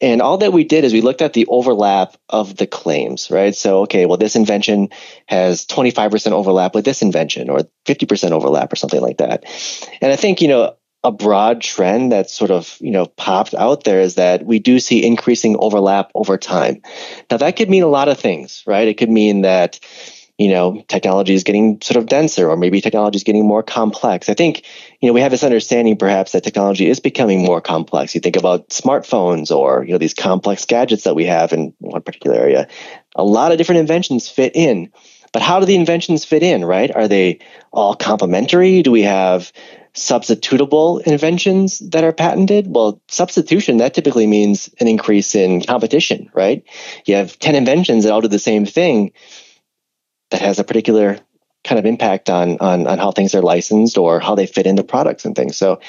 And 0.01 0.21
all 0.21 0.37
that 0.37 0.53
we 0.53 0.63
did 0.63 0.85
is 0.85 0.93
we 0.93 1.01
looked 1.01 1.21
at 1.21 1.33
the 1.33 1.45
overlap 1.47 2.15
of 2.29 2.55
the 2.55 2.67
claims, 2.67 3.29
right? 3.29 3.53
So, 3.53 3.81
okay, 3.81 4.05
well, 4.05 4.17
this 4.17 4.37
invention 4.37 4.89
has 5.25 5.65
25% 5.65 6.31
overlap 6.31 6.73
with 6.73 6.85
this 6.85 7.01
invention 7.01 7.49
or 7.49 7.61
50% 7.85 8.31
overlap 8.31 8.71
or 8.71 8.77
something 8.77 9.01
like 9.01 9.17
that. 9.17 9.43
And 10.01 10.11
I 10.11 10.15
think, 10.15 10.41
you 10.41 10.47
know, 10.47 10.75
a 11.03 11.11
broad 11.11 11.61
trend 11.61 12.11
that 12.11 12.29
sort 12.29 12.51
of 12.51 12.77
you 12.81 12.91
know 12.91 13.05
popped 13.05 13.53
out 13.53 13.83
there 13.83 14.01
is 14.01 14.15
that 14.15 14.45
we 14.45 14.59
do 14.59 14.79
see 14.79 15.05
increasing 15.05 15.55
overlap 15.57 16.11
over 16.13 16.37
time. 16.37 16.81
Now 17.31 17.37
that 17.37 17.55
could 17.55 17.69
mean 17.69 17.83
a 17.83 17.87
lot 17.87 18.09
of 18.09 18.19
things, 18.19 18.63
right? 18.67 18.87
It 18.87 18.97
could 18.97 19.09
mean 19.09 19.41
that 19.41 19.79
you 20.37 20.49
know 20.49 20.83
technology 20.87 21.33
is 21.33 21.43
getting 21.45 21.79
sort 21.81 21.97
of 21.97 22.07
denser, 22.07 22.49
or 22.49 22.57
maybe 22.57 22.81
technology 22.81 23.15
is 23.15 23.23
getting 23.23 23.47
more 23.47 23.63
complex. 23.63 24.27
I 24.27 24.33
think 24.33 24.65
you 24.99 25.07
know 25.07 25.13
we 25.13 25.21
have 25.21 25.31
this 25.31 25.43
understanding 25.43 25.97
perhaps 25.97 26.33
that 26.33 26.43
technology 26.43 26.89
is 26.89 26.99
becoming 26.99 27.43
more 27.43 27.61
complex. 27.61 28.13
You 28.13 28.19
think 28.19 28.35
about 28.35 28.69
smartphones 28.69 29.55
or 29.55 29.85
you 29.85 29.93
know 29.93 29.99
these 29.99 30.13
complex 30.13 30.65
gadgets 30.65 31.05
that 31.05 31.15
we 31.15 31.25
have 31.25 31.53
in 31.53 31.73
one 31.79 32.01
particular 32.01 32.35
area. 32.35 32.67
A 33.15 33.23
lot 33.23 33.53
of 33.53 33.57
different 33.57 33.79
inventions 33.79 34.27
fit 34.27 34.51
in. 34.53 34.91
But 35.31 35.43
how 35.43 35.59
do 35.59 35.67
the 35.67 35.75
inventions 35.75 36.25
fit 36.25 36.41
in, 36.41 36.65
right? 36.65 36.93
Are 36.95 37.07
they 37.07 37.39
all 37.71 37.95
complementary? 37.95 38.81
Do 38.81 38.91
we 38.91 39.03
have 39.03 39.51
substitutable 39.93 41.01
inventions 41.01 41.79
that 41.79 42.03
are 42.03 42.13
patented? 42.13 42.67
Well, 42.67 43.01
substitution, 43.07 43.77
that 43.77 43.93
typically 43.93 44.27
means 44.27 44.69
an 44.79 44.87
increase 44.87 45.35
in 45.35 45.61
competition, 45.61 46.29
right? 46.33 46.63
You 47.05 47.15
have 47.15 47.37
10 47.39 47.55
inventions 47.55 48.03
that 48.03 48.13
all 48.13 48.21
do 48.21 48.27
the 48.27 48.39
same 48.39 48.65
thing 48.65 49.11
that 50.31 50.41
has 50.41 50.59
a 50.59 50.63
particular 50.63 51.19
kind 51.63 51.77
of 51.77 51.85
impact 51.85 52.29
on, 52.29 52.57
on 52.59 52.87
on 52.87 52.97
how 52.97 53.11
things 53.11 53.35
are 53.35 53.41
licensed 53.41 53.97
or 53.97 54.19
how 54.19 54.33
they 54.33 54.45
fit 54.45 54.65
into 54.65 54.83
products 54.83 55.25
and 55.25 55.35
things. 55.35 55.57
So 55.57 55.81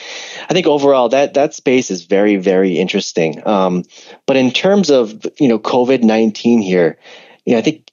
I 0.48 0.52
think 0.52 0.66
overall 0.66 1.08
that 1.10 1.34
that 1.34 1.54
space 1.54 1.90
is 1.90 2.04
very, 2.04 2.36
very 2.36 2.78
interesting. 2.78 3.46
Um, 3.46 3.84
but 4.26 4.36
in 4.36 4.50
terms 4.50 4.90
of 4.90 5.24
you 5.38 5.48
know 5.48 5.58
COVID-19 5.58 6.62
here, 6.62 6.98
you 7.44 7.52
know, 7.52 7.58
I 7.58 7.62
think 7.62 7.89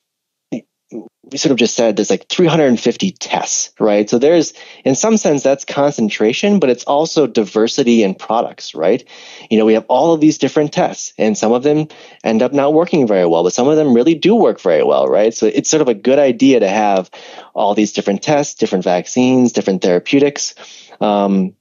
we 0.91 1.38
sort 1.38 1.52
of 1.52 1.58
just 1.58 1.76
said 1.76 1.95
there's 1.95 2.10
like 2.10 2.30
350 2.30 3.12
tests, 3.12 3.71
right? 3.80 4.10
So 4.10 4.17
there's, 4.17 4.54
in 4.86 4.95
some 4.95 5.17
sense, 5.17 5.43
that's 5.43 5.65
concentration, 5.65 6.60
but 6.60 6.69
it's 6.69 6.86
also 6.86 7.28
diversity 7.28 8.04
in 8.04 8.15
products, 8.15 8.73
right? 8.73 9.04
You 9.50 9.58
know, 9.58 9.65
we 9.65 9.73
have 9.73 9.86
all 9.89 10.13
of 10.13 10.21
these 10.21 10.38
different 10.38 10.71
tests, 10.71 11.13
and 11.17 11.38
some 11.38 11.52
of 11.52 11.63
them 11.63 11.88
end 12.23 12.41
up 12.41 12.54
not 12.54 12.73
working 12.73 13.08
very 13.08 13.26
well, 13.26 13.43
but 13.43 13.54
some 13.54 13.67
of 13.67 13.76
them 13.76 13.93
really 13.93 14.15
do 14.15 14.36
work 14.36 14.62
very 14.62 14.84
well, 14.84 15.08
right? 15.08 15.34
So 15.34 15.47
it's 15.47 15.69
sort 15.69 15.82
of 15.82 15.89
a 15.89 15.93
good 15.93 16.19
idea 16.19 16.62
to 16.62 16.69
have 16.69 17.10
all 17.54 17.76
these 17.76 17.91
different 17.91 18.23
tests, 18.23 18.56
different 18.56 18.86
vaccines, 18.86 19.52
different 19.52 19.82
therapeutics. 19.82 20.56
Um, 21.02 21.56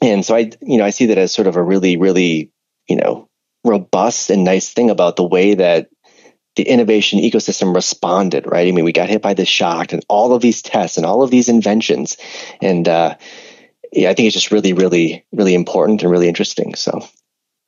and 0.00 0.24
so 0.24 0.34
I, 0.34 0.50
you 0.62 0.78
know, 0.78 0.84
I 0.84 0.90
see 0.90 1.06
that 1.06 1.18
as 1.18 1.32
sort 1.32 1.46
of 1.46 1.56
a 1.56 1.62
really, 1.62 1.98
really, 1.98 2.50
you 2.88 2.96
know, 2.96 3.28
robust 3.64 4.30
and 4.30 4.42
nice 4.44 4.72
thing 4.72 4.90
about 4.90 5.16
the 5.16 5.24
way 5.24 5.54
that 5.54 5.88
the 6.56 6.64
innovation 6.64 7.18
ecosystem 7.18 7.74
responded, 7.74 8.46
right? 8.46 8.68
I 8.68 8.72
mean, 8.72 8.84
we 8.84 8.92
got 8.92 9.08
hit 9.08 9.22
by 9.22 9.34
this 9.34 9.48
shock 9.48 9.92
and 9.92 10.04
all 10.08 10.34
of 10.34 10.42
these 10.42 10.62
tests 10.62 10.96
and 10.96 11.06
all 11.06 11.22
of 11.22 11.30
these 11.30 11.48
inventions. 11.48 12.16
And 12.60 12.86
uh, 12.88 13.16
yeah, 13.92 14.10
I 14.10 14.14
think 14.14 14.26
it's 14.26 14.34
just 14.34 14.50
really, 14.50 14.72
really, 14.72 15.24
really 15.32 15.54
important 15.54 16.02
and 16.02 16.10
really 16.10 16.28
interesting. 16.28 16.74
So. 16.74 17.06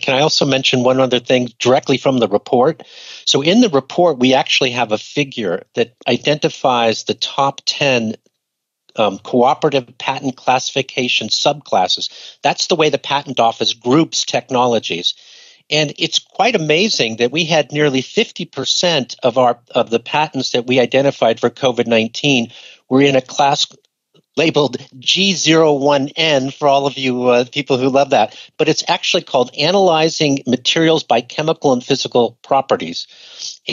Can 0.01 0.14
I 0.14 0.20
also 0.20 0.44
mention 0.44 0.83
one 0.83 0.99
other 0.99 1.20
thing 1.20 1.51
directly 1.61 1.99
from 1.99 2.18
the 2.18 2.27
report? 2.27 2.83
So, 3.25 3.42
in 3.42 3.61
the 3.61 3.68
report, 3.68 4.18
we 4.18 4.35
actually 4.35 4.70
have 4.73 4.90
a 4.90 4.99
figure 4.99 5.62
that 5.75 5.94
identifies 6.09 7.05
the 7.05 7.14
top 7.14 7.61
10 7.64 8.16
um, 8.97 9.18
cooperative 9.18 9.97
patent 9.99 10.37
classification 10.37 11.29
subclasses. 11.29 12.11
That's 12.42 12.66
the 12.66 12.77
way 12.77 12.90
the 12.90 12.99
patent 12.99 13.40
office 13.40 13.73
groups 13.73 14.25
technologies. 14.25 15.14
And 15.70 15.94
it's 15.98 16.18
quite 16.18 16.55
amazing 16.55 17.16
that 17.16 17.32
we 17.32 17.45
had 17.45 17.72
nearly 17.72 18.03
50% 18.03 19.16
of 19.22 19.38
our 19.38 19.59
of 19.70 19.91
the 19.91 20.01
patents 20.01 20.51
that 20.51 20.66
we 20.66 20.78
identified 20.78 21.41
for 21.41 21.51
COVID-19 21.51 22.53
were 22.88 23.01
in 23.01 23.16
a 23.16 23.22
class 23.22 23.66
labeled 24.36 24.78
G01N 24.99 26.53
for 26.53 26.68
all 26.68 26.86
of 26.86 26.99
you 26.99 27.28
uh, 27.28 27.45
people 27.51 27.78
who 27.78 27.88
love 27.88 28.11
that, 28.11 28.36
but 28.57 28.68
it's 28.68 28.84
actually 28.88 29.22
called 29.22 29.55
Analyzing 29.57 30.43
Materials 30.47 31.05
by 31.05 31.20
Chemical 31.20 31.72
and 31.72 31.84
Physical 31.84 32.38
Properties. 32.43 33.07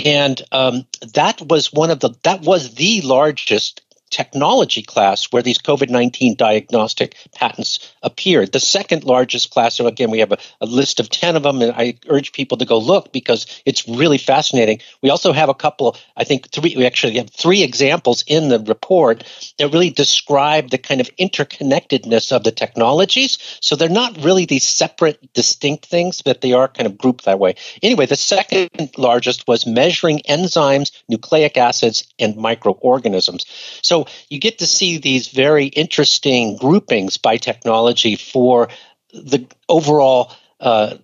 And 0.06 0.42
um, 0.52 0.86
that 1.14 1.42
was 1.42 1.74
one 1.74 1.90
of 1.90 2.00
the, 2.00 2.12
that 2.24 2.42
was 2.42 2.76
the 2.76 3.02
largest 3.02 3.82
technology 4.12 4.84
class 4.84 5.32
where 5.32 5.42
these 5.42 5.58
COVID 5.58 5.90
19 5.90 6.36
diagnostic 6.36 7.16
patents 7.34 7.92
appeared. 8.04 8.52
The 8.52 8.60
second 8.60 9.04
largest 9.04 9.50
class, 9.50 9.76
so 9.76 9.88
again, 9.88 10.12
we 10.12 10.20
have 10.20 10.32
a, 10.32 10.38
a, 10.60 10.66
list 10.66 11.00
of 11.00 11.10
10 11.10 11.36
of 11.36 11.44
them, 11.44 11.62
and 11.62 11.72
I 11.72 11.96
urge 12.08 12.34
people 12.34 12.58
to 12.60 12.66
go 12.66 12.78
look 12.78 13.12
because 13.12 13.62
it's 13.66 13.88
really 13.88 14.18
fascinating. 14.18 14.82
We 15.02 15.10
also 15.10 15.32
have 15.34 15.50
a 15.50 15.54
couple, 15.54 15.98
I 16.16 16.24
think 16.24 16.50
three, 16.50 16.76
we 16.78 16.86
actually 16.86 17.18
have 17.18 17.30
three 17.30 17.64
examples 17.64 18.24
in 18.28 18.50
the 18.50 18.60
report 18.60 19.24
that 19.58 19.70
really 19.70 19.90
describe 19.90 20.70
the 20.70 20.78
kind 20.78 21.02
of 21.02 21.10
interconnectedness 21.18 22.32
of 22.32 22.44
the 22.44 22.52
technologies. 22.52 23.38
So 23.62 23.76
they're 23.76 23.90
not 23.90 24.18
really 24.24 24.46
these 24.46 24.68
separate, 24.68 25.34
distinct 25.34 25.86
things, 25.86 26.22
but 26.22 26.42
they 26.42 26.54
are 26.54 26.68
kind 26.68 26.88
of 26.88 26.98
grouped 26.98 27.26
that 27.26 27.40
way. 27.40 27.56
Anyway, 27.82 28.06
the 28.06 28.16
second 28.16 28.70
largest 28.98 29.48
was 29.48 29.66
measuring 29.66 30.20
enzymes, 30.28 30.92
nucleic 31.08 31.58
acids, 31.58 32.04
and 32.20 32.36
microorganisms. 32.36 33.46
So 33.82 34.01
you 34.30 34.40
get 34.40 34.60
to 34.60 34.68
see 34.68 34.98
these 34.98 35.28
very 35.28 35.66
interesting 35.68 36.58
groupings 36.58 37.18
by 37.18 37.38
technology 37.38 38.16
for 38.16 38.70
the 39.14 39.46
overall 39.68 40.32
uh, 40.60 40.96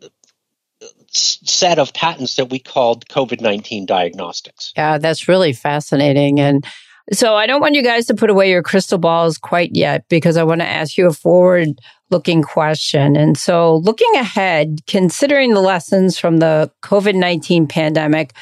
set 1.11 1.79
of 1.79 1.93
patents 1.93 2.35
that 2.35 2.49
we 2.49 2.59
called 2.59 3.07
COVID 3.07 3.41
19 3.41 3.85
diagnostics. 3.85 4.73
Yeah, 4.75 4.97
that's 4.97 5.27
really 5.27 5.53
fascinating. 5.53 6.39
And 6.39 6.65
so 7.13 7.35
I 7.35 7.47
don't 7.47 7.61
want 7.61 7.75
you 7.75 7.83
guys 7.83 8.05
to 8.07 8.15
put 8.15 8.29
away 8.29 8.49
your 8.49 8.63
crystal 8.63 8.97
balls 8.97 9.37
quite 9.37 9.71
yet 9.73 10.05
because 10.09 10.35
I 10.37 10.43
want 10.43 10.61
to 10.61 10.67
ask 10.67 10.97
you 10.97 11.07
a 11.07 11.13
forward 11.13 11.79
looking 12.09 12.41
question. 12.41 13.15
And 13.15 13.37
so 13.37 13.77
looking 13.77 14.13
ahead, 14.15 14.79
considering 14.87 15.53
the 15.53 15.61
lessons 15.61 16.17
from 16.17 16.37
the 16.37 16.71
COVID 16.83 17.15
19 17.15 17.67
pandemic, 17.67 18.33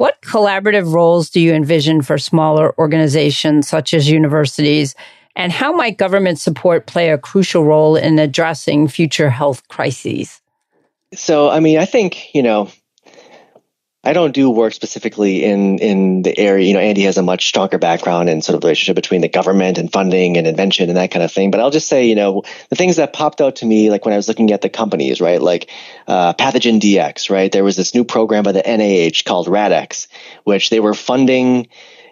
what 0.00 0.22
collaborative 0.22 0.94
roles 0.94 1.28
do 1.28 1.42
you 1.42 1.52
envision 1.52 2.00
for 2.00 2.16
smaller 2.16 2.74
organizations 2.78 3.68
such 3.68 3.92
as 3.92 4.08
universities? 4.08 4.94
And 5.36 5.52
how 5.52 5.72
might 5.72 5.98
government 5.98 6.40
support 6.40 6.86
play 6.86 7.10
a 7.10 7.18
crucial 7.18 7.64
role 7.64 7.96
in 7.96 8.18
addressing 8.18 8.88
future 8.88 9.28
health 9.28 9.68
crises? 9.68 10.40
So, 11.12 11.50
I 11.50 11.60
mean, 11.60 11.76
I 11.76 11.84
think, 11.84 12.34
you 12.34 12.42
know, 12.42 12.70
I 14.02 14.14
don't 14.14 14.32
do 14.32 14.48
work 14.48 14.72
specifically 14.72 15.44
in 15.44 15.78
in 15.78 16.22
the 16.22 16.36
area. 16.38 16.66
You 16.66 16.72
know, 16.72 16.80
Andy 16.80 17.02
has 17.02 17.18
a 17.18 17.22
much 17.22 17.46
stronger 17.46 17.76
background 17.76 18.30
in 18.30 18.40
sort 18.40 18.56
of 18.56 18.64
relationship 18.64 18.96
between 18.96 19.20
the 19.20 19.28
government 19.28 19.76
and 19.76 19.92
funding 19.92 20.38
and 20.38 20.46
invention 20.46 20.88
and 20.88 20.96
that 20.96 21.10
kind 21.10 21.22
of 21.22 21.30
thing. 21.30 21.50
But 21.50 21.60
I'll 21.60 21.70
just 21.70 21.86
say, 21.88 22.06
you 22.06 22.14
know, 22.14 22.42
the 22.70 22.76
things 22.76 22.96
that 22.96 23.12
popped 23.12 23.42
out 23.42 23.56
to 23.56 23.66
me, 23.66 23.90
like 23.90 24.06
when 24.06 24.14
I 24.14 24.16
was 24.16 24.26
looking 24.26 24.52
at 24.52 24.62
the 24.62 24.70
companies, 24.70 25.20
right, 25.20 25.40
like 25.40 25.70
uh, 26.06 26.32
PathogenDx, 26.32 27.28
right. 27.28 27.52
There 27.52 27.64
was 27.64 27.76
this 27.76 27.94
new 27.94 28.04
program 28.04 28.42
by 28.42 28.52
the 28.52 28.62
NIH 28.62 29.26
called 29.26 29.48
RADx, 29.48 30.08
which 30.44 30.70
they 30.70 30.80
were 30.80 30.94
funding 30.94 31.68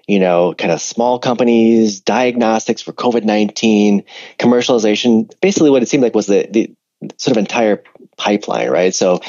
you 0.06 0.18
know, 0.18 0.54
kind 0.54 0.72
of 0.72 0.80
small 0.80 1.18
companies, 1.18 2.00
diagnostics 2.00 2.80
for 2.80 2.94
COVID 2.94 3.24
19, 3.24 4.04
commercialization. 4.38 5.30
Basically, 5.42 5.68
what 5.68 5.82
it 5.82 5.88
seemed 5.88 6.02
like 6.02 6.14
was 6.14 6.26
the, 6.26 6.48
the 6.50 6.74
sort 7.18 7.36
of 7.36 7.40
entire 7.40 7.84
pipeline, 8.16 8.70
right? 8.70 8.94
So 8.94 9.20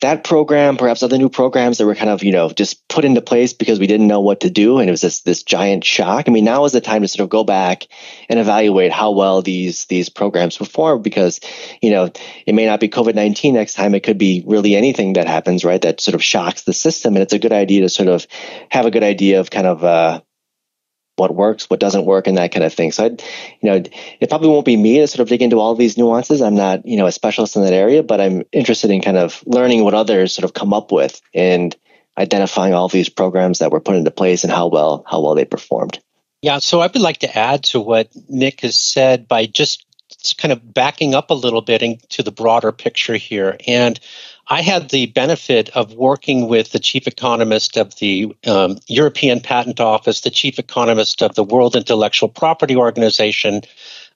that 0.00 0.22
program, 0.22 0.76
perhaps 0.76 1.02
other 1.02 1.18
new 1.18 1.28
programs 1.28 1.78
that 1.78 1.86
were 1.86 1.94
kind 1.94 2.10
of, 2.10 2.22
you 2.22 2.30
know, 2.30 2.50
just 2.50 2.86
put 2.88 3.04
into 3.04 3.20
place 3.20 3.52
because 3.52 3.80
we 3.80 3.88
didn't 3.88 4.06
know 4.06 4.20
what 4.20 4.40
to 4.40 4.50
do. 4.50 4.78
And 4.78 4.88
it 4.88 4.92
was 4.92 5.00
this, 5.00 5.22
this 5.22 5.42
giant 5.42 5.84
shock. 5.84 6.28
I 6.28 6.30
mean, 6.30 6.44
now 6.44 6.64
is 6.64 6.72
the 6.72 6.80
time 6.80 7.02
to 7.02 7.08
sort 7.08 7.24
of 7.24 7.30
go 7.30 7.42
back 7.42 7.88
and 8.28 8.38
evaluate 8.38 8.92
how 8.92 9.10
well 9.10 9.42
these, 9.42 9.86
these 9.86 10.08
programs 10.08 10.56
perform 10.56 11.02
because, 11.02 11.40
you 11.82 11.90
know, 11.90 12.10
it 12.46 12.54
may 12.54 12.66
not 12.66 12.78
be 12.78 12.88
COVID-19 12.88 13.54
next 13.54 13.74
time. 13.74 13.94
It 13.94 14.04
could 14.04 14.18
be 14.18 14.44
really 14.46 14.76
anything 14.76 15.14
that 15.14 15.26
happens, 15.26 15.64
right? 15.64 15.82
That 15.82 16.00
sort 16.00 16.14
of 16.14 16.22
shocks 16.22 16.62
the 16.62 16.72
system. 16.72 17.16
And 17.16 17.22
it's 17.22 17.32
a 17.32 17.38
good 17.40 17.52
idea 17.52 17.80
to 17.80 17.88
sort 17.88 18.08
of 18.08 18.26
have 18.70 18.86
a 18.86 18.92
good 18.92 19.04
idea 19.04 19.40
of 19.40 19.50
kind 19.50 19.66
of, 19.66 19.82
uh, 19.82 20.20
what 21.18 21.34
works, 21.34 21.68
what 21.68 21.80
doesn't 21.80 22.04
work, 22.04 22.26
and 22.26 22.38
that 22.38 22.52
kind 22.52 22.64
of 22.64 22.72
thing. 22.72 22.92
So, 22.92 23.06
I'd, 23.06 23.22
you 23.60 23.70
know, 23.70 23.82
it 24.20 24.28
probably 24.28 24.48
won't 24.48 24.66
be 24.66 24.76
me 24.76 24.98
to 24.98 25.06
sort 25.06 25.20
of 25.20 25.28
dig 25.28 25.42
into 25.42 25.58
all 25.58 25.74
these 25.74 25.98
nuances. 25.98 26.40
I'm 26.40 26.54
not, 26.54 26.86
you 26.86 26.96
know, 26.96 27.06
a 27.06 27.12
specialist 27.12 27.56
in 27.56 27.62
that 27.62 27.72
area, 27.72 28.02
but 28.02 28.20
I'm 28.20 28.44
interested 28.52 28.90
in 28.90 29.00
kind 29.00 29.16
of 29.16 29.42
learning 29.46 29.84
what 29.84 29.94
others 29.94 30.32
sort 30.32 30.44
of 30.44 30.54
come 30.54 30.72
up 30.72 30.92
with 30.92 31.20
and 31.34 31.76
identifying 32.16 32.74
all 32.74 32.88
these 32.88 33.08
programs 33.08 33.60
that 33.60 33.70
were 33.70 33.80
put 33.80 33.96
into 33.96 34.10
place 34.10 34.44
and 34.44 34.52
how 34.52 34.66
well 34.66 35.04
how 35.06 35.20
well 35.20 35.34
they 35.34 35.44
performed. 35.44 36.00
Yeah, 36.42 36.58
so 36.58 36.80
I 36.80 36.86
would 36.86 36.96
like 36.96 37.18
to 37.18 37.38
add 37.38 37.64
to 37.64 37.80
what 37.80 38.10
Nick 38.28 38.60
has 38.60 38.76
said 38.76 39.26
by 39.26 39.46
just 39.46 39.84
kind 40.36 40.52
of 40.52 40.74
backing 40.74 41.14
up 41.14 41.30
a 41.30 41.34
little 41.34 41.60
bit 41.60 41.82
into 41.82 42.22
the 42.22 42.32
broader 42.32 42.72
picture 42.72 43.16
here. 43.16 43.56
And 43.66 43.98
I 44.50 44.62
had 44.62 44.88
the 44.88 45.06
benefit 45.06 45.68
of 45.76 45.92
working 45.92 46.48
with 46.48 46.72
the 46.72 46.78
chief 46.78 47.06
economist 47.06 47.76
of 47.76 47.94
the 47.96 48.34
um, 48.46 48.78
European 48.86 49.40
Patent 49.40 49.78
Office, 49.78 50.22
the 50.22 50.30
chief 50.30 50.58
economist 50.58 51.22
of 51.22 51.34
the 51.34 51.44
World 51.44 51.76
Intellectual 51.76 52.30
Property 52.30 52.74
Organization, 52.74 53.60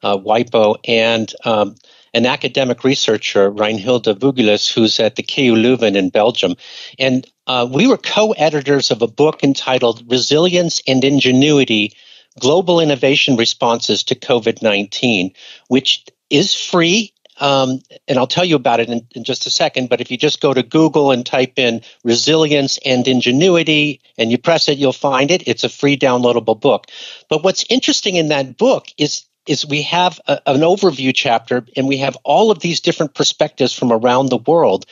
uh, 0.02 0.16
WIPO, 0.16 0.76
and 0.88 1.34
um, 1.44 1.74
an 2.14 2.24
academic 2.24 2.82
researcher, 2.82 3.50
Reinhilde 3.50 4.18
Veugelers, 4.18 4.72
who's 4.72 4.98
at 5.00 5.16
the 5.16 5.22
KU 5.22 5.54
Leuven 5.54 5.96
in 5.96 6.08
Belgium. 6.08 6.56
And 6.98 7.26
uh, 7.46 7.68
we 7.70 7.86
were 7.86 7.98
co 7.98 8.32
editors 8.32 8.90
of 8.90 9.02
a 9.02 9.06
book 9.06 9.44
entitled 9.44 10.02
Resilience 10.10 10.80
and 10.86 11.04
Ingenuity 11.04 11.92
Global 12.40 12.80
Innovation 12.80 13.36
Responses 13.36 14.02
to 14.04 14.14
COVID 14.14 14.62
19, 14.62 15.32
which 15.68 16.06
is 16.30 16.54
free 16.54 17.12
um, 17.42 17.82
and 18.06 18.18
I'll 18.18 18.28
tell 18.28 18.44
you 18.44 18.54
about 18.54 18.78
it 18.78 18.88
in, 18.88 19.04
in, 19.16 19.24
just 19.24 19.46
a 19.46 19.50
second. 19.50 19.88
But 19.88 20.00
if 20.00 20.12
you 20.12 20.16
just 20.16 20.40
go 20.40 20.54
to 20.54 20.62
Google 20.62 21.10
and 21.10 21.26
type 21.26 21.54
in 21.58 21.82
resilience 22.04 22.78
and 22.84 23.06
ingenuity 23.08 24.00
and 24.16 24.30
you 24.30 24.38
press 24.38 24.68
it, 24.68 24.78
you'll 24.78 24.92
find 24.92 25.32
it. 25.32 25.48
It's 25.48 25.64
a 25.64 25.68
free 25.68 25.96
downloadable 25.96 26.60
book. 26.60 26.86
But 27.28 27.42
what's 27.42 27.64
interesting 27.68 28.14
in 28.14 28.28
that 28.28 28.56
book 28.56 28.86
is 28.96 29.26
is 29.44 29.66
we 29.66 29.82
have 29.82 30.20
a, 30.28 30.40
an 30.46 30.60
overview 30.60 31.12
chapter 31.12 31.66
and 31.76 31.88
we 31.88 31.96
have 31.96 32.16
all 32.22 32.52
of 32.52 32.60
these 32.60 32.80
different 32.80 33.12
perspectives 33.12 33.72
from 33.72 33.90
around 33.90 34.28
the 34.28 34.36
world. 34.36 34.86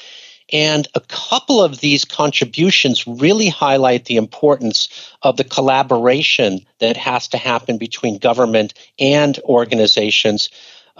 And 0.53 0.89
a 0.97 1.01
couple 1.01 1.63
of 1.63 1.79
these 1.79 2.05
contributions 2.05 3.07
really 3.07 3.49
highlight 3.49 4.07
the 4.07 4.17
importance 4.17 4.89
of 5.23 5.37
the 5.37 5.45
collaboration 5.45 6.67
that 6.81 6.97
has 6.97 7.29
to 7.29 7.39
happen 7.39 7.79
between 7.79 8.19
government 8.19 8.75
and 8.99 9.39
organizations 9.45 10.51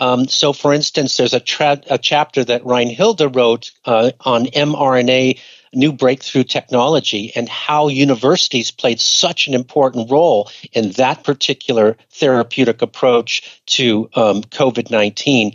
um, 0.01 0.27
so, 0.27 0.53
for 0.53 0.73
instance, 0.73 1.17
there's 1.17 1.35
a, 1.35 1.41
tra- 1.41 1.83
a 1.89 1.99
chapter 1.99 2.43
that 2.45 2.65
Reinhilde 2.65 3.37
wrote 3.37 3.71
uh, 3.85 4.13
on 4.21 4.47
mRNA 4.47 5.39
new 5.73 5.93
breakthrough 5.93 6.43
technology 6.43 7.33
and 7.37 7.49
how 7.49 7.89
universities 7.89 8.71
played 8.71 8.99
such 8.99 9.47
an 9.47 9.55
important 9.55 10.11
role 10.11 10.51
in 10.73 10.91
that 10.93 11.23
particular 11.23 11.97
therapeutic 12.11 12.83
approach 12.83 13.63
to 13.67 14.11
um, 14.15 14.43
COVID 14.43 14.91
19. 14.91 15.53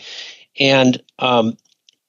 And 0.60 1.02
um, 1.20 1.58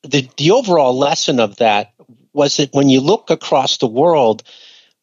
the, 0.02 0.28
the 0.36 0.52
overall 0.52 0.96
lesson 0.96 1.40
of 1.40 1.56
that 1.56 1.94
was 2.32 2.58
that 2.58 2.72
when 2.72 2.88
you 2.88 3.00
look 3.00 3.30
across 3.30 3.78
the 3.78 3.88
world, 3.88 4.42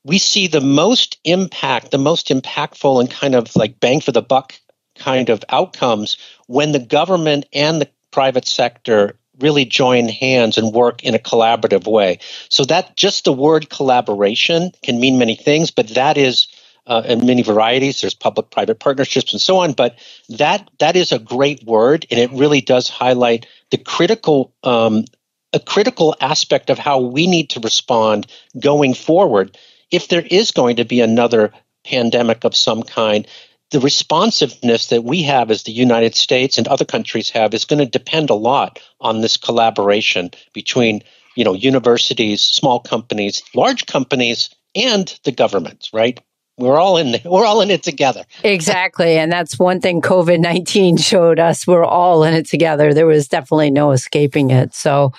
we 0.05 0.17
see 0.17 0.47
the 0.47 0.61
most 0.61 1.17
impact, 1.23 1.91
the 1.91 1.97
most 1.97 2.27
impactful 2.27 2.99
and 3.01 3.09
kind 3.09 3.35
of 3.35 3.53
like 3.55 3.79
bang 3.79 4.01
for 4.01 4.11
the 4.11 4.21
buck 4.21 4.53
kind 4.95 5.29
of 5.29 5.43
outcomes 5.49 6.17
when 6.47 6.71
the 6.71 6.79
government 6.79 7.45
and 7.53 7.81
the 7.81 7.89
private 8.11 8.47
sector 8.47 9.17
really 9.39 9.65
join 9.65 10.07
hands 10.07 10.57
and 10.57 10.73
work 10.73 11.03
in 11.03 11.15
a 11.15 11.19
collaborative 11.19 11.87
way. 11.87 12.19
So 12.49 12.65
that 12.65 12.95
just 12.95 13.25
the 13.25 13.33
word 13.33 13.69
collaboration 13.69 14.71
can 14.83 14.99
mean 14.99 15.17
many 15.17 15.35
things, 15.35 15.71
but 15.71 15.87
that 15.89 16.17
is 16.17 16.47
uh, 16.85 17.01
in 17.05 17.25
many 17.25 17.41
varieties. 17.41 18.01
There's 18.01 18.13
public-private 18.13 18.79
partnerships 18.79 19.33
and 19.33 19.41
so 19.41 19.57
on, 19.57 19.73
but 19.73 19.97
that 20.29 20.69
that 20.79 20.95
is 20.95 21.11
a 21.11 21.19
great 21.19 21.63
word, 21.63 22.05
and 22.11 22.19
it 22.19 22.31
really 22.31 22.61
does 22.61 22.89
highlight 22.89 23.47
the 23.71 23.77
critical 23.77 24.53
um, 24.63 25.05
a 25.53 25.59
critical 25.59 26.15
aspect 26.19 26.69
of 26.69 26.79
how 26.79 26.99
we 26.99 27.27
need 27.27 27.51
to 27.51 27.59
respond 27.59 28.27
going 28.59 28.93
forward 28.93 29.57
if 29.91 30.07
there 30.07 30.25
is 30.29 30.51
going 30.51 30.75
to 30.77 30.85
be 30.85 30.99
another 30.99 31.53
pandemic 31.85 32.43
of 32.43 32.55
some 32.55 32.81
kind 32.83 33.27
the 33.73 33.79
responsiveness 33.79 34.87
that 34.87 35.03
we 35.03 35.23
have 35.23 35.49
as 35.49 35.63
the 35.63 35.71
United 35.71 36.13
States 36.13 36.59
and 36.59 36.67
other 36.67 36.85
countries 36.85 37.31
have 37.31 37.55
is 37.55 37.65
going 37.65 37.79
to 37.79 37.87
depend 37.87 38.29
a 38.29 38.35
lot 38.35 38.79
on 39.01 39.21
this 39.21 39.35
collaboration 39.35 40.29
between 40.53 41.01
you 41.35 41.43
know 41.43 41.53
universities, 41.53 42.43
small 42.43 42.79
companies, 42.79 43.41
large 43.55 43.87
companies, 43.87 44.51
and 44.75 45.19
the 45.23 45.31
government, 45.31 45.89
right? 45.91 46.21
We're 46.59 46.77
all 46.77 46.97
in 46.97 47.15
we're 47.25 47.45
all 47.45 47.61
in 47.61 47.71
it 47.71 47.81
together. 47.81 48.25
Exactly. 48.43 49.17
And 49.17 49.31
that's 49.31 49.57
one 49.57 49.81
thing 49.81 50.01
COVID 50.01 50.39
19 50.39 50.97
showed 50.97 51.39
us. 51.39 51.65
We're 51.65 51.83
all 51.83 52.23
in 52.23 52.35
it 52.35 52.47
together. 52.47 52.93
There 52.93 53.07
was 53.07 53.27
definitely 53.27 53.71
no 53.71 53.91
escaping 53.91 54.51
it. 54.51 54.75
So 54.75 55.13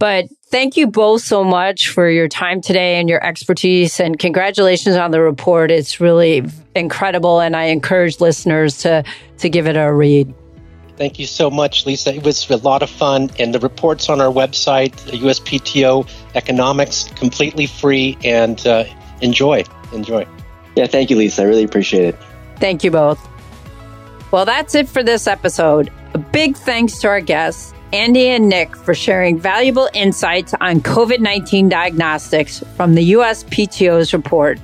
But 0.00 0.28
thank 0.46 0.78
you 0.78 0.86
both 0.86 1.22
so 1.22 1.44
much 1.44 1.90
for 1.90 2.08
your 2.08 2.26
time 2.26 2.62
today 2.62 2.98
and 2.98 3.08
your 3.08 3.22
expertise 3.22 4.00
and 4.00 4.18
congratulations 4.18 4.96
on 4.96 5.10
the 5.10 5.20
report. 5.20 5.70
It's 5.70 6.00
really 6.00 6.42
incredible 6.74 7.38
and 7.38 7.54
I 7.54 7.64
encourage 7.64 8.18
listeners 8.18 8.78
to 8.78 9.04
to 9.38 9.48
give 9.50 9.68
it 9.68 9.76
a 9.76 9.92
read. 9.92 10.34
Thank 10.96 11.18
you 11.18 11.26
so 11.26 11.50
much, 11.50 11.84
Lisa. 11.86 12.14
It 12.14 12.24
was 12.24 12.48
a 12.50 12.56
lot 12.56 12.82
of 12.82 12.90
fun, 12.90 13.30
and 13.38 13.54
the 13.54 13.58
reports 13.58 14.10
on 14.10 14.20
our 14.20 14.30
website, 14.30 14.92
USPTO 15.12 16.06
Economics, 16.34 17.04
completely 17.16 17.66
free, 17.66 18.18
and 18.22 18.66
uh, 18.66 18.84
enjoy, 19.22 19.64
enjoy. 19.94 20.26
Yeah, 20.76 20.86
thank 20.86 21.08
you, 21.08 21.16
Lisa. 21.16 21.40
I 21.40 21.44
really 21.46 21.64
appreciate 21.64 22.04
it. 22.04 22.18
Thank 22.56 22.84
you 22.84 22.90
both. 22.90 23.18
Well, 24.30 24.44
that's 24.44 24.74
it 24.74 24.90
for 24.90 25.02
this 25.02 25.26
episode. 25.26 25.90
A 26.12 26.18
big 26.18 26.54
thanks 26.54 26.98
to 26.98 27.08
our 27.08 27.22
guests, 27.22 27.72
Andy 27.92 28.28
and 28.28 28.48
Nick, 28.48 28.76
for 28.76 28.94
sharing 28.94 29.38
valuable 29.38 29.88
insights 29.94 30.54
on 30.60 30.80
COVID 30.80 31.18
19 31.18 31.68
diagnostics 31.68 32.62
from 32.76 32.94
the 32.94 33.12
USPTO's 33.12 34.12
report, 34.12 34.60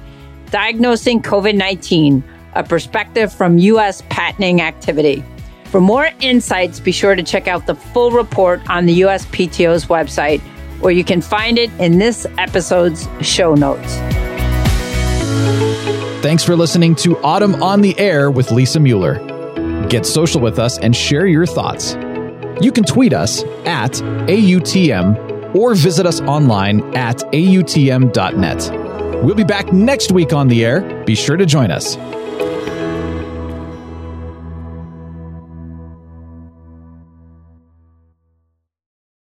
Diagnosing 0.51 1.23
COVID 1.23 1.57
19, 1.57 2.23
a 2.55 2.63
perspective 2.63 3.33
from 3.33 3.59
U.S. 3.59 4.03
patenting 4.11 4.61
activity. 4.61 5.25
For 5.65 5.81
more 5.81 6.09
insights, 6.21 6.79
be 6.79 6.93
sure 6.93 7.17
to 7.17 7.23
check 7.23 7.49
out 7.49 7.67
the 7.67 7.75
full 7.75 8.13
report 8.13 8.61
on 8.71 8.87
the 8.87 9.01
USPTO's 9.01 9.87
website, 9.87 10.41
or 10.81 10.93
you 10.93 11.03
can 11.03 11.21
find 11.21 11.59
it 11.59 11.71
in 11.81 11.99
this 11.99 12.27
episode's 12.39 13.09
show 13.21 13.57
notes. 13.57 13.97
Thanks 16.23 16.45
for 16.45 16.55
listening 16.55 16.95
to 16.97 17.17
AUTM 17.17 17.61
on 17.61 17.81
the 17.81 17.99
Air 17.99 18.31
with 18.31 18.53
Lisa 18.53 18.79
Mueller. 18.79 19.19
Get 19.89 20.07
social 20.07 20.41
with 20.41 20.61
us 20.61 20.79
and 20.79 20.95
share 20.95 21.27
your 21.27 21.47
thoughts. 21.47 21.97
You 22.61 22.73
can 22.73 22.85
tweet 22.85 23.13
us 23.13 23.43
at 23.65 23.93
AUTM 23.93 25.55
or 25.55 25.75
visit 25.75 26.07
us 26.07 26.21
online 26.23 26.81
at 26.97 27.19
AUTM.net. 27.19 29.25
We'll 29.25 29.35
be 29.35 29.45
back 29.45 29.73
next 29.73 30.13
week 30.13 30.33
on 30.33 30.49
the 30.49 30.65
air. 30.65 31.05
Be 31.05 31.15
sure 31.15 31.37
to 31.37 31.47
join 31.47 31.71
us. 31.71 31.97